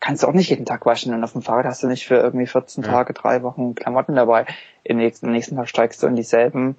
kannst 0.00 0.22
du 0.22 0.28
auch 0.28 0.32
nicht 0.32 0.48
jeden 0.48 0.64
Tag 0.64 0.86
waschen 0.86 1.12
und 1.12 1.22
auf 1.22 1.32
dem 1.32 1.42
Fahrrad 1.42 1.66
hast 1.66 1.82
du 1.82 1.88
nicht 1.88 2.06
für 2.06 2.16
irgendwie 2.16 2.46
14 2.46 2.84
ja. 2.84 2.90
Tage, 2.90 3.12
drei 3.12 3.42
Wochen 3.42 3.74
Klamotten 3.74 4.14
dabei. 4.14 4.46
Im 4.82 4.96
nächsten, 4.96 5.26
am 5.26 5.32
nächsten 5.32 5.56
Tag 5.56 5.68
steigst 5.68 6.02
du 6.02 6.06
in 6.06 6.16
dieselben 6.16 6.78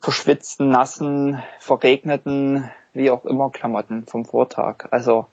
verschwitzten, 0.00 0.68
nassen, 0.68 1.42
verregneten, 1.58 2.70
wie 2.92 3.10
auch 3.10 3.24
immer 3.24 3.48
Klamotten 3.48 4.04
vom 4.04 4.26
Vortag. 4.26 4.88
Also 4.90 5.24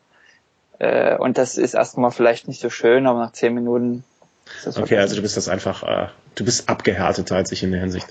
äh, 0.79 1.17
und 1.17 1.37
das 1.37 1.57
ist 1.57 1.73
erstmal 1.73 2.11
vielleicht 2.11 2.47
nicht 2.47 2.61
so 2.61 2.69
schön, 2.69 3.05
aber 3.05 3.19
nach 3.19 3.33
zehn 3.33 3.53
Minuten 3.53 4.03
okay, 4.65 4.81
okay, 4.81 4.97
also 4.97 5.15
du 5.15 5.21
bist 5.21 5.37
das 5.37 5.47
einfach, 5.47 5.83
äh, 5.83 6.07
du 6.35 6.45
bist 6.45 6.69
abgehärteter 6.69 7.35
als 7.35 7.51
ich 7.51 7.63
in 7.63 7.71
der 7.71 7.81
Hinsicht. 7.81 8.07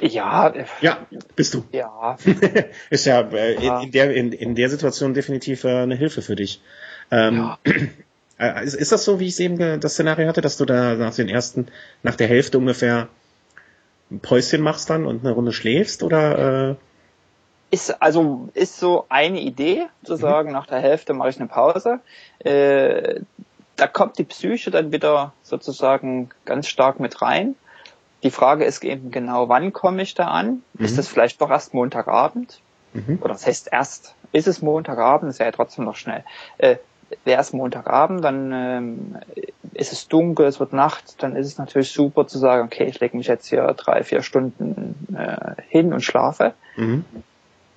Ja. 0.00 0.52
Ja, 0.80 1.06
bist 1.36 1.54
du. 1.54 1.64
Ja. 1.72 2.16
ist 2.90 3.04
ja, 3.06 3.20
äh, 3.20 3.62
ja. 3.62 3.78
In, 3.80 3.86
in, 3.86 3.92
der 3.92 4.14
in, 4.14 4.32
in 4.32 4.54
der 4.54 4.70
Situation 4.70 5.14
definitiv 5.14 5.64
äh, 5.64 5.82
eine 5.82 5.96
Hilfe 5.96 6.22
für 6.22 6.36
dich. 6.36 6.62
Ähm, 7.10 7.36
ja. 7.36 7.58
Äh, 8.38 8.64
ist, 8.64 8.72
ist 8.72 8.90
das 8.90 9.04
so, 9.04 9.20
wie 9.20 9.26
ich 9.26 9.34
es 9.34 9.40
eben 9.40 9.80
das 9.80 9.92
Szenario 9.92 10.26
hatte, 10.26 10.40
dass 10.40 10.56
du 10.56 10.64
da 10.64 10.94
nach 10.94 11.14
den 11.14 11.28
ersten, 11.28 11.66
nach 12.02 12.14
der 12.14 12.26
Hälfte 12.26 12.56
ungefähr 12.56 13.08
ein 14.10 14.20
Päuschen 14.20 14.62
machst 14.62 14.88
dann 14.88 15.04
und 15.04 15.22
eine 15.22 15.34
Runde 15.34 15.52
schläfst 15.52 16.02
oder? 16.02 16.70
Äh? 16.70 16.74
Ist 17.70 18.02
also 18.02 18.48
ist 18.54 18.78
so 18.78 19.06
eine 19.08 19.40
Idee 19.40 19.86
zu 20.02 20.14
mhm. 20.14 20.18
sagen, 20.18 20.48
mhm. 20.48 20.54
nach 20.54 20.66
der 20.66 20.80
Hälfte 20.80 21.14
mache 21.14 21.30
ich 21.30 21.38
eine 21.38 21.48
Pause. 21.48 22.00
Äh, 22.40 23.20
da 23.76 23.86
kommt 23.86 24.18
die 24.18 24.24
Psyche 24.24 24.70
dann 24.70 24.92
wieder 24.92 25.32
sozusagen 25.42 26.30
ganz 26.44 26.66
stark 26.68 27.00
mit 27.00 27.22
rein. 27.22 27.54
Die 28.22 28.30
Frage 28.30 28.64
ist 28.64 28.84
eben 28.84 29.10
genau, 29.10 29.48
wann 29.48 29.72
komme 29.72 30.02
ich 30.02 30.14
da 30.14 30.26
an? 30.28 30.62
Mhm. 30.74 30.84
Ist 30.84 30.98
das 30.98 31.08
vielleicht 31.08 31.40
doch 31.40 31.50
erst 31.50 31.72
Montagabend? 31.72 32.60
Mhm. 32.92 33.18
Oder 33.22 33.32
das 33.32 33.46
heißt 33.46 33.68
erst, 33.72 34.14
ist 34.32 34.48
es 34.48 34.62
Montagabend, 34.62 35.30
ist 35.30 35.38
ja 35.38 35.50
trotzdem 35.50 35.84
noch 35.84 35.96
schnell. 35.96 36.24
Äh, 36.58 36.76
wäre 37.24 37.40
es 37.40 37.52
Montagabend, 37.52 38.22
dann 38.22 38.52
ähm, 38.52 39.16
ist 39.74 39.92
es 39.92 40.08
dunkel, 40.08 40.46
es 40.46 40.60
wird 40.60 40.72
Nacht, 40.72 41.22
dann 41.22 41.34
ist 41.34 41.46
es 41.46 41.58
natürlich 41.58 41.90
super 41.90 42.26
zu 42.26 42.38
sagen, 42.38 42.64
okay, 42.66 42.84
ich 42.84 43.00
lege 43.00 43.16
mich 43.16 43.26
jetzt 43.26 43.48
hier 43.48 43.66
drei, 43.74 44.04
vier 44.04 44.22
Stunden 44.22 45.06
äh, 45.16 45.54
hin 45.68 45.92
und 45.92 46.02
schlafe. 46.02 46.54
Mhm. 46.76 47.04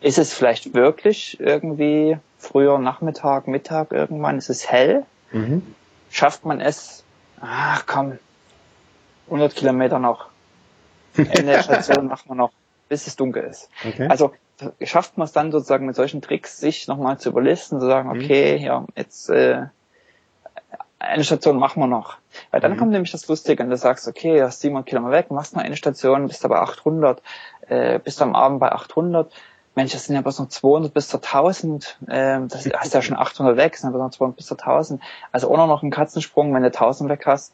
Ist 0.03 0.17
es 0.17 0.33
vielleicht 0.33 0.73
wirklich 0.73 1.39
irgendwie 1.39 2.17
früher 2.37 2.77
Nachmittag, 2.77 3.47
Mittag 3.47 3.93
irgendwann, 3.93 4.37
ist 4.37 4.49
es 4.49 4.69
hell? 4.69 5.05
Mhm. 5.31 5.75
Schafft 6.09 6.43
man 6.43 6.59
es, 6.59 7.05
ach 7.39 7.85
komm, 7.85 8.19
100 9.27 9.55
Kilometer 9.55 9.99
noch. 9.99 10.27
In 11.15 11.45
der 11.45 11.63
Station 11.63 12.07
machen 12.09 12.29
wir 12.29 12.35
noch, 12.35 12.51
bis 12.89 13.07
es 13.07 13.15
dunkel 13.15 13.45
ist. 13.45 13.69
Okay. 13.87 14.07
Also 14.09 14.33
schafft 14.81 15.17
man 15.17 15.23
es 15.23 15.31
dann 15.31 15.53
sozusagen 15.53 15.85
mit 15.85 15.95
solchen 15.95 16.21
Tricks, 16.21 16.59
sich 16.59 16.89
nochmal 16.89 17.17
zu 17.17 17.29
überlisten, 17.29 17.79
zu 17.79 17.85
sagen, 17.85 18.09
mhm. 18.09 18.25
okay, 18.25 18.57
ja, 18.57 18.85
jetzt 18.97 19.29
äh, 19.29 19.67
eine 20.99 21.23
Station 21.23 21.57
machen 21.57 21.81
wir 21.81 21.87
noch. 21.87 22.17
Weil 22.51 22.59
dann 22.59 22.73
mhm. 22.73 22.77
kommt 22.77 22.91
nämlich 22.91 23.13
das 23.13 23.25
Lustige, 23.29 23.63
wenn 23.63 23.69
du 23.69 23.77
sagst, 23.77 24.05
okay, 24.05 24.43
hast 24.43 24.59
700 24.59 24.85
Kilometer 24.85 25.13
weg, 25.13 25.31
machst 25.31 25.55
noch 25.55 25.63
eine 25.63 25.77
Station, 25.77 26.27
bist 26.27 26.43
aber 26.43 26.61
800, 26.61 27.21
äh, 27.69 27.99
bist 27.99 28.21
am 28.21 28.35
Abend 28.35 28.59
bei 28.59 28.69
800. 28.69 29.31
Mensch, 29.75 29.93
das 29.93 30.05
sind 30.05 30.15
ja 30.15 30.21
bloß 30.21 30.39
noch 30.39 30.49
200 30.49 30.93
bis 30.93 31.07
zu 31.07 31.17
1000, 31.17 31.97
äh, 32.07 32.39
das 32.47 32.65
hast 32.73 32.93
ja 32.93 33.01
schon 33.01 33.17
800 33.17 33.57
weg, 33.57 33.75
sind 33.77 33.89
aber 33.89 33.99
noch 33.99 34.11
200 34.11 34.37
bis 34.37 34.45
zu 34.45 34.55
1000. 34.55 35.01
Also 35.31 35.49
auch 35.51 35.57
noch 35.57 35.83
ein 35.83 35.91
Katzensprung, 35.91 36.53
wenn 36.53 36.61
du 36.61 36.67
1000 36.67 37.09
weg 37.09 37.23
hast, 37.25 37.53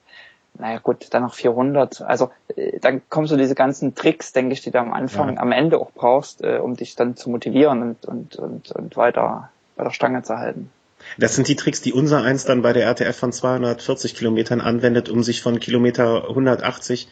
naja 0.58 0.80
gut, 0.80 1.08
dann 1.12 1.24
noch 1.24 1.34
400. 1.34 2.02
Also 2.02 2.32
äh, 2.56 2.80
dann 2.80 3.02
kommen 3.10 3.28
so 3.28 3.38
diese 3.38 3.56
ganzen 3.56 3.96
Tricks, 3.96 4.34
denke 4.34 4.54
ich, 4.54 4.62
die 4.62 4.72
du 4.72 4.80
am 4.80 4.94
Anfang, 4.94 5.36
ja. 5.36 5.42
am 5.42 5.52
Ende 5.52 5.80
auch 5.80 5.92
brauchst, 5.92 6.44
äh, 6.44 6.58
um 6.58 6.76
dich 6.76 6.96
dann 6.96 7.16
zu 7.16 7.30
motivieren 7.30 7.82
und, 7.82 8.06
und, 8.06 8.36
und, 8.36 8.72
und 8.72 8.98
weiter 8.98 9.50
bei 9.76 9.84
der 9.84 9.92
Stange 9.92 10.24
zu 10.24 10.38
halten. 10.38 10.70
Das 11.18 11.36
sind 11.36 11.48
die 11.48 11.56
Tricks, 11.56 11.82
die 11.82 11.94
unser 11.94 12.24
eins 12.24 12.44
dann 12.44 12.62
bei 12.62 12.74
der 12.74 12.86
RTF 12.86 13.18
von 13.18 13.32
240 13.32 14.16
Kilometern 14.16 14.60
anwendet, 14.60 15.08
um 15.08 15.24
sich 15.24 15.42
von 15.42 15.60
Kilometer 15.60 16.28
180 16.28 17.08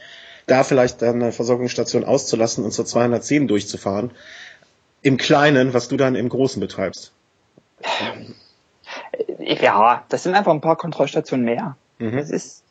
da 0.46 0.63
vielleicht 0.63 1.02
dann 1.02 1.22
eine 1.22 1.32
Versorgungsstation 1.32 2.06
auszulassen 2.06 2.63
und 2.63 2.72
zur 2.72 2.86
210 2.86 3.48
durchzufahren. 3.48 4.12
Im 5.08 5.15
Kleinen, 5.15 5.74
was 5.74 5.88
du 5.88 5.96
dann 5.96 6.15
im 6.15 6.28
Großen 6.28 6.60
betreibst. 6.60 7.13
Ja, 9.39 10.04
das 10.10 10.24
sind 10.24 10.36
einfach 10.36 10.52
ein 10.52 10.60
paar 10.60 10.76
Kontrollstationen 10.76 11.46
mehr. 11.46 11.78
Mhm. 11.98 12.17
Das 12.17 12.30
ist, 12.30 12.65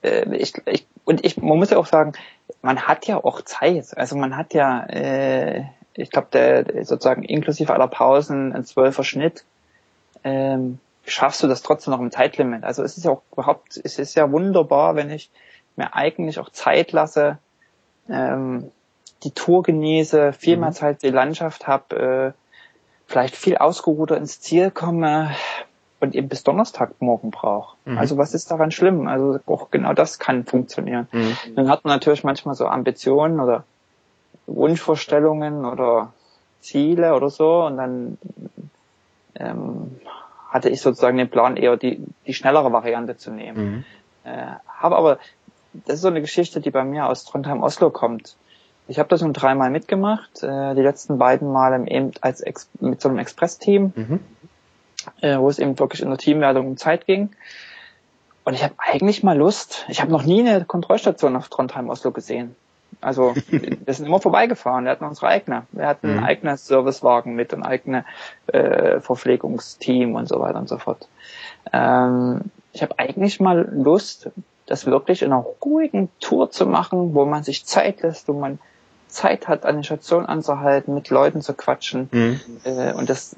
äh, 0.00 0.24
ich, 0.36 0.54
ich, 0.64 0.86
und 1.04 1.22
ich, 1.22 1.36
man 1.36 1.58
muss 1.58 1.68
ja 1.68 1.76
auch 1.76 1.84
sagen, 1.84 2.14
man 2.62 2.88
hat 2.88 3.06
ja 3.06 3.22
auch 3.22 3.42
Zeit. 3.42 3.94
Also 3.94 4.16
man 4.16 4.38
hat 4.38 4.54
ja, 4.54 4.86
äh, 4.86 5.64
ich 5.92 6.08
glaube, 6.08 6.28
der 6.32 6.64
sozusagen 6.86 7.22
inklusive 7.22 7.74
aller 7.74 7.88
Pausen 7.88 8.54
ein 8.54 8.64
zwölfer 8.64 9.04
Schnitt. 9.04 9.44
Ähm, 10.24 10.78
schaffst 11.04 11.42
du 11.42 11.46
das 11.46 11.60
trotzdem 11.60 11.92
noch 11.92 12.00
im 12.00 12.10
Zeitlimit? 12.10 12.64
Also 12.64 12.84
es 12.84 12.96
ist 12.96 13.04
ja 13.04 13.10
auch 13.10 13.22
überhaupt, 13.32 13.78
es 13.84 13.98
ist 13.98 14.14
ja 14.14 14.32
wunderbar, 14.32 14.96
wenn 14.96 15.10
ich 15.10 15.28
mir 15.76 15.94
eigentlich 15.94 16.38
auch 16.38 16.48
Zeit 16.48 16.92
lasse, 16.92 17.36
ähm, 18.08 18.70
die 19.24 19.30
Tour 19.30 19.62
genieße, 19.62 20.32
viel 20.32 20.56
mehr 20.56 20.70
mhm. 20.70 20.74
Zeit 20.74 21.02
die 21.02 21.10
Landschaft 21.10 21.66
habe, 21.66 22.34
äh, 22.34 22.40
vielleicht 23.06 23.36
viel 23.36 23.56
ausgeruhter 23.56 24.16
ins 24.16 24.40
Ziel 24.40 24.70
komme, 24.70 25.30
und 26.00 26.14
eben 26.14 26.28
bis 26.28 26.44
Donnerstagmorgen 26.44 27.30
braucht. 27.30 27.76
Mhm. 27.86 27.98
Also 27.98 28.18
was 28.18 28.34
ist 28.34 28.50
daran 28.50 28.70
schlimm? 28.70 29.08
Also 29.08 29.40
auch 29.46 29.70
genau 29.70 29.92
das 29.94 30.18
kann 30.18 30.44
funktionieren. 30.44 31.08
Mhm. 31.12 31.36
Dann 31.54 31.68
hat 31.68 31.84
man 31.84 31.94
natürlich 31.94 32.24
manchmal 32.24 32.54
so 32.54 32.66
Ambitionen 32.66 33.40
oder 33.40 33.64
Wunschvorstellungen 34.46 35.64
oder 35.64 36.12
Ziele 36.60 37.14
oder 37.14 37.30
so 37.30 37.64
und 37.64 37.76
dann 37.76 38.18
ähm, 39.34 40.00
hatte 40.50 40.68
ich 40.68 40.80
sozusagen 40.80 41.16
den 41.16 41.30
Plan, 41.30 41.56
eher 41.56 41.76
die, 41.76 42.04
die 42.26 42.34
schnellere 42.34 42.72
Variante 42.72 43.16
zu 43.16 43.30
nehmen. 43.30 43.64
Mhm. 43.64 43.84
Äh, 44.24 44.46
habe 44.68 44.96
aber, 44.96 45.18
das 45.72 45.96
ist 45.96 46.02
so 46.02 46.08
eine 46.08 46.20
Geschichte, 46.20 46.60
die 46.60 46.70
bei 46.70 46.84
mir 46.84 47.06
aus 47.06 47.24
Trondheim-Oslo 47.24 47.90
kommt. 47.90 48.36
Ich 48.88 48.98
habe 48.98 49.08
das 49.08 49.20
nun 49.20 49.32
dreimal 49.32 49.70
mitgemacht, 49.70 50.42
äh, 50.42 50.74
die 50.74 50.82
letzten 50.82 51.18
beiden 51.18 51.50
Mal 51.50 51.88
eben 51.88 52.12
als 52.20 52.40
Ex 52.40 52.68
mit 52.80 53.00
so 53.00 53.08
einem 53.08 53.18
Express-Team. 53.18 53.92
Mhm 53.94 54.20
äh, 55.20 55.38
wo 55.38 55.48
es 55.48 55.58
eben 55.58 55.78
wirklich 55.78 56.02
in 56.02 56.08
der 56.08 56.18
Teamwertung 56.18 56.66
um 56.66 56.76
Zeit 56.76 57.06
ging. 57.06 57.30
Und 58.44 58.54
ich 58.54 58.62
habe 58.62 58.74
eigentlich 58.78 59.22
mal 59.22 59.36
Lust, 59.36 59.84
ich 59.88 60.00
habe 60.00 60.12
noch 60.12 60.22
nie 60.22 60.40
eine 60.40 60.64
Kontrollstation 60.64 61.36
auf 61.36 61.48
Trondheim 61.48 61.88
Oslo 61.88 62.12
gesehen. 62.12 62.54
Also 63.00 63.34
wir 63.48 63.94
sind 63.94 64.06
immer 64.06 64.20
vorbeigefahren. 64.20 64.84
Wir 64.84 64.92
hatten 64.92 65.04
unsere 65.04 65.28
eigene. 65.28 65.66
Wir 65.72 65.86
hatten 65.86 66.12
mhm. 66.12 66.18
ein 66.18 66.24
eigenes 66.24 66.66
Servicewagen 66.66 67.34
mit, 67.34 67.52
ein 67.52 67.64
eigenes 67.64 68.04
äh, 68.46 69.00
Verpflegungsteam 69.00 70.14
und 70.14 70.28
so 70.28 70.40
weiter 70.40 70.58
und 70.58 70.68
so 70.68 70.78
fort. 70.78 71.08
Ähm, 71.72 72.42
ich 72.72 72.82
habe 72.82 72.98
eigentlich 72.98 73.40
mal 73.40 73.68
Lust, 73.72 74.30
das 74.66 74.86
wirklich 74.86 75.22
in 75.22 75.32
einer 75.32 75.44
ruhigen 75.64 76.08
Tour 76.20 76.50
zu 76.50 76.66
machen, 76.66 77.14
wo 77.14 77.24
man 77.24 77.42
sich 77.42 77.64
Zeit 77.64 78.02
lässt, 78.02 78.28
wo 78.28 78.32
man 78.32 78.58
Zeit 79.08 79.48
hat, 79.48 79.64
an 79.64 79.76
der 79.76 79.82
Station 79.82 80.26
anzuhalten, 80.26 80.94
mit 80.94 81.10
Leuten 81.10 81.40
zu 81.40 81.54
quatschen 81.54 82.08
mhm. 82.12 82.40
äh, 82.64 82.92
und 82.92 83.08
das 83.08 83.36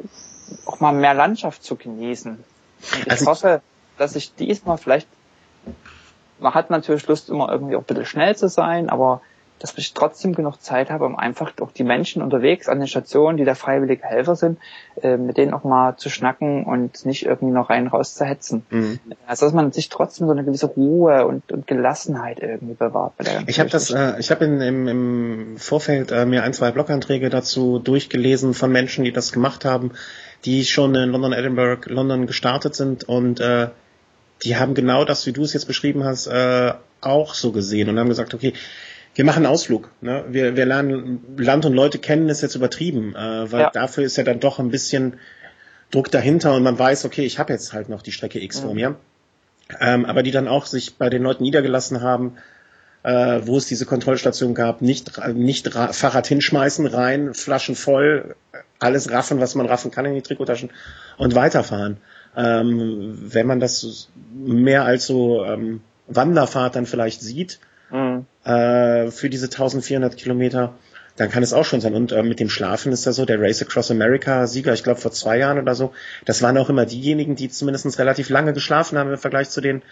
auch 0.66 0.80
mal 0.80 0.92
mehr 0.92 1.14
Landschaft 1.14 1.62
zu 1.62 1.76
genießen. 1.76 2.32
Und 2.32 3.06
ich 3.06 3.10
also 3.10 3.26
hoffe, 3.26 3.60
dass 3.96 4.16
ich 4.16 4.34
diesmal 4.34 4.78
vielleicht, 4.78 5.08
man 6.38 6.54
hat 6.54 6.70
natürlich 6.70 7.06
Lust, 7.06 7.28
immer 7.28 7.50
irgendwie 7.50 7.76
auch 7.76 7.80
ein 7.80 7.86
bisschen 7.86 8.06
schnell 8.06 8.36
zu 8.36 8.48
sein, 8.48 8.88
aber 8.88 9.20
dass 9.58 9.76
ich 9.76 9.92
trotzdem 9.92 10.34
genug 10.34 10.62
Zeit 10.62 10.90
habe, 10.90 11.04
um 11.04 11.16
einfach 11.16 11.52
auch 11.60 11.72
die 11.72 11.84
Menschen 11.84 12.22
unterwegs 12.22 12.68
an 12.68 12.78
den 12.78 12.88
Stationen, 12.88 13.36
die 13.36 13.44
da 13.44 13.54
freiwillige 13.54 14.04
Helfer 14.04 14.36
sind, 14.36 14.58
äh, 15.02 15.16
mit 15.16 15.36
denen 15.36 15.52
auch 15.54 15.64
mal 15.64 15.96
zu 15.96 16.10
schnacken 16.10 16.64
und 16.64 17.04
nicht 17.04 17.26
irgendwie 17.26 17.52
noch 17.52 17.70
rein 17.70 17.86
raus 17.86 18.14
zu 18.14 18.24
hetzen. 18.24 18.64
Mhm. 18.70 19.00
Also 19.26 19.46
dass 19.46 19.54
man 19.54 19.72
sich 19.72 19.88
trotzdem 19.88 20.26
so 20.26 20.32
eine 20.32 20.44
gewisse 20.44 20.66
Ruhe 20.66 21.26
und, 21.26 21.50
und 21.52 21.66
Gelassenheit 21.66 22.40
irgendwie 22.40 22.74
bewahrt. 22.74 23.14
ich 23.46 23.60
habe 23.60 23.70
das, 23.70 23.90
äh, 23.90 24.14
ich 24.18 24.30
habe 24.30 24.44
im, 24.44 24.88
im 24.88 25.56
Vorfeld 25.58 26.12
äh, 26.12 26.26
mir 26.26 26.44
ein, 26.44 26.52
zwei 26.52 26.70
Bloganträge 26.70 27.30
dazu 27.30 27.78
durchgelesen 27.78 28.54
von 28.54 28.70
Menschen, 28.70 29.04
die 29.04 29.12
das 29.12 29.32
gemacht 29.32 29.64
haben, 29.64 29.92
die 30.44 30.64
schon 30.64 30.94
in 30.94 31.10
London, 31.10 31.32
Edinburgh, 31.32 31.90
London 31.90 32.26
gestartet 32.26 32.74
sind 32.74 33.04
und 33.04 33.40
äh, 33.40 33.68
die 34.44 34.56
haben 34.56 34.74
genau 34.74 35.04
das, 35.04 35.26
wie 35.26 35.32
du 35.32 35.42
es 35.42 35.52
jetzt 35.52 35.66
beschrieben 35.66 36.04
hast, 36.04 36.26
äh, 36.28 36.72
auch 37.00 37.34
so 37.34 37.52
gesehen 37.52 37.88
und 37.88 37.98
haben 37.98 38.08
gesagt, 38.08 38.34
okay, 38.34 38.52
wir 39.18 39.24
machen 39.24 39.46
Ausflug. 39.46 39.90
Ne? 40.00 40.24
Wir, 40.28 40.54
wir 40.54 40.64
lernen 40.64 41.34
Land 41.36 41.64
und 41.64 41.74
Leute 41.74 41.98
kennen, 41.98 42.28
ist 42.28 42.40
jetzt 42.40 42.54
übertrieben, 42.54 43.16
äh, 43.16 43.50
weil 43.50 43.62
ja. 43.62 43.70
dafür 43.70 44.04
ist 44.04 44.16
ja 44.16 44.22
dann 44.22 44.38
doch 44.38 44.60
ein 44.60 44.70
bisschen 44.70 45.14
Druck 45.90 46.08
dahinter 46.12 46.54
und 46.54 46.62
man 46.62 46.78
weiß, 46.78 47.04
okay, 47.04 47.24
ich 47.24 47.40
habe 47.40 47.52
jetzt 47.52 47.72
halt 47.72 47.88
noch 47.88 48.02
die 48.02 48.12
Strecke 48.12 48.40
X 48.40 48.60
mhm. 48.60 48.64
vor 48.64 48.74
mir. 48.74 48.96
Ähm, 49.80 50.04
aber 50.04 50.22
die 50.22 50.30
dann 50.30 50.46
auch 50.46 50.66
sich 50.66 50.98
bei 50.98 51.10
den 51.10 51.24
Leuten 51.24 51.42
niedergelassen 51.42 52.00
haben, 52.00 52.36
äh, 53.02 53.40
wo 53.42 53.56
es 53.56 53.66
diese 53.66 53.86
Kontrollstation 53.86 54.54
gab, 54.54 54.82
nicht, 54.82 55.10
nicht 55.34 55.66
Fahrrad 55.68 56.28
hinschmeißen, 56.28 56.86
rein, 56.86 57.34
Flaschen 57.34 57.74
voll, 57.74 58.36
alles 58.78 59.10
raffen, 59.10 59.40
was 59.40 59.56
man 59.56 59.66
raffen 59.66 59.90
kann 59.90 60.04
in 60.04 60.14
die 60.14 60.22
Trikottaschen 60.22 60.70
und 61.16 61.34
weiterfahren. 61.34 61.96
Ähm, 62.36 63.18
wenn 63.20 63.48
man 63.48 63.58
das 63.58 64.10
mehr 64.32 64.84
als 64.84 65.06
so 65.06 65.44
ähm, 65.44 65.80
Wanderfahrt 66.06 66.76
dann 66.76 66.86
vielleicht 66.86 67.20
sieht. 67.20 67.58
Äh, 68.44 69.10
für 69.10 69.30
diese 69.30 69.46
1400 69.46 70.16
Kilometer, 70.16 70.74
dann 71.16 71.30
kann 71.30 71.42
es 71.42 71.52
auch 71.52 71.64
schon 71.64 71.80
sein. 71.80 71.94
Und 71.94 72.12
äh, 72.12 72.22
mit 72.22 72.40
dem 72.40 72.48
Schlafen 72.48 72.92
ist 72.92 73.04
ja 73.04 73.12
so, 73.12 73.24
der 73.24 73.40
Race 73.40 73.60
Across 73.60 73.90
America 73.90 74.46
Sieger, 74.46 74.72
ich 74.72 74.84
glaube 74.84 75.00
vor 75.00 75.10
zwei 75.10 75.38
Jahren 75.38 75.58
oder 75.58 75.74
so, 75.74 75.92
das 76.24 76.42
waren 76.42 76.56
auch 76.58 76.70
immer 76.70 76.86
diejenigen, 76.86 77.34
die 77.34 77.48
zumindest 77.48 77.98
relativ 77.98 78.30
lange 78.30 78.52
geschlafen 78.52 78.98
haben 78.98 79.10
im 79.10 79.18
Vergleich 79.18 79.50
zu 79.50 79.60
den 79.60 79.82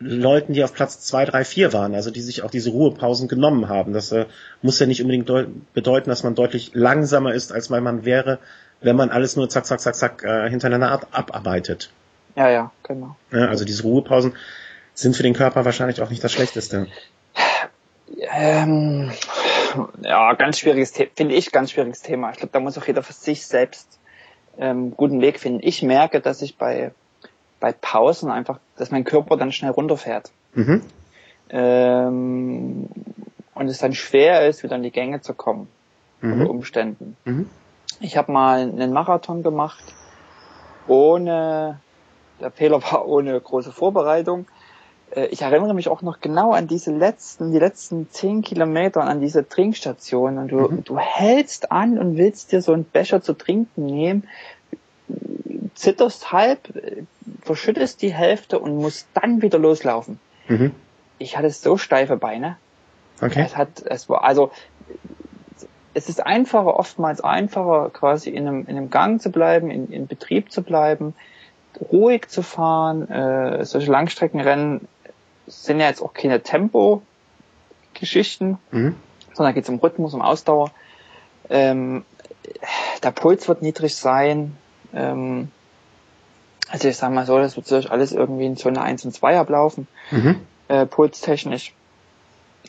Leuten, 0.00 0.52
die 0.52 0.64
auf 0.64 0.74
Platz 0.74 1.00
zwei, 1.00 1.24
drei, 1.24 1.44
vier 1.44 1.72
waren, 1.72 1.94
also 1.94 2.10
die 2.10 2.20
sich 2.20 2.42
auch 2.42 2.50
diese 2.50 2.70
Ruhepausen 2.70 3.28
genommen 3.28 3.68
haben. 3.68 3.92
Das 3.92 4.10
äh, 4.10 4.26
muss 4.60 4.80
ja 4.80 4.86
nicht 4.86 5.00
unbedingt 5.00 5.30
bedeuten, 5.72 6.10
dass 6.10 6.24
man 6.24 6.34
deutlich 6.34 6.72
langsamer 6.74 7.32
ist, 7.32 7.52
als 7.52 7.70
weil 7.70 7.80
man 7.80 8.04
wäre, 8.04 8.38
wenn 8.80 8.96
man 8.96 9.10
alles 9.10 9.36
nur 9.36 9.48
zack, 9.48 9.66
zack, 9.66 9.80
zack, 9.80 9.94
zack 9.94 10.24
äh, 10.24 10.50
hintereinander 10.50 10.90
ab 10.90 11.06
abarbeitet. 11.12 11.90
Ja, 12.36 12.50
ja, 12.50 12.72
genau. 12.82 13.16
Ja, 13.30 13.46
also 13.46 13.64
diese 13.64 13.84
Ruhepausen 13.84 14.32
sind 14.94 15.16
für 15.16 15.22
den 15.22 15.34
Körper 15.34 15.64
wahrscheinlich 15.64 16.02
auch 16.02 16.10
nicht 16.10 16.22
das 16.22 16.32
Schlechteste. 16.32 16.88
Ähm, 18.18 19.10
ja, 20.02 20.32
ganz 20.34 20.58
schwieriges 20.58 20.92
Thema, 20.92 21.10
finde 21.16 21.34
ich 21.34 21.52
ganz 21.52 21.70
schwieriges 21.70 22.02
Thema. 22.02 22.30
Ich 22.30 22.36
glaube, 22.36 22.52
da 22.52 22.60
muss 22.60 22.78
auch 22.78 22.86
jeder 22.86 23.02
für 23.02 23.12
sich 23.12 23.46
selbst 23.46 23.98
ähm, 24.58 24.94
guten 24.96 25.20
Weg 25.20 25.40
finden. 25.40 25.60
Ich 25.62 25.82
merke, 25.82 26.20
dass 26.20 26.42
ich 26.42 26.56
bei, 26.56 26.92
bei 27.60 27.72
Pausen 27.72 28.30
einfach, 28.30 28.58
dass 28.76 28.90
mein 28.90 29.04
Körper 29.04 29.36
dann 29.36 29.52
schnell 29.52 29.70
runterfährt. 29.70 30.30
Mhm. 30.54 30.82
Ähm, 31.50 32.88
und 33.54 33.68
es 33.68 33.78
dann 33.78 33.94
schwer 33.94 34.46
ist, 34.46 34.62
wieder 34.62 34.76
in 34.76 34.82
die 34.82 34.90
Gänge 34.90 35.20
zu 35.20 35.34
kommen. 35.34 35.68
Mhm. 36.20 36.32
Unter 36.32 36.50
Umständen. 36.50 37.16
Mhm. 37.24 37.48
Ich 38.00 38.16
habe 38.16 38.32
mal 38.32 38.60
einen 38.60 38.92
Marathon 38.92 39.42
gemacht, 39.42 39.84
ohne, 40.88 41.80
der 42.40 42.50
Fehler 42.50 42.82
war 42.82 43.06
ohne 43.06 43.40
große 43.40 43.72
Vorbereitung. 43.72 44.46
Äh, 45.14 45.26
ich 45.26 45.42
erinnere 45.42 45.74
mich 45.74 45.88
auch 45.88 46.02
noch 46.02 46.20
genau 46.20 46.52
an 46.52 46.66
diese 46.66 46.92
letzten, 46.92 47.52
die 47.52 47.58
letzten 47.58 48.10
zehn 48.10 48.42
Kilometer 48.42 49.02
an 49.02 49.20
diese 49.20 49.48
Trinkstation 49.48 50.38
und 50.38 50.48
du, 50.48 50.58
mhm. 50.68 50.84
du 50.84 50.98
hältst 50.98 51.72
an 51.72 51.98
und 51.98 52.16
willst 52.16 52.52
dir 52.52 52.62
so 52.62 52.72
einen 52.72 52.84
Becher 52.84 53.22
zu 53.22 53.34
trinken 53.34 53.86
nehmen, 53.86 54.28
zitterst 55.74 56.32
halb, 56.32 56.68
verschüttest 57.42 58.02
die 58.02 58.12
Hälfte 58.12 58.58
und 58.58 58.76
musst 58.76 59.08
dann 59.14 59.42
wieder 59.42 59.58
loslaufen. 59.58 60.18
Mhm. 60.48 60.72
Ich 61.18 61.36
hatte 61.36 61.50
so 61.50 61.76
steife 61.76 62.16
Beine. 62.16 62.56
Okay. 63.20 63.42
Es 63.44 63.56
hat, 63.56 63.82
es 63.84 64.08
war, 64.08 64.24
also, 64.24 64.50
es 65.94 66.08
ist 66.08 66.24
einfacher, 66.24 66.76
oftmals 66.76 67.22
einfacher, 67.22 67.90
quasi 67.92 68.30
in 68.30 68.48
einem, 68.48 68.60
in 68.62 68.76
einem 68.76 68.90
Gang 68.90 69.20
zu 69.20 69.30
bleiben, 69.30 69.70
in, 69.70 69.90
in 69.90 70.06
Betrieb 70.08 70.50
zu 70.50 70.62
bleiben, 70.62 71.14
ruhig 71.92 72.28
zu 72.28 72.42
fahren. 72.42 73.08
Äh, 73.08 73.64
solche 73.64 73.90
Langstreckenrennen 73.90 74.88
sind 75.46 75.80
ja 75.80 75.88
jetzt 75.88 76.02
auch 76.02 76.14
keine 76.14 76.42
Tempo-Geschichten, 76.42 78.58
mhm. 78.70 78.96
sondern 79.32 79.54
geht 79.54 79.64
es 79.64 79.70
um 79.70 79.78
Rhythmus, 79.78 80.14
um 80.14 80.22
Ausdauer. 80.22 80.70
Ähm, 81.50 82.04
der 83.02 83.10
Puls 83.10 83.48
wird 83.48 83.62
niedrig 83.62 83.96
sein. 83.96 84.56
Ähm, 84.94 85.50
also 86.68 86.88
ich 86.88 86.96
sag 86.96 87.12
mal 87.12 87.26
so, 87.26 87.38
das 87.38 87.56
wird 87.56 87.66
sich 87.66 87.90
alles 87.90 88.12
irgendwie 88.12 88.46
in 88.46 88.56
Zone 88.56 88.80
1 88.80 89.04
und 89.04 89.12
2 89.12 89.38
ablaufen. 89.38 89.86
Mhm. 90.10 90.40
Äh, 90.68 90.86
pulstechnisch. 90.86 91.74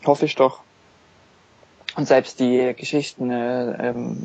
Hoffe 0.06 0.26
ich 0.26 0.36
doch. 0.36 0.60
Und 1.96 2.08
selbst 2.08 2.42
die 2.42 2.74
Geschichten 2.78 3.32
äh, 3.32 3.90
ähm, 3.90 4.18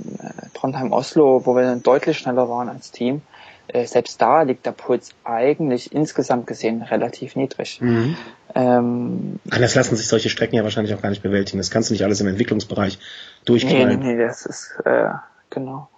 Trondheim-Oslo, 0.55 1.47
wo 1.47 1.55
wir 1.55 1.63
dann 1.63 1.85
deutlich 1.85 2.19
schneller 2.19 2.49
waren 2.49 2.69
als 2.69 2.91
Team, 2.91 3.23
äh, 3.69 3.87
selbst 3.87 4.21
da 4.21 4.43
liegt 4.43 4.67
der 4.67 4.73
Puls 4.73 5.11
eigentlich 5.23 5.93
insgesamt 5.93 6.49
gesehen 6.49 6.83
relativ 6.83 7.37
niedrig. 7.37 7.81
Mhm. 7.81 8.17
Ähm, 8.55 9.39
Anders 9.51 9.75
lassen 9.75 9.97
sich 9.97 10.09
solche 10.09 10.29
Strecken 10.29 10.57
ja 10.57 10.65
wahrscheinlich 10.65 10.95
auch 10.95 11.03
gar 11.03 11.11
nicht 11.11 11.23
bewältigen. 11.23 11.59
Das 11.59 11.71
kannst 11.71 11.91
du 11.91 11.95
nicht 11.95 12.05
alles 12.05 12.21
im 12.21 12.27
Entwicklungsbereich 12.27 12.99
durchknallen. 13.45 14.01
Nee, 14.01 14.15
nee, 14.15 14.19
das 14.19 14.47
ist 14.47 14.75
äh, 14.85 15.11
genau. 15.51 15.89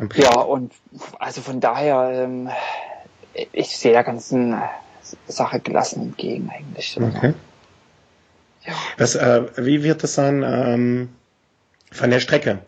Okay. 0.00 0.22
Ja, 0.22 0.40
und 0.40 0.72
also 1.18 1.40
von 1.40 1.60
daher, 1.60 2.10
ähm, 2.12 2.50
ich 3.52 3.76
sehe 3.76 3.92
der 3.92 4.04
ganzen 4.04 4.54
Sache 5.26 5.60
gelassen 5.60 6.02
entgegen 6.02 6.50
eigentlich. 6.50 6.96
Okay. 7.00 7.34
Ja. 8.64 8.72
Was, 8.96 9.14
äh, 9.14 9.42
wie 9.56 9.82
wird 9.82 10.02
das 10.02 10.14
sein 10.14 10.44
ähm, 10.46 11.08
von 11.90 12.10
der 12.10 12.20
Strecke? 12.20 12.60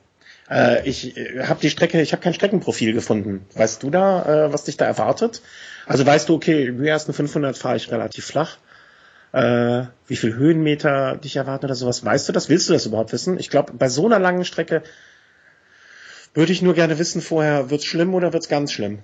Äh, 0.50 0.88
ich 0.88 1.16
äh, 1.16 1.44
habe 1.44 1.60
die 1.60 1.70
Strecke, 1.70 2.00
ich 2.00 2.12
habe 2.12 2.22
kein 2.22 2.34
Streckenprofil 2.34 2.92
gefunden. 2.92 3.46
Weißt 3.54 3.82
du 3.82 3.90
da, 3.90 4.46
äh, 4.46 4.52
was 4.52 4.64
dich 4.64 4.76
da 4.76 4.86
erwartet? 4.86 5.42
Also 5.86 6.04
weißt 6.04 6.28
du, 6.28 6.34
okay, 6.34 6.72
die 6.72 6.88
ersten 6.88 7.12
500 7.12 7.56
fahre 7.56 7.76
ich 7.76 7.90
relativ 7.92 8.26
flach. 8.26 8.58
Äh, 9.32 9.84
wie 10.06 10.16
viel 10.16 10.34
Höhenmeter 10.34 11.16
dich 11.16 11.36
erwarten 11.36 11.66
oder 11.66 11.74
sowas? 11.74 12.04
Weißt 12.04 12.28
du 12.28 12.32
das? 12.32 12.48
Willst 12.48 12.68
du 12.68 12.72
das 12.72 12.86
überhaupt 12.86 13.12
wissen? 13.12 13.38
Ich 13.38 13.50
glaube, 13.50 13.72
bei 13.74 13.88
so 13.88 14.06
einer 14.06 14.18
langen 14.18 14.44
Strecke 14.44 14.82
würde 16.34 16.52
ich 16.52 16.62
nur 16.62 16.74
gerne 16.74 16.98
wissen 16.98 17.20
vorher, 17.20 17.70
wird's 17.70 17.84
schlimm 17.84 18.14
oder 18.14 18.32
wird's 18.32 18.48
ganz 18.48 18.72
schlimm? 18.72 19.00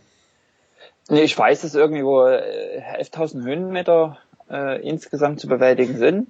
Nee, 1.08 1.22
ich 1.22 1.38
weiß, 1.38 1.62
dass 1.62 1.74
irgendwie 1.74 2.04
wo 2.04 2.22
11.000 2.22 3.44
Höhenmeter 3.44 4.18
äh, 4.50 4.82
insgesamt 4.82 5.40
zu 5.40 5.46
bewältigen 5.46 5.96
sind. 5.98 6.28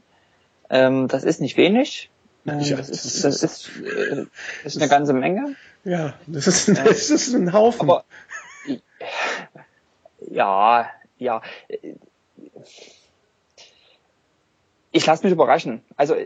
Ähm, 0.68 1.09
das 1.09 1.24
ist 1.24 1.40
nicht 1.40 1.57
wenig. 1.57 2.11
Ähm, 2.47 2.61
ja, 2.61 2.76
das, 2.76 2.90
ist, 2.90 3.24
das, 3.24 3.42
ist, 3.42 3.70
äh, 3.78 4.26
das 4.62 4.76
ist 4.76 4.82
eine 4.82 4.90
ganze 4.90 5.12
Menge. 5.12 5.57
Ja, 5.84 6.14
das 6.26 6.47
ist, 6.47 6.68
das 6.86 7.11
ist 7.11 7.34
ein 7.34 7.53
Haufen. 7.53 7.80
Aber, 7.80 8.05
ja, 10.28 10.90
ja. 11.18 11.42
Ich 14.97 15.05
lasse 15.05 15.24
mich 15.24 15.32
überraschen. 15.32 15.82
Also 15.99 16.16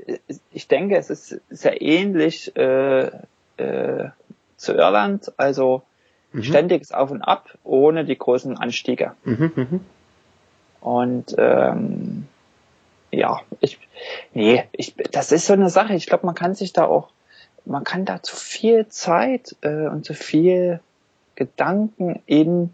ich 0.52 0.68
denke, 0.68 0.96
es 0.96 1.10
ist 1.10 1.40
sehr 1.50 1.82
ähnlich 1.82 2.54
äh, 2.56 3.10
äh, 3.56 4.10
zu 4.56 4.74
Irland. 4.74 5.32
Also 5.36 5.82
mhm. 6.30 6.44
ständiges 6.44 6.92
Auf 6.92 7.10
und 7.10 7.20
Ab 7.20 7.58
ohne 7.64 8.04
die 8.04 8.16
großen 8.16 8.56
Anstiege. 8.56 9.14
Mhm, 9.24 9.52
mh. 9.56 9.80
Und 10.82 11.34
ähm, 11.36 12.28
ja, 13.10 13.40
ich, 13.58 13.80
nee, 14.34 14.62
ich, 14.70 14.94
das 15.10 15.32
ist 15.32 15.46
so 15.46 15.52
eine 15.52 15.68
Sache. 15.68 15.94
Ich 15.94 16.06
glaube, 16.06 16.26
man 16.26 16.36
kann 16.36 16.54
sich 16.54 16.72
da 16.72 16.84
auch, 16.84 17.08
man 17.64 17.82
kann 17.82 18.04
da 18.04 18.22
zu 18.22 18.36
viel 18.36 18.86
Zeit 18.86 19.56
äh, 19.62 19.88
und 19.88 20.04
zu 20.04 20.14
viel 20.14 20.78
Gedanken 21.34 22.22
in 22.26 22.70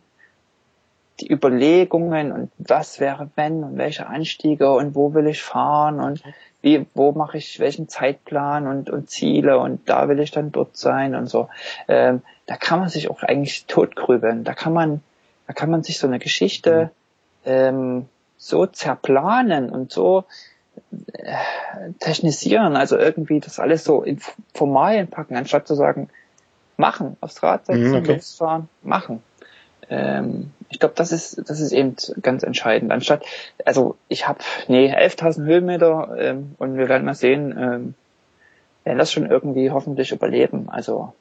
die 1.21 1.33
Überlegungen 1.33 2.33
und 2.33 2.51
was 2.59 3.01
wäre 3.01 3.31
wenn 3.37 3.65
und 3.65 3.79
welche 3.79 4.07
Anstiege 4.07 4.73
und 4.73 4.95
wo 4.95 5.15
will 5.15 5.27
ich 5.27 5.43
fahren 5.43 6.01
und 6.01 6.23
wie, 6.63 6.87
wo 6.95 7.13
mache 7.13 7.39
ich 7.39 7.59
welchen 7.61 7.89
Zeitplan 7.89 8.67
und, 8.67 8.91
und 8.91 9.09
Ziele 9.09 9.59
und 9.59 9.89
da 9.89 10.09
will 10.09 10.21
ich 10.21 10.31
dann 10.31 10.53
dort 10.53 10.77
sein 10.77 11.15
und 11.15 11.27
so. 11.27 11.49
Ähm, 11.89 12.23
da 12.47 12.57
kann 12.57 12.81
man 12.81 12.89
sich 12.89 13.11
auch 13.11 13.23
eigentlich 13.23 13.67
totgrübeln. 13.67 14.45
Da 14.45 14.53
kann 14.53 14.73
man, 14.73 15.01
da 15.47 15.53
kann 15.53 15.71
man 15.71 15.83
sich 15.83 15.99
so 15.99 16.07
eine 16.07 16.19
Geschichte 16.19 16.91
mhm. 17.45 17.51
ähm, 17.51 18.09
so 18.37 18.67
zerplanen 18.67 19.71
und 19.71 19.93
so 19.93 20.25
äh, 21.13 21.93
technisieren, 22.01 22.77
also 22.77 22.99
irgendwie 22.99 23.41
das 23.41 23.59
alles 23.59 23.85
so 23.85 24.03
in 24.03 24.21
Formalien 24.55 25.09
packen, 25.09 25.37
anstatt 25.37 25.67
zu 25.67 25.75
sagen, 25.75 26.09
machen, 26.77 27.17
aufs 27.21 27.43
Rad 27.43 27.67
setzen, 27.67 27.91
mhm, 27.91 27.97
okay. 27.97 28.15
losfahren, 28.15 28.69
machen. 28.83 29.23
Ähm, 29.89 30.53
ich 30.69 30.81
glaube, 30.81 30.95
das 30.97 31.13
ist 31.13 31.49
das 31.49 31.61
ist 31.61 31.73
eben 31.73 31.95
ganz 32.23 32.43
entscheidend. 32.43 32.91
Anstatt, 32.93 33.25
also 33.65 33.97
ich 34.09 34.27
habe 34.27 34.41
nee 34.69 34.93
11.000 34.93 35.45
Höhenmeter 35.45 36.17
ähm, 36.19 36.55
und 36.59 36.77
wir 36.77 36.89
werden 36.89 37.05
mal 37.05 37.15
sehen, 37.15 37.53
ähm, 37.53 37.95
werden 38.85 38.99
das 38.99 39.13
schon 39.13 39.31
irgendwie 39.31 39.71
hoffentlich 39.71 40.13
überleben. 40.13 40.69
Also 40.69 41.13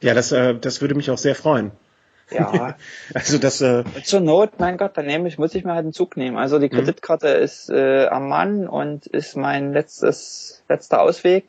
ja, 0.00 0.14
das 0.14 0.32
äh, 0.32 0.54
das 0.54 0.80
würde 0.80 0.94
mich 0.94 1.10
auch 1.10 1.18
sehr 1.18 1.34
freuen. 1.34 1.72
Ja. 2.30 2.76
also 3.14 3.38
das. 3.38 3.60
Äh 3.60 3.84
Zur 4.04 4.20
Not, 4.20 4.58
mein 4.58 4.76
Gott, 4.76 4.96
dann 4.96 5.06
nehme 5.06 5.28
ich, 5.28 5.38
muss 5.38 5.54
ich 5.54 5.64
mir 5.64 5.74
halt 5.74 5.84
einen 5.84 5.92
Zug 5.92 6.16
nehmen. 6.16 6.36
Also 6.36 6.58
die 6.58 6.66
mhm. 6.66 6.76
Kreditkarte 6.76 7.36
mhm. 7.36 7.42
ist 7.42 7.70
äh, 7.70 8.06
am 8.06 8.28
Mann 8.28 8.68
und 8.68 9.06
ist 9.06 9.36
mein 9.36 9.72
letztes 9.72 10.62
letzter 10.68 11.00
Ausweg. 11.00 11.48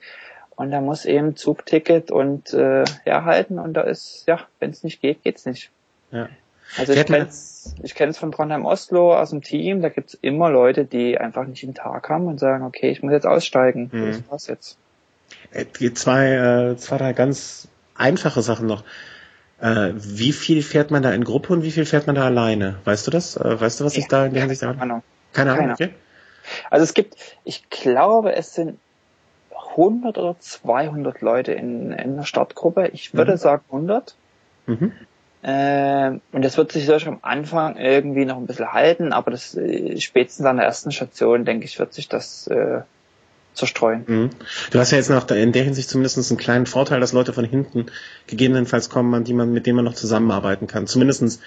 Und 0.55 0.72
da 0.72 0.82
muss 0.82 1.05
eben 1.05 1.38
Zugticket 1.38 2.12
und 2.12 2.53
äh, 2.53 2.84
herhalten 3.05 3.60
und 3.60 3.76
da 3.76 3.82
ist, 3.82 4.26
ja, 4.28 4.41
wenn 4.60 4.72
es 4.72 4.84
nicht 4.84 5.01
geht, 5.01 5.24
geht's 5.24 5.45
nicht. 5.45 5.72
Ja. 6.12 6.28
Also 6.78 6.93
ich 6.93 7.05
kenne 7.05 7.28
es 7.28 7.49
ich 7.84 7.95
kenn's 7.95 8.17
von 8.17 8.32
Trondheim 8.32 8.65
Oslo 8.65 9.15
aus 9.15 9.32
dem 9.32 9.41
Team, 9.41 9.82
da 9.82 9.89
gibt's 9.89 10.17
immer 10.22 10.49
Leute, 10.49 10.86
die 10.86 11.17
einfach 11.17 11.45
nicht 11.45 11.61
den 11.63 11.74
Tag 11.74 12.09
haben 12.09 12.28
und 12.28 12.39
sagen, 12.39 12.63
okay, 12.63 12.89
ich 12.89 13.03
muss 13.03 13.11
jetzt 13.11 13.28
aussteigen. 13.28 13.89
Mhm. 13.91 14.07
Das 14.07 14.24
war's 14.30 14.47
jetzt. 14.47 14.78
Äh, 15.51 15.65
zwei, 15.93 16.34
äh, 16.34 16.78
zwei, 16.78 16.97
drei 16.97 17.13
ganz 17.13 17.67
einfache 17.95 18.41
Sachen 18.41 18.67
noch. 18.67 18.84
Äh, 19.61 19.91
wie 19.95 20.32
viel 20.32 20.63
fährt 20.63 20.89
man 20.91 21.03
da 21.03 21.11
in 21.11 21.24
Gruppe 21.24 21.53
und 21.53 21.63
wie 21.63 21.72
viel 21.72 21.86
fährt 21.86 22.07
man 22.07 22.15
da 22.15 22.26
alleine? 22.26 22.78
Weißt 22.86 23.05
du 23.07 23.11
das? 23.11 23.36
Äh, 23.36 23.59
weißt 23.59 23.80
du, 23.80 23.86
was 23.86 23.95
ja, 23.95 23.99
ich 23.99 24.07
da 24.07 24.26
in 24.26 24.34
der 24.34 24.43
Hinsicht 24.43 24.63
habe? 24.63 24.78
Keine 24.78 24.84
Ahnung. 24.84 25.03
Keine 25.34 25.53
Ahnung, 25.53 25.72
okay. 25.72 25.89
Also 26.70 26.84
es 26.84 26.93
gibt, 26.93 27.15
ich 27.43 27.70
glaube, 27.70 28.34
es 28.34 28.55
sind 28.55 28.80
100 29.72 30.17
oder 30.17 30.39
200 30.39 31.22
Leute 31.22 31.51
in, 31.51 31.91
in 31.91 32.15
der 32.15 32.24
Startgruppe. 32.24 32.88
Ich 32.88 33.13
würde 33.13 33.34
mhm. 33.34 33.38
sagen 33.38 33.63
100. 33.70 34.15
Mhm. 34.65 34.93
Äh, 35.42 36.20
und 36.32 36.44
das 36.44 36.58
wird 36.58 36.72
sich 36.72 36.86
sicher 36.86 37.08
am 37.08 37.20
Anfang 37.22 37.78
irgendwie 37.78 38.26
noch 38.26 38.38
ein 38.38 38.46
bisschen 38.46 38.74
halten, 38.74 39.14
aber 39.14 39.32
das 39.32 39.56
äh, 39.56 40.00
spätestens 40.00 40.46
an 40.46 40.58
der 40.58 40.66
ersten 40.66 40.92
Station, 40.92 41.46
denke 41.46 41.66
ich, 41.66 41.80
wird 41.80 41.94
sich 41.94 42.10
das 42.10 42.48
äh, 42.48 42.82
zerstreuen. 43.54 44.04
Mhm. 44.06 44.30
Du 44.72 44.80
hast 44.80 44.92
ja 44.92 44.98
jetzt 44.98 45.10
noch 45.10 45.30
in 45.30 45.52
der 45.54 45.64
Hinsicht 45.64 45.90
zumindest 45.90 46.32
einen 46.32 46.38
kleinen 46.38 46.66
Vorteil, 46.66 47.00
dass 47.00 47.14
Leute 47.14 47.32
von 47.32 47.46
hinten 47.46 47.86
gegebenenfalls 48.28 48.90
kommen, 48.90 49.14
an 49.14 49.24
die 49.24 49.34
man, 49.34 49.54
mit 49.54 49.66
denen 49.66 49.78
man 49.78 49.86
noch 49.86 49.94
zusammenarbeiten 49.94 50.68
kann. 50.68 50.88
Zumindest 50.88 51.42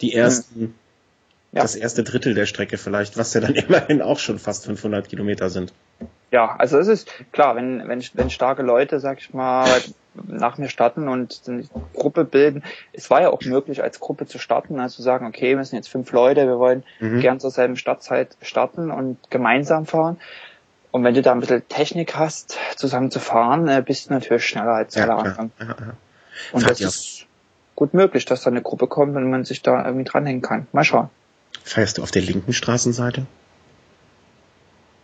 die 0.00 0.14
ersten, 0.14 0.60
mhm. 0.60 0.74
Ja. 1.54 1.62
das 1.62 1.76
erste 1.76 2.02
Drittel 2.02 2.34
der 2.34 2.46
Strecke 2.46 2.78
vielleicht, 2.78 3.16
was 3.16 3.34
ja 3.34 3.40
dann 3.40 3.54
immerhin 3.54 4.02
auch 4.02 4.18
schon 4.18 4.38
fast 4.38 4.66
500 4.66 5.08
Kilometer 5.08 5.50
sind. 5.50 5.72
Ja, 6.30 6.56
also 6.56 6.78
es 6.78 6.88
ist 6.88 7.08
klar, 7.32 7.54
wenn, 7.54 7.86
wenn, 7.88 8.02
wenn 8.14 8.30
starke 8.30 8.62
Leute, 8.62 8.98
sag 8.98 9.20
ich 9.20 9.32
mal, 9.32 9.68
nach 10.26 10.58
mir 10.58 10.68
starten 10.68 11.08
und 11.08 11.42
eine 11.46 11.64
Gruppe 11.94 12.24
bilden. 12.24 12.62
Es 12.92 13.10
war 13.10 13.22
ja 13.22 13.30
auch 13.30 13.42
möglich, 13.42 13.82
als 13.82 14.00
Gruppe 14.00 14.26
zu 14.26 14.38
starten, 14.38 14.80
also 14.80 14.96
zu 14.96 15.02
sagen, 15.02 15.26
okay, 15.26 15.56
wir 15.56 15.64
sind 15.64 15.76
jetzt 15.76 15.88
fünf 15.88 16.10
Leute, 16.12 16.46
wir 16.46 16.58
wollen 16.58 16.82
mhm. 17.00 17.20
gern 17.20 17.40
zur 17.40 17.50
selben 17.50 17.76
Startzeit 17.76 18.36
starten 18.42 18.90
und 18.90 19.18
gemeinsam 19.30 19.86
fahren. 19.86 20.18
Und 20.90 21.02
wenn 21.02 21.14
du 21.14 21.22
da 21.22 21.32
ein 21.32 21.40
bisschen 21.40 21.66
Technik 21.68 22.16
hast, 22.16 22.56
zusammen 22.76 23.10
zu 23.10 23.18
fahren, 23.18 23.66
äh, 23.66 23.82
bist 23.84 24.08
du 24.08 24.14
natürlich 24.14 24.46
schneller 24.46 24.74
als 24.74 24.96
alle 24.96 25.08
ja, 25.08 25.16
anderen. 25.16 25.52
Ja, 25.58 25.66
ja. 25.66 25.74
Und 26.52 26.62
Fahrt 26.62 26.70
das 26.70 26.80
ist 26.80 27.26
gut 27.74 27.94
möglich, 27.94 28.24
dass 28.24 28.42
da 28.42 28.50
eine 28.50 28.62
Gruppe 28.62 28.86
kommt 28.86 29.16
und 29.16 29.28
man 29.28 29.44
sich 29.44 29.62
da 29.62 29.84
irgendwie 29.84 30.04
dranhängen 30.04 30.42
kann. 30.42 30.66
Mal 30.72 30.84
schauen. 30.84 31.10
Feierst 31.62 31.98
du 31.98 32.02
auf 32.02 32.10
der 32.10 32.22
linken 32.22 32.52
Straßenseite? 32.52 33.26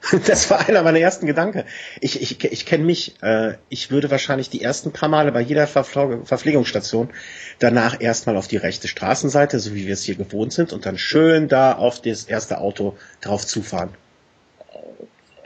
Das 0.26 0.48
war 0.48 0.66
einer 0.66 0.82
meiner 0.82 0.98
ersten 0.98 1.26
Gedanken. 1.26 1.64
Ich, 2.00 2.22
ich, 2.22 2.42
ich 2.42 2.66
kenne 2.66 2.84
mich. 2.84 3.22
Äh, 3.22 3.58
ich 3.68 3.90
würde 3.90 4.10
wahrscheinlich 4.10 4.48
die 4.48 4.62
ersten 4.62 4.92
paar 4.92 5.10
Male 5.10 5.30
bei 5.30 5.42
jeder 5.42 5.66
Verpflegungsstation 5.66 7.10
danach 7.58 8.00
erstmal 8.00 8.38
auf 8.38 8.48
die 8.48 8.56
rechte 8.56 8.88
Straßenseite, 8.88 9.60
so 9.60 9.74
wie 9.74 9.86
wir 9.86 9.92
es 9.92 10.02
hier 10.02 10.16
gewohnt 10.16 10.54
sind, 10.54 10.72
und 10.72 10.86
dann 10.86 10.96
schön 10.96 11.48
da 11.48 11.74
auf 11.74 12.00
das 12.00 12.24
erste 12.24 12.58
Auto 12.58 12.96
drauf 13.20 13.46
zufahren 13.46 13.90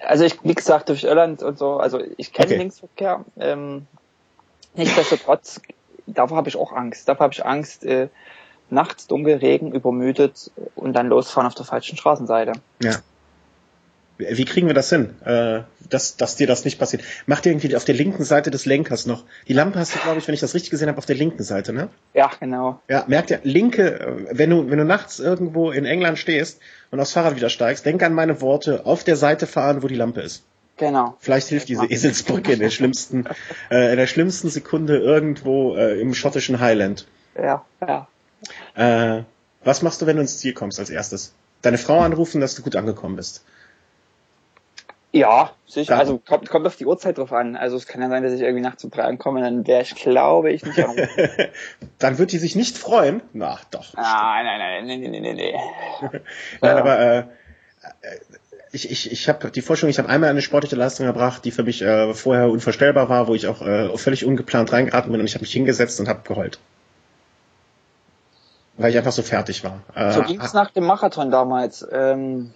also 0.06 0.24
ich, 0.24 0.38
wie 0.42 0.54
gesagt, 0.54 0.88
durch 0.88 1.04
Irland 1.04 1.42
und 1.42 1.58
so, 1.58 1.76
also 1.76 2.00
ich 2.16 2.32
kenne 2.32 2.48
okay. 2.48 2.56
Linksverkehr. 2.58 3.24
Ähm, 3.38 3.86
nichtsdestotrotz, 4.74 5.60
davor 6.06 6.36
habe 6.36 6.48
ich 6.48 6.56
auch 6.56 6.72
Angst. 6.72 7.08
Davor 7.08 7.24
habe 7.24 7.34
ich 7.34 7.44
Angst, 7.44 7.84
äh, 7.84 8.08
nachts 8.70 9.06
dunkel, 9.06 9.36
Regen, 9.36 9.72
übermüdet 9.72 10.50
und 10.74 10.94
dann 10.94 11.08
losfahren 11.08 11.46
auf 11.46 11.54
der 11.54 11.64
falschen 11.64 11.96
Straßenseite. 11.96 12.52
Ja. 12.82 12.96
Wie 14.16 14.44
kriegen 14.44 14.68
wir 14.68 14.74
das 14.74 14.90
hin, 14.90 15.10
äh, 15.24 15.62
dass, 15.90 16.16
dass 16.16 16.36
dir 16.36 16.46
das 16.46 16.64
nicht 16.64 16.78
passiert? 16.78 17.02
Mach 17.26 17.40
dir 17.40 17.50
irgendwie 17.50 17.74
auf 17.74 17.84
der 17.84 17.96
linken 17.96 18.22
Seite 18.22 18.52
des 18.52 18.64
Lenkers 18.64 19.06
noch. 19.06 19.24
Die 19.48 19.52
Lampe 19.52 19.80
hast 19.80 19.92
du, 19.92 19.98
glaube 19.98 20.18
ich, 20.18 20.28
wenn 20.28 20.34
ich 20.34 20.40
das 20.40 20.54
richtig 20.54 20.70
gesehen 20.70 20.88
habe, 20.88 20.98
auf 20.98 21.06
der 21.06 21.16
linken 21.16 21.42
Seite, 21.42 21.72
ne? 21.72 21.88
Ja, 22.14 22.30
genau. 22.38 22.80
Ja, 22.88 23.04
merkt 23.08 23.32
ihr, 23.32 23.40
linke, 23.42 23.98
äh, 23.98 24.26
wenn 24.30 24.50
du, 24.50 24.70
wenn 24.70 24.78
du 24.78 24.84
nachts 24.84 25.18
irgendwo 25.18 25.72
in 25.72 25.84
England 25.84 26.18
stehst 26.18 26.60
und 26.92 27.00
aufs 27.00 27.12
Fahrrad 27.12 27.34
wieder 27.34 27.48
steigst, 27.48 27.84
denk 27.86 28.04
an 28.04 28.14
meine 28.14 28.40
Worte, 28.40 28.86
auf 28.86 29.02
der 29.02 29.16
Seite 29.16 29.48
fahren, 29.48 29.82
wo 29.82 29.88
die 29.88 29.96
Lampe 29.96 30.20
ist. 30.20 30.44
Genau. 30.76 31.16
Vielleicht 31.18 31.48
hilft 31.48 31.68
diese 31.68 31.86
Eselsbrücke 31.86 32.52
in 32.52 32.60
der 32.60 32.70
schlimmsten, 32.70 33.24
äh, 33.70 33.90
in 33.90 33.96
der 33.96 34.06
schlimmsten 34.06 34.48
Sekunde 34.48 34.98
irgendwo 34.98 35.74
äh, 35.76 36.00
im 36.00 36.14
schottischen 36.14 36.60
Highland. 36.60 37.06
Ja, 37.36 37.64
ja. 37.80 38.06
Äh, 38.74 39.22
was 39.62 39.82
machst 39.82 40.02
du, 40.02 40.06
wenn 40.06 40.16
du 40.16 40.22
ins 40.22 40.38
Ziel 40.38 40.52
kommst 40.52 40.78
als 40.78 40.90
erstes? 40.90 41.34
Deine 41.62 41.78
Frau 41.78 42.00
anrufen, 42.00 42.40
dass 42.40 42.54
du 42.54 42.62
gut 42.62 42.76
angekommen 42.76 43.16
bist. 43.16 43.44
Ja, 45.12 45.52
sicher. 45.64 45.92
Ja. 45.92 46.00
Also 46.00 46.18
kommt, 46.18 46.50
kommt 46.50 46.66
auf 46.66 46.74
die 46.74 46.86
Uhrzeit 46.86 47.18
drauf 47.18 47.32
an. 47.32 47.54
Also 47.54 47.76
es 47.76 47.86
kann 47.86 48.02
ja 48.02 48.08
sein, 48.08 48.24
dass 48.24 48.32
ich 48.32 48.40
irgendwie 48.40 48.62
nachts 48.62 48.82
um 48.82 48.90
drei 48.90 49.04
ankomme, 49.04 49.40
dann 49.40 49.64
wäre 49.64 49.82
ich, 49.82 49.94
glaube 49.94 50.50
ich, 50.50 50.64
nicht 50.64 50.76
Dann 52.00 52.18
wird 52.18 52.32
die 52.32 52.38
sich 52.38 52.56
nicht 52.56 52.76
freuen. 52.76 53.22
Na, 53.32 53.58
doch. 53.70 53.94
Ah, 53.94 54.42
nein, 54.42 54.58
nein, 54.58 54.86
nein, 54.86 55.00
nein, 55.12 55.22
nein, 55.22 55.36
nein. 55.36 56.20
nein, 56.60 56.76
aber 56.76 56.98
äh, 56.98 57.24
ich, 58.72 58.90
ich, 58.90 59.12
ich 59.12 59.28
habe 59.28 59.52
die 59.52 59.62
Forschung, 59.62 59.88
ich 59.88 59.98
habe 59.98 60.08
einmal 60.08 60.30
eine 60.30 60.42
sportliche 60.42 60.74
Leistung 60.74 61.06
erbracht, 61.06 61.44
die 61.44 61.52
für 61.52 61.62
mich 61.62 61.80
äh, 61.80 62.12
vorher 62.12 62.50
unvorstellbar 62.50 63.08
war, 63.08 63.28
wo 63.28 63.36
ich 63.36 63.46
auch 63.46 63.62
äh, 63.62 63.96
völlig 63.96 64.24
ungeplant 64.24 64.72
reingeraten 64.72 65.12
bin 65.12 65.20
und 65.20 65.26
ich 65.26 65.34
habe 65.34 65.42
mich 65.42 65.52
hingesetzt 65.52 66.00
und 66.00 66.08
habe 66.08 66.22
geheult. 66.24 66.58
Weil 68.76 68.90
ich 68.90 68.98
einfach 68.98 69.12
so 69.12 69.22
fertig 69.22 69.62
war. 69.64 69.80
Äh, 69.94 70.12
so 70.12 70.22
ging's 70.22 70.52
nach 70.52 70.70
dem 70.70 70.84
Marathon 70.84 71.30
damals. 71.30 71.86
Ähm 71.92 72.52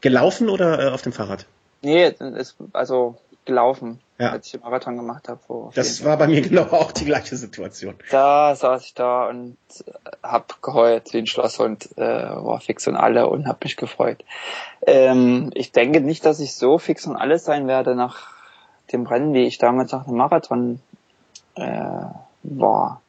Gelaufen 0.00 0.48
oder 0.48 0.86
äh, 0.86 0.90
auf 0.90 1.02
dem 1.02 1.12
Fahrrad? 1.12 1.46
Nee, 1.82 2.08
ist 2.08 2.56
also 2.72 3.16
gelaufen, 3.44 4.00
ja. 4.18 4.30
als 4.30 4.46
ich 4.46 4.52
den 4.52 4.60
Marathon 4.60 4.96
gemacht 4.96 5.28
habe. 5.28 5.40
Das 5.74 6.04
war 6.04 6.16
bei 6.16 6.26
mir 6.26 6.40
genau 6.48 6.64
auch 6.64 6.92
die 6.92 7.04
gleiche 7.04 7.36
Situation. 7.36 7.94
Da 8.10 8.54
saß 8.54 8.84
ich 8.84 8.94
da 8.94 9.28
und 9.28 9.56
äh, 9.86 9.92
hab 10.22 10.60
geheult 10.62 11.12
wie 11.12 11.18
ein 11.18 11.26
Schlosshund, 11.26 11.96
äh, 11.96 12.02
war 12.02 12.60
fix 12.60 12.86
und 12.86 12.96
alle 12.96 13.28
und 13.28 13.46
hab 13.46 13.64
mich 13.64 13.76
gefreut. 13.76 14.24
Ähm, 14.86 15.50
ich 15.54 15.72
denke 15.72 16.00
nicht, 16.00 16.24
dass 16.26 16.40
ich 16.40 16.54
so 16.54 16.78
fix 16.78 17.06
und 17.06 17.16
alles 17.16 17.44
sein 17.44 17.66
werde 17.66 17.94
nach 17.94 18.34
dem 18.92 19.06
Rennen, 19.06 19.32
wie 19.32 19.46
ich 19.46 19.58
damals 19.58 19.92
nach 19.92 20.04
dem 20.04 20.16
Marathon 20.16 20.80
äh, 21.54 22.02
war. 22.42 23.00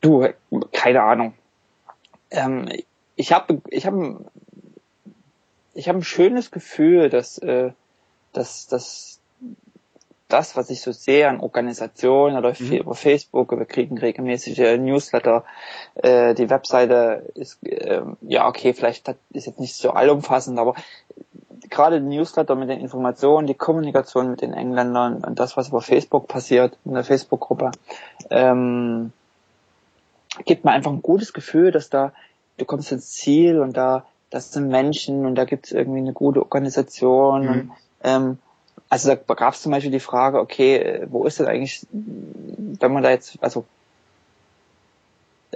Du, 0.00 0.28
keine 0.72 1.02
Ahnung. 1.02 1.34
Ähm, 2.30 2.68
ich 3.16 3.32
habe 3.32 3.60
ich 3.68 3.86
hab 3.86 3.94
ich 5.78 5.88
habe 5.88 5.98
ein 5.98 6.04
schönes 6.04 6.50
Gefühl, 6.50 7.08
dass, 7.08 7.38
äh, 7.38 7.70
dass, 8.32 8.66
dass 8.66 9.20
das, 10.26 10.56
was 10.56 10.70
ich 10.70 10.80
so 10.80 10.90
sehe 10.90 11.28
an 11.28 11.40
Organisationen 11.40 12.36
oder 12.36 12.52
mhm. 12.58 12.72
über 12.72 12.94
Facebook, 12.94 13.52
wir 13.52 13.64
kriegen 13.64 13.96
regelmäßige 13.96 14.76
Newsletter, 14.78 15.44
äh, 15.94 16.34
die 16.34 16.50
Webseite 16.50 17.30
ist, 17.34 17.64
äh, 17.64 18.02
ja 18.22 18.48
okay, 18.48 18.74
vielleicht 18.74 19.08
ist 19.30 19.46
jetzt 19.46 19.60
nicht 19.60 19.76
so 19.76 19.90
allumfassend, 19.90 20.58
aber 20.58 20.74
gerade 21.70 22.00
Newsletter 22.00 22.56
mit 22.56 22.68
den 22.68 22.80
Informationen, 22.80 23.46
die 23.46 23.54
Kommunikation 23.54 24.30
mit 24.30 24.42
den 24.42 24.54
Engländern 24.54 25.24
und 25.24 25.38
das, 25.38 25.56
was 25.56 25.68
über 25.68 25.80
Facebook 25.80 26.26
passiert, 26.26 26.76
in 26.84 26.94
der 26.94 27.04
Facebook-Gruppe, 27.04 27.70
ähm, 28.30 29.12
gibt 30.44 30.64
mir 30.64 30.72
einfach 30.72 30.92
ein 30.92 31.02
gutes 31.02 31.32
Gefühl, 31.32 31.70
dass 31.70 31.90
da, 31.90 32.12
du 32.56 32.64
kommst 32.64 32.92
ins 32.92 33.10
Ziel 33.12 33.60
und 33.60 33.76
da 33.76 34.06
das 34.30 34.52
sind 34.52 34.68
Menschen 34.68 35.24
und 35.26 35.34
da 35.34 35.44
gibt 35.44 35.66
es 35.66 35.72
irgendwie 35.72 35.98
eine 35.98 36.12
gute 36.12 36.40
Organisation. 36.40 37.42
Mhm. 37.42 37.48
Und, 37.48 37.70
ähm, 38.02 38.38
also 38.88 39.08
da 39.08 39.34
gab 39.34 39.54
es 39.54 39.62
zum 39.62 39.72
Beispiel 39.72 39.90
die 39.90 40.00
Frage, 40.00 40.38
okay, 40.38 41.02
wo 41.08 41.24
ist 41.24 41.38
denn 41.38 41.46
eigentlich, 41.46 41.86
wenn 41.90 42.92
man 42.92 43.02
da 43.02 43.10
jetzt, 43.10 43.38
also 43.40 43.64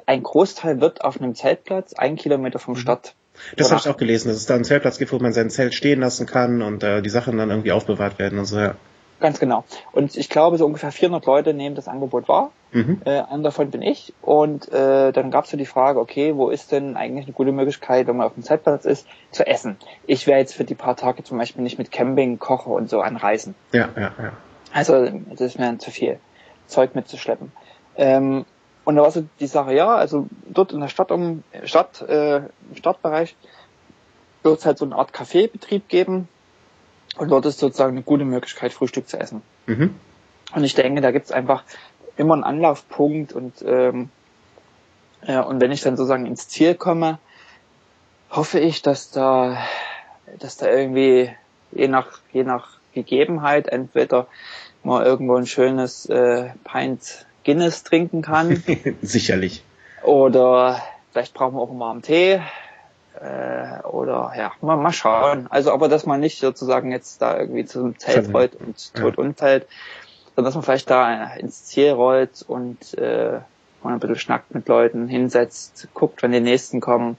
ein 0.06 0.22
Großteil 0.22 0.80
wird 0.80 1.04
auf 1.04 1.20
einem 1.20 1.34
Zeltplatz, 1.34 1.92
ein 1.94 2.16
Kilometer 2.16 2.58
vom 2.58 2.74
mhm. 2.74 2.78
Start. 2.78 3.14
Das 3.56 3.70
habe 3.70 3.80
ich 3.80 3.88
auch 3.88 3.96
gelesen, 3.96 4.28
dass 4.28 4.36
es 4.36 4.46
da 4.46 4.54
einen 4.54 4.64
Zeltplatz 4.64 4.98
gibt, 4.98 5.12
wo 5.12 5.18
man 5.18 5.32
sein 5.32 5.50
Zelt 5.50 5.74
stehen 5.74 6.00
lassen 6.00 6.26
kann 6.26 6.62
und 6.62 6.82
äh, 6.82 7.02
die 7.02 7.08
Sachen 7.08 7.38
dann 7.38 7.50
irgendwie 7.50 7.72
aufbewahrt 7.72 8.18
werden 8.18 8.38
und 8.38 8.44
so, 8.44 8.58
ja. 8.58 8.74
Ganz 9.22 9.38
genau. 9.38 9.62
Und 9.92 10.16
ich 10.16 10.28
glaube, 10.28 10.58
so 10.58 10.66
ungefähr 10.66 10.90
400 10.90 11.24
Leute 11.26 11.54
nehmen 11.54 11.76
das 11.76 11.86
Angebot 11.86 12.28
wahr. 12.28 12.50
Mhm. 12.72 13.02
Äh, 13.04 13.20
einer 13.22 13.44
davon 13.44 13.70
bin 13.70 13.80
ich. 13.80 14.12
Und 14.20 14.70
äh, 14.72 15.12
dann 15.12 15.30
gab 15.30 15.44
es 15.44 15.52
so 15.52 15.56
die 15.56 15.64
Frage, 15.64 16.00
okay, 16.00 16.34
wo 16.34 16.50
ist 16.50 16.72
denn 16.72 16.96
eigentlich 16.96 17.26
eine 17.26 17.32
gute 17.32 17.52
Möglichkeit, 17.52 18.08
wenn 18.08 18.16
man 18.16 18.26
auf 18.26 18.34
dem 18.34 18.42
Zeltplatz 18.42 18.84
ist, 18.84 19.06
zu 19.30 19.46
essen? 19.46 19.76
Ich 20.08 20.26
wäre 20.26 20.40
jetzt 20.40 20.54
für 20.54 20.64
die 20.64 20.74
paar 20.74 20.96
Tage 20.96 21.22
zum 21.22 21.38
Beispiel 21.38 21.62
nicht 21.62 21.78
mit 21.78 21.92
Camping, 21.92 22.40
Koche 22.40 22.70
und 22.70 22.90
so 22.90 23.00
anreisen. 23.00 23.54
Ja, 23.70 23.90
ja, 23.94 24.12
ja. 24.20 24.32
Also 24.72 25.08
das 25.30 25.40
ist 25.40 25.58
mir 25.58 25.78
zu 25.78 25.92
viel 25.92 26.18
Zeug 26.66 26.96
mitzuschleppen. 26.96 27.52
Ähm, 27.96 28.44
und 28.84 28.96
da 28.96 29.02
war 29.02 29.12
so 29.12 29.24
die 29.38 29.46
Sache, 29.46 29.72
ja, 29.72 29.94
also 29.94 30.26
dort 30.48 30.72
in 30.72 30.80
der 30.80 30.88
Stadt 30.88 31.12
um 31.12 31.44
Stadt, 31.62 32.02
äh, 32.02 32.38
im 32.38 32.76
Stadtbereich 32.76 33.36
wird 34.42 34.58
es 34.58 34.66
halt 34.66 34.78
so 34.78 34.84
eine 34.84 34.96
Art 34.96 35.12
Kaffeebetrieb 35.12 35.88
geben, 35.88 36.26
und 37.16 37.30
dort 37.30 37.46
ist 37.46 37.58
sozusagen 37.58 37.92
eine 37.92 38.02
gute 38.02 38.24
Möglichkeit, 38.24 38.72
Frühstück 38.72 39.08
zu 39.08 39.18
essen. 39.18 39.42
Mhm. 39.66 39.94
Und 40.54 40.64
ich 40.64 40.74
denke, 40.74 41.00
da 41.00 41.10
gibt 41.10 41.26
es 41.26 41.32
einfach 41.32 41.64
immer 42.16 42.34
einen 42.34 42.44
Anlaufpunkt 42.44 43.32
und 43.32 43.62
ähm, 43.66 44.10
ja, 45.26 45.42
und 45.42 45.60
wenn 45.60 45.70
ich 45.70 45.82
dann 45.82 45.96
sozusagen 45.96 46.26
ins 46.26 46.48
Ziel 46.48 46.74
komme, 46.74 47.18
hoffe 48.30 48.58
ich, 48.58 48.82
dass 48.82 49.10
da, 49.10 49.56
dass 50.38 50.56
da 50.56 50.68
irgendwie 50.68 51.30
je 51.70 51.88
nach 51.88 52.20
je 52.32 52.44
nach 52.44 52.78
Gegebenheit 52.92 53.68
entweder 53.68 54.26
mal 54.82 55.04
irgendwo 55.04 55.36
ein 55.36 55.46
schönes 55.46 56.06
äh, 56.06 56.50
Pint 56.64 57.26
Guinness 57.44 57.82
trinken 57.82 58.22
kann. 58.22 58.62
Sicherlich. 59.02 59.62
Oder 60.02 60.82
vielleicht 61.12 61.34
brauchen 61.34 61.54
wir 61.54 61.60
auch 61.60 61.70
einen 61.70 61.80
warmen 61.80 62.02
Tee 62.02 62.40
äh, 63.20 63.82
oder 63.86 64.32
ja, 64.36 64.52
mal, 64.60 64.76
mal 64.76 64.92
schauen. 64.92 65.46
Also 65.50 65.72
aber 65.72 65.88
dass 65.88 66.06
man 66.06 66.20
nicht 66.20 66.38
sozusagen 66.38 66.90
jetzt 66.90 67.20
da 67.20 67.38
irgendwie 67.38 67.64
zum 67.64 67.98
Zelt 67.98 68.32
rollt 68.32 68.54
und 68.54 68.94
tot 68.94 69.16
ja. 69.16 69.22
umfällt, 69.22 69.66
sondern 70.34 70.44
dass 70.46 70.54
man 70.54 70.64
vielleicht 70.64 70.90
da 70.90 71.34
ins 71.34 71.64
Ziel 71.64 71.90
rollt 71.90 72.42
und 72.46 72.94
äh, 72.98 73.40
mal 73.82 73.92
ein 73.92 74.00
bisschen 74.00 74.18
schnackt 74.18 74.54
mit 74.54 74.68
Leuten, 74.68 75.08
hinsetzt, 75.08 75.88
guckt, 75.94 76.22
wenn 76.22 76.32
die 76.32 76.40
nächsten 76.40 76.80
kommen 76.80 77.16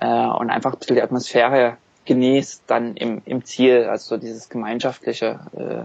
äh, 0.00 0.06
und 0.06 0.50
einfach 0.50 0.72
ein 0.72 0.78
bisschen 0.78 0.96
die 0.96 1.02
Atmosphäre 1.02 1.76
genießt 2.04 2.64
dann 2.66 2.96
im, 2.96 3.22
im 3.24 3.44
Ziel, 3.44 3.84
also 3.84 4.16
so 4.16 4.20
dieses 4.20 4.48
gemeinschaftliche 4.48 5.40
äh, 5.56 5.84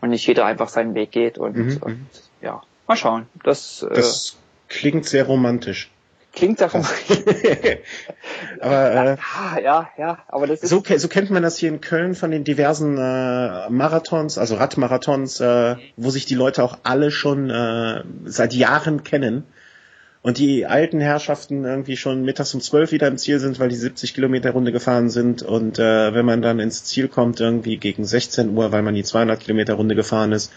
und 0.00 0.10
nicht 0.10 0.26
jeder 0.26 0.46
einfach 0.46 0.68
seinen 0.68 0.94
Weg 0.94 1.12
geht 1.12 1.38
und, 1.38 1.56
mhm. 1.56 1.76
und 1.80 1.98
mhm. 1.98 2.06
ja, 2.40 2.62
mal 2.86 2.96
schauen. 2.96 3.26
Das, 3.42 3.82
äh, 3.82 3.94
das 3.94 4.36
klingt 4.68 5.06
sehr 5.06 5.26
romantisch. 5.26 5.90
Klingt 6.34 6.60
doch 6.60 6.74
aber 8.60 9.12
äh, 9.12 9.16
ja, 9.62 9.88
ja, 9.96 10.18
aber 10.28 10.46
das 10.48 10.62
ist 10.62 10.70
so, 10.70 10.82
so 10.96 11.08
kennt 11.08 11.30
man 11.30 11.42
das 11.42 11.58
hier 11.58 11.68
in 11.68 11.80
Köln 11.80 12.14
von 12.14 12.30
den 12.32 12.42
diversen 12.42 12.96
äh, 12.98 13.70
Marathons, 13.70 14.38
also 14.38 14.56
Radmarathons, 14.56 15.40
äh, 15.40 15.76
wo 15.96 16.10
sich 16.10 16.26
die 16.26 16.34
Leute 16.34 16.64
auch 16.64 16.78
alle 16.82 17.10
schon 17.12 17.50
äh, 17.50 18.02
seit 18.24 18.52
Jahren 18.52 19.04
kennen 19.04 19.44
und 20.22 20.38
die 20.38 20.66
alten 20.66 21.00
Herrschaften 21.00 21.64
irgendwie 21.64 21.96
schon 21.96 22.24
mittags 22.24 22.54
um 22.54 22.60
zwölf 22.60 22.90
wieder 22.90 23.06
im 23.06 23.18
Ziel 23.18 23.38
sind, 23.38 23.60
weil 23.60 23.68
die 23.68 23.76
70 23.76 24.14
Kilometer 24.14 24.50
Runde 24.50 24.72
gefahren 24.72 25.10
sind 25.10 25.42
und 25.42 25.78
äh, 25.78 26.14
wenn 26.14 26.26
man 26.26 26.42
dann 26.42 26.58
ins 26.58 26.82
Ziel 26.84 27.08
kommt 27.08 27.40
irgendwie 27.40 27.76
gegen 27.76 28.04
16 28.04 28.56
Uhr, 28.56 28.72
weil 28.72 28.82
man 28.82 28.94
die 28.94 29.04
200 29.04 29.38
Kilometer 29.38 29.74
Runde 29.74 29.94
gefahren 29.94 30.32
ist, 30.32 30.50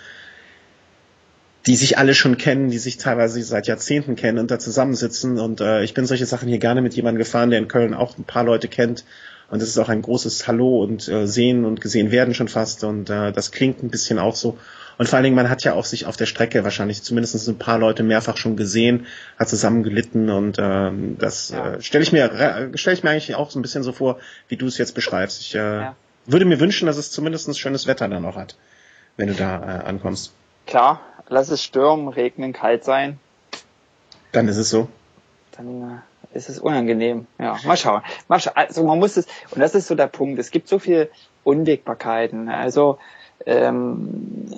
die 1.68 1.76
sich 1.76 1.97
alle 1.97 2.15
schon 2.15 2.38
kennen, 2.38 2.70
die 2.70 2.80
sich 2.80 2.97
teilweise 2.97 3.43
seit 3.43 3.68
Jahrzehnten 3.68 4.15
kennen 4.15 4.39
und 4.39 4.49
da 4.49 4.57
zusammensitzen. 4.57 5.38
Und 5.38 5.59
äh, 5.59 5.84
ich 5.84 5.93
bin 5.93 6.05
solche 6.05 6.26
Sachen 6.26 6.47
hier 6.47 6.59
gerne 6.59 6.82
mit 6.82 6.93
jemandem 6.93 7.20
gefahren, 7.20 7.49
der 7.49 7.59
in 7.59 7.68
Köln 7.68 7.93
auch 7.93 8.18
ein 8.18 8.24
paar 8.24 8.45
Leute 8.45 8.70
kennt. 8.70 9.03
Und 9.49 9.61
es 9.61 9.70
ist 9.70 9.78
auch 9.78 9.89
ein 9.89 10.01
großes 10.01 10.47
Hallo 10.47 10.82
und 10.82 11.07
äh, 11.09 11.28
sehen 11.28 11.65
und 11.65 11.82
gesehen 11.82 12.09
werden 12.09 12.34
schon 12.34 12.47
fast. 12.47 12.86
Und 12.86 13.09
äh, 13.09 13.34
das 13.34 13.51
klingt 13.51 13.84
ein 13.84 13.89
bisschen 13.89 14.18
auch 14.18 14.36
so. 14.36 14.57
Und 14.97 15.09
vor 15.09 15.18
allen 15.18 15.26
Dingen, 15.26 15.36
man 15.36 15.49
hat 15.49 15.63
ja 15.63 15.74
auch 15.74 15.84
sich 15.84 16.05
auf 16.05 16.15
der 16.15 16.26
Strecke 16.26 16.63
wahrscheinlich 16.63 17.03
zumindest 17.03 17.47
ein 17.47 17.57
paar 17.57 17.80
Leute 17.80 18.01
mehrfach 18.01 18.38
schon 18.38 18.55
gesehen, 18.55 19.05
hat 19.38 19.49
zusammen 19.49 19.84
gelitten 19.84 20.30
und 20.30 20.57
ähm, 20.59 21.18
das 21.20 21.49
ja. 21.49 21.74
äh, 21.74 21.82
stelle 21.84 22.03
ich 22.03 22.11
mir 22.11 22.72
stelle 22.74 22.95
ich 22.95 23.03
mir 23.03 23.11
eigentlich 23.11 23.36
auch 23.36 23.51
so 23.51 23.59
ein 23.59 23.61
bisschen 23.61 23.84
so 23.84 23.91
vor, 23.91 24.18
wie 24.47 24.57
du 24.57 24.65
es 24.65 24.80
jetzt 24.80 24.95
beschreibst. 24.95 25.39
Ich 25.41 25.53
äh, 25.53 25.59
ja. 25.59 25.95
würde 26.26 26.45
mir 26.45 26.59
wünschen, 26.59 26.88
dass 26.88 26.97
es 26.97 27.11
zumindest 27.11 27.59
schönes 27.59 27.86
Wetter 27.86 28.07
dann 28.07 28.26
auch 28.26 28.36
hat, 28.36 28.57
wenn 29.18 29.28
du 29.28 29.36
da 29.36 29.57
äh, 29.59 29.86
ankommst. 29.86 30.34
Klar, 30.65 30.99
lass 31.28 31.49
es 31.49 31.63
stürmen, 31.63 32.07
regnen, 32.07 32.53
kalt 32.53 32.84
sein. 32.84 33.19
Dann 34.32 34.47
ist 34.47 34.57
es 34.57 34.69
so. 34.69 34.88
Dann 35.51 36.03
äh, 36.34 36.38
ist 36.38 36.49
es 36.49 36.59
unangenehm. 36.59 37.28
Ja, 37.39 37.57
mal 37.65 37.78
schauen. 37.78 38.01
Mal 38.28 38.39
schauen. 38.39 38.55
Also 38.55 38.84
man 38.84 38.99
muss 38.99 39.17
es, 39.17 39.28
und 39.51 39.59
das 39.59 39.75
ist 39.75 39.88
so 39.88 39.95
der 39.95 40.07
Punkt, 40.07 40.39
es 40.39 40.51
gibt 40.51 40.67
so 40.67 40.80
viele 40.80 41.09
Unwägbarkeiten. 41.43 42.49
Also 42.49 42.99
ähm, 43.45 44.49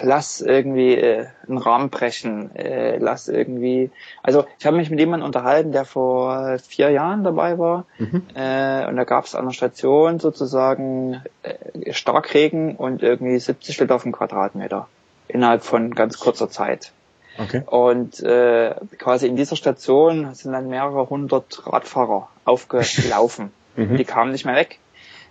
lass 0.00 0.40
irgendwie 0.40 0.94
äh, 0.94 1.26
einen 1.46 1.58
Rahmen 1.58 1.90
brechen, 1.90 2.54
äh, 2.54 2.96
lass 2.98 3.28
irgendwie, 3.28 3.90
also 4.22 4.46
ich 4.58 4.66
habe 4.66 4.76
mich 4.76 4.90
mit 4.90 5.00
jemandem 5.00 5.26
unterhalten, 5.26 5.72
der 5.72 5.84
vor 5.84 6.58
vier 6.58 6.90
Jahren 6.90 7.24
dabei 7.24 7.58
war 7.58 7.84
mhm. 7.98 8.22
äh, 8.34 8.86
und 8.86 8.96
da 8.96 9.04
gab 9.04 9.24
es 9.24 9.34
an 9.34 9.46
der 9.46 9.52
Station 9.52 10.18
sozusagen 10.20 11.22
äh, 11.42 11.92
Starkregen 11.92 12.76
und 12.76 13.02
irgendwie 13.02 13.38
70 13.38 13.80
Liter 13.80 13.96
auf 13.96 14.04
den 14.04 14.12
Quadratmeter 14.12 14.88
innerhalb 15.28 15.62
von 15.62 15.94
ganz 15.94 16.18
kurzer 16.18 16.50
Zeit. 16.50 16.92
Okay. 17.38 17.62
Und 17.66 18.20
äh, 18.20 18.74
quasi 18.98 19.26
in 19.28 19.36
dieser 19.36 19.54
Station 19.54 20.34
sind 20.34 20.52
dann 20.52 20.68
mehrere 20.68 21.08
hundert 21.08 21.66
Radfahrer 21.66 22.28
aufgelaufen. 22.44 23.52
mhm. 23.76 23.96
Die 23.96 24.04
kamen 24.04 24.32
nicht 24.32 24.44
mehr 24.44 24.56
weg. 24.56 24.78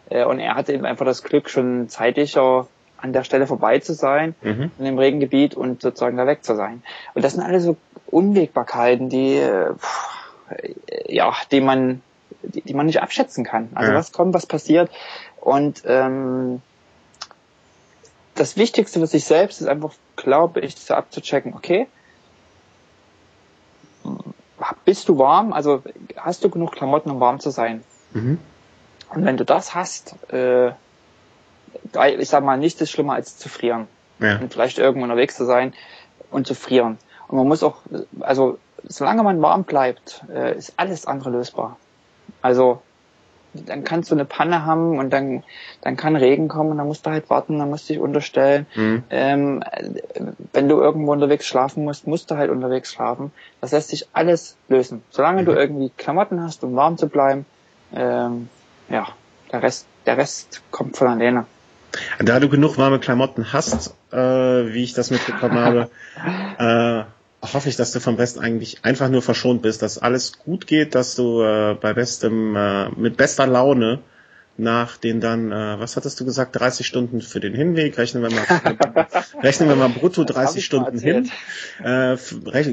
Äh, 0.09 0.23
und 0.23 0.39
er 0.39 0.55
hatte 0.55 0.73
eben 0.73 0.85
einfach 0.85 1.05
das 1.05 1.23
Glück, 1.23 1.49
schon 1.49 1.89
zeitlicher 1.89 2.67
an 2.97 3.13
der 3.13 3.23
Stelle 3.23 3.45
vorbei 3.45 3.79
zu 3.79 3.93
sein, 3.93 4.35
mhm. 4.41 4.71
in 4.79 4.85
dem 4.85 4.97
Regengebiet 4.97 5.53
und 5.53 5.81
sozusagen 5.81 6.17
da 6.17 6.25
weg 6.25 6.43
zu 6.43 6.55
sein. 6.55 6.81
Und 7.13 7.23
das 7.23 7.33
sind 7.33 7.43
alles 7.43 7.63
so 7.63 7.77
Unwägbarkeiten, 8.07 9.09
die, 9.09 9.35
äh, 9.35 9.73
ja, 11.07 11.33
die 11.51 11.61
man, 11.61 12.01
die, 12.41 12.61
die 12.61 12.73
man 12.73 12.85
nicht 12.85 13.01
abschätzen 13.01 13.43
kann. 13.43 13.69
Also 13.75 13.91
ja. 13.91 13.97
was 13.97 14.13
kommt, 14.13 14.33
was 14.33 14.45
passiert. 14.45 14.89
Und 15.41 15.83
ähm, 15.85 16.61
das 18.37 18.57
Wichtigste 18.57 18.99
für 18.99 19.07
sich 19.07 19.25
selbst 19.25 19.61
ist 19.61 19.67
einfach, 19.67 19.93
glaube 20.15 20.61
ich, 20.61 20.75
so 20.77 20.93
abzuchecken, 20.93 21.53
okay, 21.53 21.87
bist 24.85 25.09
du 25.09 25.17
warm? 25.17 25.53
Also 25.53 25.83
hast 26.15 26.43
du 26.43 26.49
genug 26.49 26.71
Klamotten, 26.71 27.11
um 27.11 27.19
warm 27.19 27.39
zu 27.39 27.51
sein? 27.51 27.83
Mhm. 28.13 28.39
Und 29.13 29.25
wenn 29.25 29.37
du 29.37 29.45
das 29.45 29.75
hast, 29.75 30.15
äh, 30.31 30.69
ich 32.17 32.29
sag 32.29 32.43
mal, 32.43 32.57
nichts 32.57 32.81
ist 32.81 32.91
schlimmer 32.91 33.13
als 33.13 33.37
zu 33.37 33.49
frieren. 33.49 33.87
Ja. 34.19 34.39
Und 34.39 34.51
vielleicht 34.51 34.77
irgendwo 34.77 35.03
unterwegs 35.03 35.35
zu 35.35 35.45
sein 35.45 35.73
und 36.31 36.47
zu 36.47 36.55
frieren. 36.55 36.97
Und 37.27 37.37
man 37.37 37.47
muss 37.47 37.63
auch, 37.63 37.77
also 38.21 38.57
solange 38.83 39.23
man 39.23 39.41
warm 39.41 39.63
bleibt, 39.63 40.23
äh, 40.33 40.57
ist 40.57 40.73
alles 40.77 41.05
andere 41.05 41.29
lösbar. 41.29 41.77
Also 42.41 42.81
dann 43.53 43.83
kannst 43.83 44.11
du 44.11 44.15
eine 44.15 44.25
Panne 44.25 44.65
haben 44.65 44.97
und 44.97 45.11
dann, 45.11 45.43
dann 45.81 45.97
kann 45.97 46.15
Regen 46.15 46.47
kommen 46.47 46.71
und 46.71 46.77
dann 46.77 46.87
musst 46.87 47.05
du 47.05 47.09
halt 47.09 47.29
warten, 47.29 47.59
dann 47.59 47.69
musst 47.69 47.89
du 47.89 47.93
dich 47.93 48.01
unterstellen. 48.01 48.65
Mhm. 48.75 49.03
Ähm, 49.09 49.63
wenn 50.53 50.69
du 50.69 50.79
irgendwo 50.79 51.11
unterwegs 51.11 51.45
schlafen 51.45 51.83
musst, 51.83 52.07
musst 52.07 52.31
du 52.31 52.37
halt 52.37 52.51
unterwegs 52.51 52.93
schlafen. 52.93 53.31
Das 53.61 53.71
lässt 53.71 53.89
sich 53.89 54.07
alles 54.13 54.57
lösen. 54.69 55.01
Solange 55.09 55.41
mhm. 55.41 55.45
du 55.45 55.51
irgendwie 55.53 55.91
Klamotten 55.97 56.43
hast, 56.43 56.63
um 56.63 56.75
warm 56.75 56.97
zu 56.97 57.07
bleiben, 57.07 57.45
ähm, 57.95 58.49
ja, 58.89 59.07
der 59.51 59.63
Rest, 59.63 59.87
der 60.05 60.17
Rest 60.17 60.61
kommt 60.71 60.97
von 60.97 61.07
alleine. 61.07 61.45
Da 62.19 62.39
du 62.39 62.49
genug 62.49 62.77
warme 62.77 62.99
Klamotten 62.99 63.53
hast, 63.53 63.95
äh, 64.11 64.17
wie 64.17 64.83
ich 64.83 64.93
das 64.93 65.09
mitbekommen 65.09 65.57
habe, 65.57 65.89
äh, 67.07 67.16
hoffe 67.41 67.69
ich, 67.69 67.75
dass 67.75 67.91
du 67.91 67.99
vom 67.99 68.15
Rest 68.15 68.39
eigentlich 68.39 68.83
einfach 68.83 69.09
nur 69.09 69.21
verschont 69.21 69.61
bist, 69.61 69.81
dass 69.81 69.97
alles 69.97 70.39
gut 70.39 70.67
geht, 70.67 70.95
dass 70.95 71.15
du 71.15 71.41
äh, 71.41 71.75
bei 71.79 71.93
bestem, 71.93 72.55
äh, 72.55 72.89
mit 72.89 73.17
bester 73.17 73.47
Laune 73.47 73.99
nach 74.57 74.97
den 74.97 75.21
dann, 75.21 75.51
äh, 75.51 75.79
was 75.79 75.95
hattest 75.95 76.19
du 76.19 76.25
gesagt, 76.25 76.59
30 76.59 76.85
Stunden 76.85 77.21
für 77.21 77.39
den 77.39 77.53
Hinweg, 77.53 77.97
rechnen 77.97 78.23
wir 78.23 78.31
mal, 78.31 79.05
rechnen 79.43 79.69
wir 79.69 79.75
mal 79.75 79.89
brutto 79.89 80.23
30 80.23 80.65
Stunden 80.65 80.99
hin, 80.99 81.29
äh, 81.83 82.17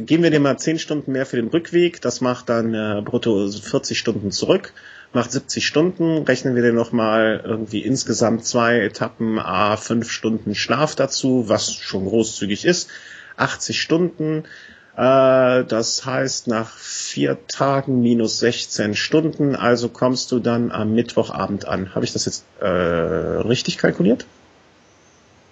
geben 0.00 0.22
wir 0.22 0.30
dir 0.30 0.40
mal 0.40 0.58
10 0.58 0.78
Stunden 0.78 1.12
mehr 1.12 1.26
für 1.26 1.36
den 1.36 1.48
Rückweg, 1.48 2.00
das 2.00 2.22
macht 2.22 2.48
dann 2.48 2.74
äh, 2.74 3.02
brutto 3.04 3.48
40 3.48 3.98
Stunden 3.98 4.30
zurück, 4.30 4.72
macht 5.12 5.30
70 5.30 5.66
Stunden, 5.66 6.22
rechnen 6.22 6.54
wir 6.54 6.62
dir 6.62 6.72
nochmal 6.72 7.42
irgendwie 7.44 7.80
insgesamt 7.80 8.46
zwei 8.46 8.80
Etappen, 8.80 9.38
a 9.38 9.76
5 9.76 10.10
Stunden 10.10 10.54
Schlaf 10.54 10.94
dazu, 10.94 11.48
was 11.48 11.74
schon 11.74 12.06
großzügig 12.06 12.64
ist, 12.64 12.88
80 13.36 13.80
Stunden. 13.80 14.44
Äh, 14.96 15.64
das 15.64 16.04
heißt, 16.04 16.48
nach 16.48 16.76
vier 16.76 17.46
Tagen 17.48 18.00
minus 18.00 18.38
16 18.38 18.94
Stunden, 18.94 19.56
also 19.56 19.88
kommst 19.88 20.30
du 20.32 20.38
dann 20.38 20.70
am 20.70 20.94
Mittwochabend 20.94 21.66
an. 21.66 21.94
Habe 21.94 22.04
ich 22.04 22.12
das 22.12 22.26
jetzt 22.26 22.44
äh, 22.60 22.66
richtig 22.66 23.78
kalkuliert? 23.78 24.26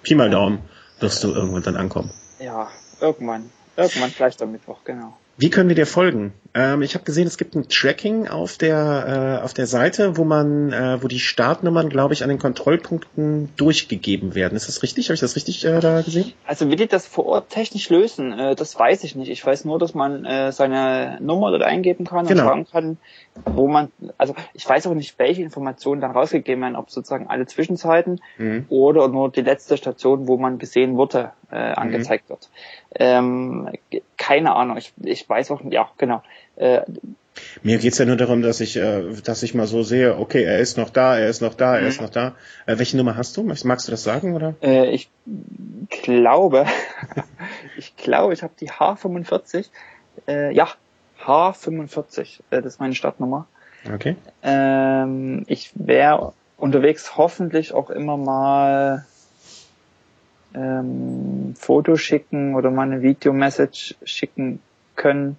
Pi 0.02 0.14
mal 0.14 0.30
Daumen 0.30 0.58
wirst 1.00 1.24
du 1.24 1.32
irgendwann 1.32 1.62
dann 1.62 1.76
ankommen. 1.76 2.10
Ja, 2.38 2.68
irgendwann. 3.00 3.50
Irgendwann 3.76 4.10
vielleicht 4.10 4.42
am 4.42 4.52
Mittwoch, 4.52 4.78
genau. 4.84 5.16
Wie 5.36 5.50
können 5.50 5.68
wir 5.68 5.76
dir 5.76 5.86
folgen? 5.86 6.32
Ähm, 6.54 6.82
ich 6.82 6.94
habe 6.94 7.04
gesehen, 7.04 7.26
es 7.26 7.38
gibt 7.38 7.54
ein 7.54 7.68
Tracking 7.68 8.28
auf 8.28 8.58
der 8.58 9.38
äh, 9.40 9.44
auf 9.44 9.54
der 9.54 9.66
Seite, 9.66 10.18
wo 10.18 10.24
man, 10.24 10.72
äh, 10.72 11.02
wo 11.02 11.08
die 11.08 11.18
Startnummern, 11.18 11.88
glaube 11.88 12.12
ich, 12.12 12.22
an 12.22 12.28
den 12.28 12.38
Kontrollpunkten 12.38 13.48
durchgegeben 13.56 14.34
werden. 14.34 14.54
Ist 14.54 14.68
das 14.68 14.82
richtig? 14.82 15.08
Habe 15.08 15.14
ich 15.14 15.20
das 15.20 15.34
richtig 15.34 15.64
äh, 15.64 15.80
da 15.80 16.02
gesehen? 16.02 16.32
Also 16.46 16.68
wie 16.70 16.76
die 16.76 16.86
das 16.86 17.06
vor 17.06 17.24
Ort 17.26 17.48
technisch 17.48 17.88
lösen, 17.88 18.38
äh, 18.38 18.54
das 18.54 18.78
weiß 18.78 19.04
ich 19.04 19.16
nicht. 19.16 19.30
Ich 19.30 19.44
weiß 19.44 19.64
nur, 19.64 19.78
dass 19.78 19.94
man 19.94 20.26
äh, 20.26 20.52
seine 20.52 21.18
Nummer 21.22 21.50
dort 21.50 21.62
eingeben 21.62 22.04
kann 22.04 22.26
genau. 22.26 22.42
und 22.42 22.48
schauen 22.48 22.66
kann, 22.70 22.98
wo 23.46 23.66
man, 23.66 23.90
also 24.18 24.34
ich 24.52 24.68
weiß 24.68 24.86
auch 24.88 24.94
nicht, 24.94 25.18
welche 25.18 25.42
Informationen 25.42 26.02
dann 26.02 26.10
rausgegeben 26.10 26.62
werden, 26.62 26.76
ob 26.76 26.90
sozusagen 26.90 27.28
alle 27.28 27.46
Zwischenzeiten 27.46 28.20
mhm. 28.36 28.66
oder 28.68 29.08
nur 29.08 29.30
die 29.30 29.40
letzte 29.40 29.78
Station, 29.78 30.28
wo 30.28 30.36
man 30.36 30.58
gesehen 30.58 30.96
wurde, 30.96 31.32
äh, 31.50 31.56
angezeigt 31.56 32.28
mhm. 32.28 32.30
wird. 32.30 32.50
Ähm, 32.94 33.68
keine 34.18 34.54
Ahnung. 34.54 34.76
Ich, 34.76 34.92
ich 35.02 35.28
weiß 35.28 35.50
auch, 35.50 35.60
ja, 35.70 35.88
genau. 35.96 36.22
Äh, 36.56 36.82
mir 37.62 37.78
geht's 37.78 37.98
ja 37.98 38.04
nur 38.04 38.16
darum, 38.16 38.42
dass 38.42 38.60
ich, 38.60 38.76
äh, 38.76 39.02
dass 39.24 39.42
ich 39.42 39.54
mal 39.54 39.66
so 39.66 39.82
sehe, 39.82 40.18
okay, 40.18 40.42
er 40.42 40.58
ist 40.58 40.76
noch 40.76 40.90
da, 40.90 41.18
er 41.18 41.28
ist 41.28 41.40
noch 41.40 41.54
da, 41.54 41.78
er 41.78 41.86
ist 41.86 41.98
mhm. 41.98 42.06
noch 42.06 42.12
da. 42.12 42.34
Äh, 42.66 42.78
welche 42.78 42.96
Nummer 42.96 43.16
hast 43.16 43.36
du? 43.36 43.42
Magst 43.42 43.88
du 43.88 43.90
das 43.90 44.02
sagen, 44.02 44.34
oder? 44.34 44.54
Äh, 44.62 44.90
ich 44.90 45.10
glaube, 45.88 46.66
ich 47.78 47.96
glaube, 47.96 48.34
ich 48.34 48.42
habe 48.42 48.52
die 48.60 48.70
H45. 48.70 49.66
Äh, 50.28 50.54
ja, 50.54 50.68
H45, 51.24 52.40
äh, 52.50 52.62
das 52.62 52.74
ist 52.74 52.80
meine 52.80 52.94
Startnummer. 52.94 53.46
Okay. 53.92 54.16
Ähm, 54.42 55.44
ich 55.46 55.72
wäre 55.74 56.32
unterwegs 56.56 57.16
hoffentlich 57.16 57.72
auch 57.72 57.90
immer 57.90 58.16
mal 58.16 59.06
ähm, 60.54 61.54
Foto 61.58 61.96
schicken 61.96 62.54
oder 62.54 62.70
mal 62.70 62.82
eine 62.82 63.02
Videomessage 63.02 63.96
schicken 64.04 64.60
können. 64.94 65.36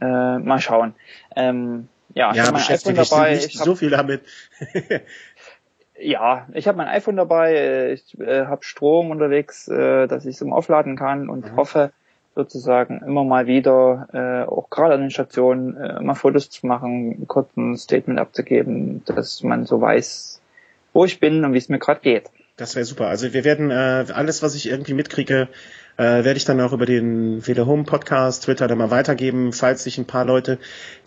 Äh, 0.00 0.38
mal 0.38 0.60
schauen. 0.60 0.94
Ähm, 1.36 1.88
ja, 2.14 2.32
ja 2.34 2.42
ich 2.42 2.48
habe 2.48 2.52
mein 2.52 2.68
iPhone 2.68 2.94
dabei. 2.94 3.34
Nicht 3.34 3.54
ich 3.54 3.58
hab, 3.58 3.66
so 3.66 3.74
viel 3.74 3.90
damit. 3.90 4.22
ja, 6.00 6.46
ich 6.52 6.66
habe 6.66 6.78
mein 6.78 6.88
iPhone 6.88 7.16
dabei. 7.16 7.92
Ich 7.92 8.18
äh, 8.18 8.46
habe 8.46 8.64
Strom 8.64 9.10
unterwegs, 9.10 9.68
äh, 9.68 10.06
dass 10.06 10.26
ich 10.26 10.36
es 10.36 10.40
im 10.40 10.52
Aufladen 10.52 10.96
kann 10.96 11.28
und 11.28 11.52
mhm. 11.52 11.56
hoffe 11.56 11.92
sozusagen 12.34 13.02
immer 13.04 13.24
mal 13.24 13.46
wieder, 13.46 14.08
äh, 14.12 14.48
auch 14.48 14.70
gerade 14.70 14.94
an 14.94 15.00
den 15.00 15.10
Stationen, 15.10 15.76
äh, 15.76 16.00
mal 16.00 16.14
Fotos 16.14 16.48
zu 16.48 16.66
machen, 16.66 17.26
kurz 17.26 17.54
ein 17.56 17.76
Statement 17.76 18.20
abzugeben, 18.20 19.02
dass 19.04 19.42
man 19.42 19.66
so 19.66 19.80
weiß, 19.80 20.40
wo 20.92 21.04
ich 21.04 21.20
bin 21.20 21.44
und 21.44 21.52
wie 21.52 21.58
es 21.58 21.68
mir 21.68 21.78
gerade 21.78 22.00
geht. 22.00 22.30
Das 22.56 22.76
wäre 22.76 22.84
super. 22.84 23.08
Also 23.08 23.32
wir 23.32 23.44
werden 23.44 23.70
äh, 23.70 24.04
alles, 24.12 24.42
was 24.42 24.54
ich 24.54 24.68
irgendwie 24.68 24.94
mitkriege, 24.94 25.48
äh, 25.96 26.24
werde 26.24 26.36
ich 26.36 26.44
dann 26.44 26.60
auch 26.60 26.72
über 26.72 26.86
den 26.86 27.42
Fehler 27.42 27.66
Home 27.66 27.84
Podcast, 27.84 28.44
Twitter 28.44 28.68
dann 28.68 28.78
mal 28.78 28.90
weitergeben, 28.90 29.52
falls 29.52 29.84
sich 29.84 29.98
ein 29.98 30.06
paar 30.06 30.24
Leute, 30.24 30.58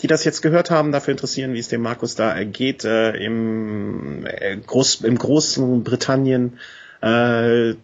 die 0.02 0.08
das 0.08 0.24
jetzt 0.24 0.42
gehört 0.42 0.72
haben, 0.72 0.92
dafür 0.92 1.12
interessieren, 1.14 1.54
wie 1.54 1.60
es 1.60 1.68
dem 1.68 1.82
Markus 1.82 2.16
da 2.16 2.32
ergeht 2.32 2.84
äh, 2.84 3.12
im, 3.12 4.26
äh, 4.26 4.58
Groß, 4.58 5.02
im 5.02 5.18
großen 5.18 5.84
Britannien, 5.84 6.60
äh, 7.02 7.76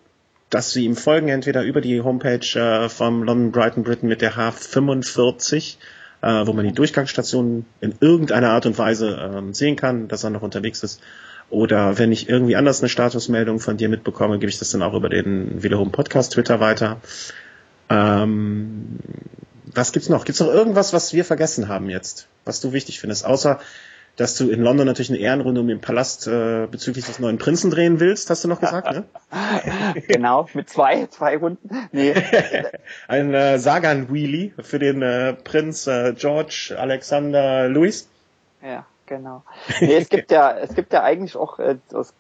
dass 0.50 0.72
sie 0.72 0.86
ihm 0.86 0.96
folgen, 0.96 1.30
entweder 1.30 1.64
über 1.64 1.82
die 1.82 2.02
Homepage 2.02 2.60
äh, 2.60 2.90
vom 2.90 3.24
London 3.24 3.52
Brighton 3.52 3.84
Britain 3.84 4.10
mit 4.10 4.22
der 4.22 4.34
H45, 4.34 5.78
äh, 6.22 6.48
wo 6.48 6.54
man 6.54 6.66
die 6.66 6.74
Durchgangsstationen 6.74 7.66
in 7.82 7.96
irgendeiner 8.00 8.50
Art 8.50 8.66
und 8.66 8.78
Weise 8.78 9.16
äh, 9.16 9.54
sehen 9.54 9.76
kann, 9.76 10.08
dass 10.08 10.24
er 10.24 10.32
noch 10.32 10.42
unterwegs 10.42 10.84
ist 10.84 11.02
oder 11.50 11.98
wenn 11.98 12.12
ich 12.12 12.30
irgendwie 12.30 12.56
anders 12.56 12.82
eine 12.82 12.90
Statusmeldung 12.90 13.60
von 13.60 13.78
dir 13.78 13.90
mitbekomme, 13.90 14.40
gebe 14.40 14.50
ich 14.50 14.60
das 14.60 14.72
dann 14.72 14.84
auch 14.84 14.94
über 14.94 15.10
den 15.10 15.64
Wiederhome 15.64 15.92
Podcast 15.92 16.34
Twitter 16.34 16.60
weiter. 16.60 16.98
Ähm, 17.90 19.00
was 19.74 19.92
gibt's 19.92 20.10
noch? 20.10 20.26
Gibt's 20.26 20.42
noch 20.42 20.48
irgendwas, 20.54 20.94
was 20.94 21.14
wir 21.14 21.26
vergessen 21.26 21.68
haben 21.68 21.90
jetzt, 21.90 22.28
was 22.46 22.62
du 22.62 22.72
wichtig 22.72 23.00
findest? 23.00 23.26
Außer, 23.26 23.60
dass 24.16 24.36
du 24.36 24.50
in 24.50 24.62
London 24.62 24.86
natürlich 24.86 25.10
eine 25.10 25.20
Ehrenrunde 25.20 25.62
um 25.62 25.68
den 25.68 25.82
Palast 25.82 26.28
äh, 26.28 26.68
bezüglich 26.70 27.06
des 27.06 27.20
neuen 27.20 27.38
Prinzen 27.38 27.72
drehen 27.72 28.00
willst, 28.00 28.30
hast 28.30 28.44
du 28.44 28.48
noch 28.48 28.60
gesagt, 28.60 28.92
ne? 28.92 29.06
genau, 30.08 30.48
mit 30.54 30.70
zwei, 30.70 31.08
zwei 31.08 31.38
Runden. 31.38 31.70
Nee. 31.92 32.14
Ein 33.08 33.34
äh, 33.34 33.58
Sagan 33.60 34.14
Wheelie 34.14 34.52
für 34.62 34.78
den 34.78 35.02
äh, 35.02 35.34
Prinz 35.34 35.88
äh, 35.88 36.14
George 36.14 36.76
Alexander 36.78 37.70
Louis. 37.70 38.08
Ja 38.62 38.86
genau. 39.10 39.44
Nee, 39.82 39.96
es 39.96 40.08
gibt 40.08 40.32
ja, 40.32 40.52
es 40.52 40.74
gibt 40.74 40.94
ja 40.94 41.04
eigentlich 41.04 41.36
auch, 41.36 41.60
äh, 41.60 41.78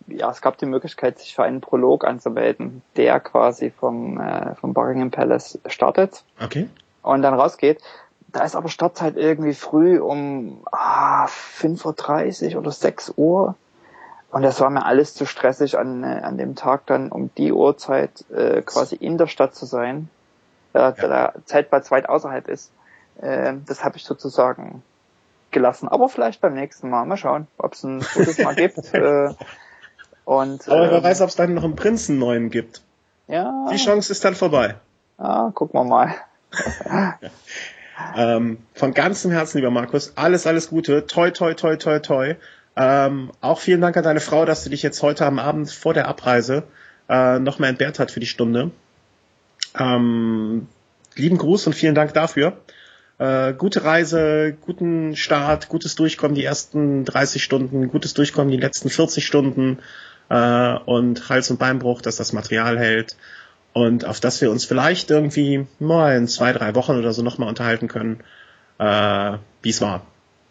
ja, 0.07 0.29
es 0.29 0.41
gab 0.41 0.57
die 0.57 0.65
Möglichkeit, 0.65 1.19
sich 1.19 1.33
für 1.33 1.43
einen 1.43 1.61
Prolog 1.61 2.03
anzumelden, 2.03 2.81
der 2.97 3.21
quasi 3.21 3.69
vom, 3.69 4.19
äh, 4.19 4.55
vom 4.55 4.73
Buckingham 4.73 5.11
Palace 5.11 5.59
startet. 5.67 6.25
Okay. 6.43 6.67
Und 7.01 7.21
dann 7.21 7.33
rausgeht. 7.33 7.79
Da 8.27 8.43
ist 8.43 8.55
aber 8.55 8.69
Startzeit 8.69 9.15
irgendwie 9.15 9.53
früh 9.53 9.99
um 9.99 10.61
ah, 10.71 11.25
5.30 11.25 12.53
Uhr 12.53 12.59
oder 12.59 12.71
6 12.71 13.13
Uhr. 13.15 13.55
Und 14.31 14.43
das 14.43 14.59
war 14.59 14.69
mir 14.69 14.85
alles 14.85 15.15
zu 15.15 15.25
stressig, 15.25 15.77
an, 15.77 16.03
äh, 16.03 16.21
an 16.21 16.37
dem 16.37 16.55
Tag 16.55 16.85
dann 16.87 17.11
um 17.11 17.31
die 17.37 17.51
Uhrzeit 17.51 18.25
äh, 18.29 18.61
quasi 18.61 18.95
in 18.95 19.17
der 19.17 19.27
Stadt 19.27 19.55
zu 19.55 19.65
sein, 19.65 20.09
äh, 20.73 20.79
ja. 20.79 20.91
da 20.91 21.07
der 21.07 21.33
Zeitplatz 21.45 21.89
weit 21.89 22.09
außerhalb 22.09 22.47
ist. 22.47 22.71
Äh, 23.21 23.53
das 23.65 23.83
habe 23.83 23.97
ich 23.97 24.03
sozusagen 24.03 24.83
gelassen. 25.51 25.87
Aber 25.87 26.09
vielleicht 26.09 26.41
beim 26.41 26.53
nächsten 26.53 26.89
Mal. 26.89 27.05
Mal 27.05 27.17
schauen, 27.17 27.47
ob 27.57 27.73
es 27.73 27.83
ein 27.83 28.03
gutes 28.13 28.37
Mal 28.39 28.55
gibt. 28.55 28.79
Äh, 28.93 29.33
und, 30.25 30.69
Aber 30.69 30.91
wer 30.91 30.97
ähm, 30.97 31.03
weiß, 31.03 31.21
ob 31.21 31.29
es 31.29 31.35
dann 31.35 31.55
noch 31.55 31.63
einen 31.63 31.75
Prinzen 31.75 32.19
neuen 32.19 32.51
gibt. 32.51 32.83
Ja. 33.27 33.67
Die 33.71 33.77
Chance 33.77 34.11
ist 34.11 34.23
dann 34.23 34.35
vorbei. 34.35 34.75
Ja, 35.17 35.51
gucken 35.55 35.79
wir 35.79 35.83
mal. 35.85 36.13
ähm, 38.15 38.59
von 38.75 38.93
ganzem 38.93 39.31
Herzen, 39.31 39.57
lieber 39.57 39.71
Markus, 39.71 40.13
alles, 40.17 40.45
alles 40.45 40.69
Gute. 40.69 41.07
Toi, 41.07 41.31
toi, 41.31 41.55
toi, 41.55 41.77
toi, 41.77 41.99
toi. 41.99 42.35
Ähm, 42.75 43.31
auch 43.41 43.59
vielen 43.59 43.81
Dank 43.81 43.97
an 43.97 44.03
deine 44.03 44.19
Frau, 44.19 44.45
dass 44.45 44.63
du 44.63 44.69
dich 44.69 44.83
jetzt 44.83 45.01
heute 45.01 45.25
am 45.25 45.39
Abend 45.39 45.71
vor 45.71 45.95
der 45.95 46.07
Abreise 46.07 46.63
äh, 47.09 47.39
nochmal 47.39 47.71
entbehrt 47.71 47.97
hat 47.97 48.11
für 48.11 48.19
die 48.19 48.27
Stunde. 48.27 48.71
Ähm, 49.77 50.67
lieben 51.15 51.37
Gruß 51.37 51.67
und 51.67 51.73
vielen 51.73 51.95
Dank 51.95 52.13
dafür. 52.13 52.53
Äh, 53.19 53.53
gute 53.53 53.83
Reise, 53.83 54.57
guten 54.61 55.15
Start, 55.15 55.67
gutes 55.67 55.95
Durchkommen 55.95 56.35
die 56.35 56.43
ersten 56.43 57.03
30 57.05 57.43
Stunden, 57.43 57.89
gutes 57.89 58.13
Durchkommen 58.13 58.49
die 58.49 58.57
letzten 58.57 58.89
40 58.89 59.25
Stunden 59.25 59.79
äh, 60.29 60.77
und 60.85 61.29
Hals- 61.29 61.51
und 61.51 61.59
Beinbruch, 61.59 62.01
dass 62.01 62.15
das 62.15 62.31
Material 62.31 62.79
hält 62.79 63.17
und 63.73 64.05
auf 64.05 64.21
das 64.21 64.39
wir 64.41 64.49
uns 64.51 64.63
vielleicht 64.65 65.11
irgendwie 65.11 65.67
mal 65.79 66.15
in 66.15 66.27
zwei, 66.29 66.53
drei 66.53 66.75
Wochen 66.75 66.97
oder 66.97 67.11
so 67.11 67.21
nochmal 67.21 67.49
unterhalten 67.49 67.89
können, 67.89 68.23
äh, 68.77 69.37
wie 69.61 69.69
es 69.69 69.81
war. 69.81 70.01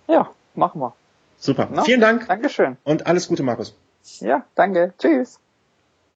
Ja, 0.07 0.31
machen 0.55 0.81
wir. 0.81 0.95
Super. 1.39 1.69
Na, 1.73 1.85
Vielen 1.85 2.01
Dank. 2.01 2.29
Dankeschön. 2.29 2.77
Und 2.85 3.07
alles 3.07 3.29
Gute, 3.29 3.43
Markus. 3.43 3.75
Ja, 4.21 4.45
danke. 4.55 4.93
Tschüss. 4.99 5.41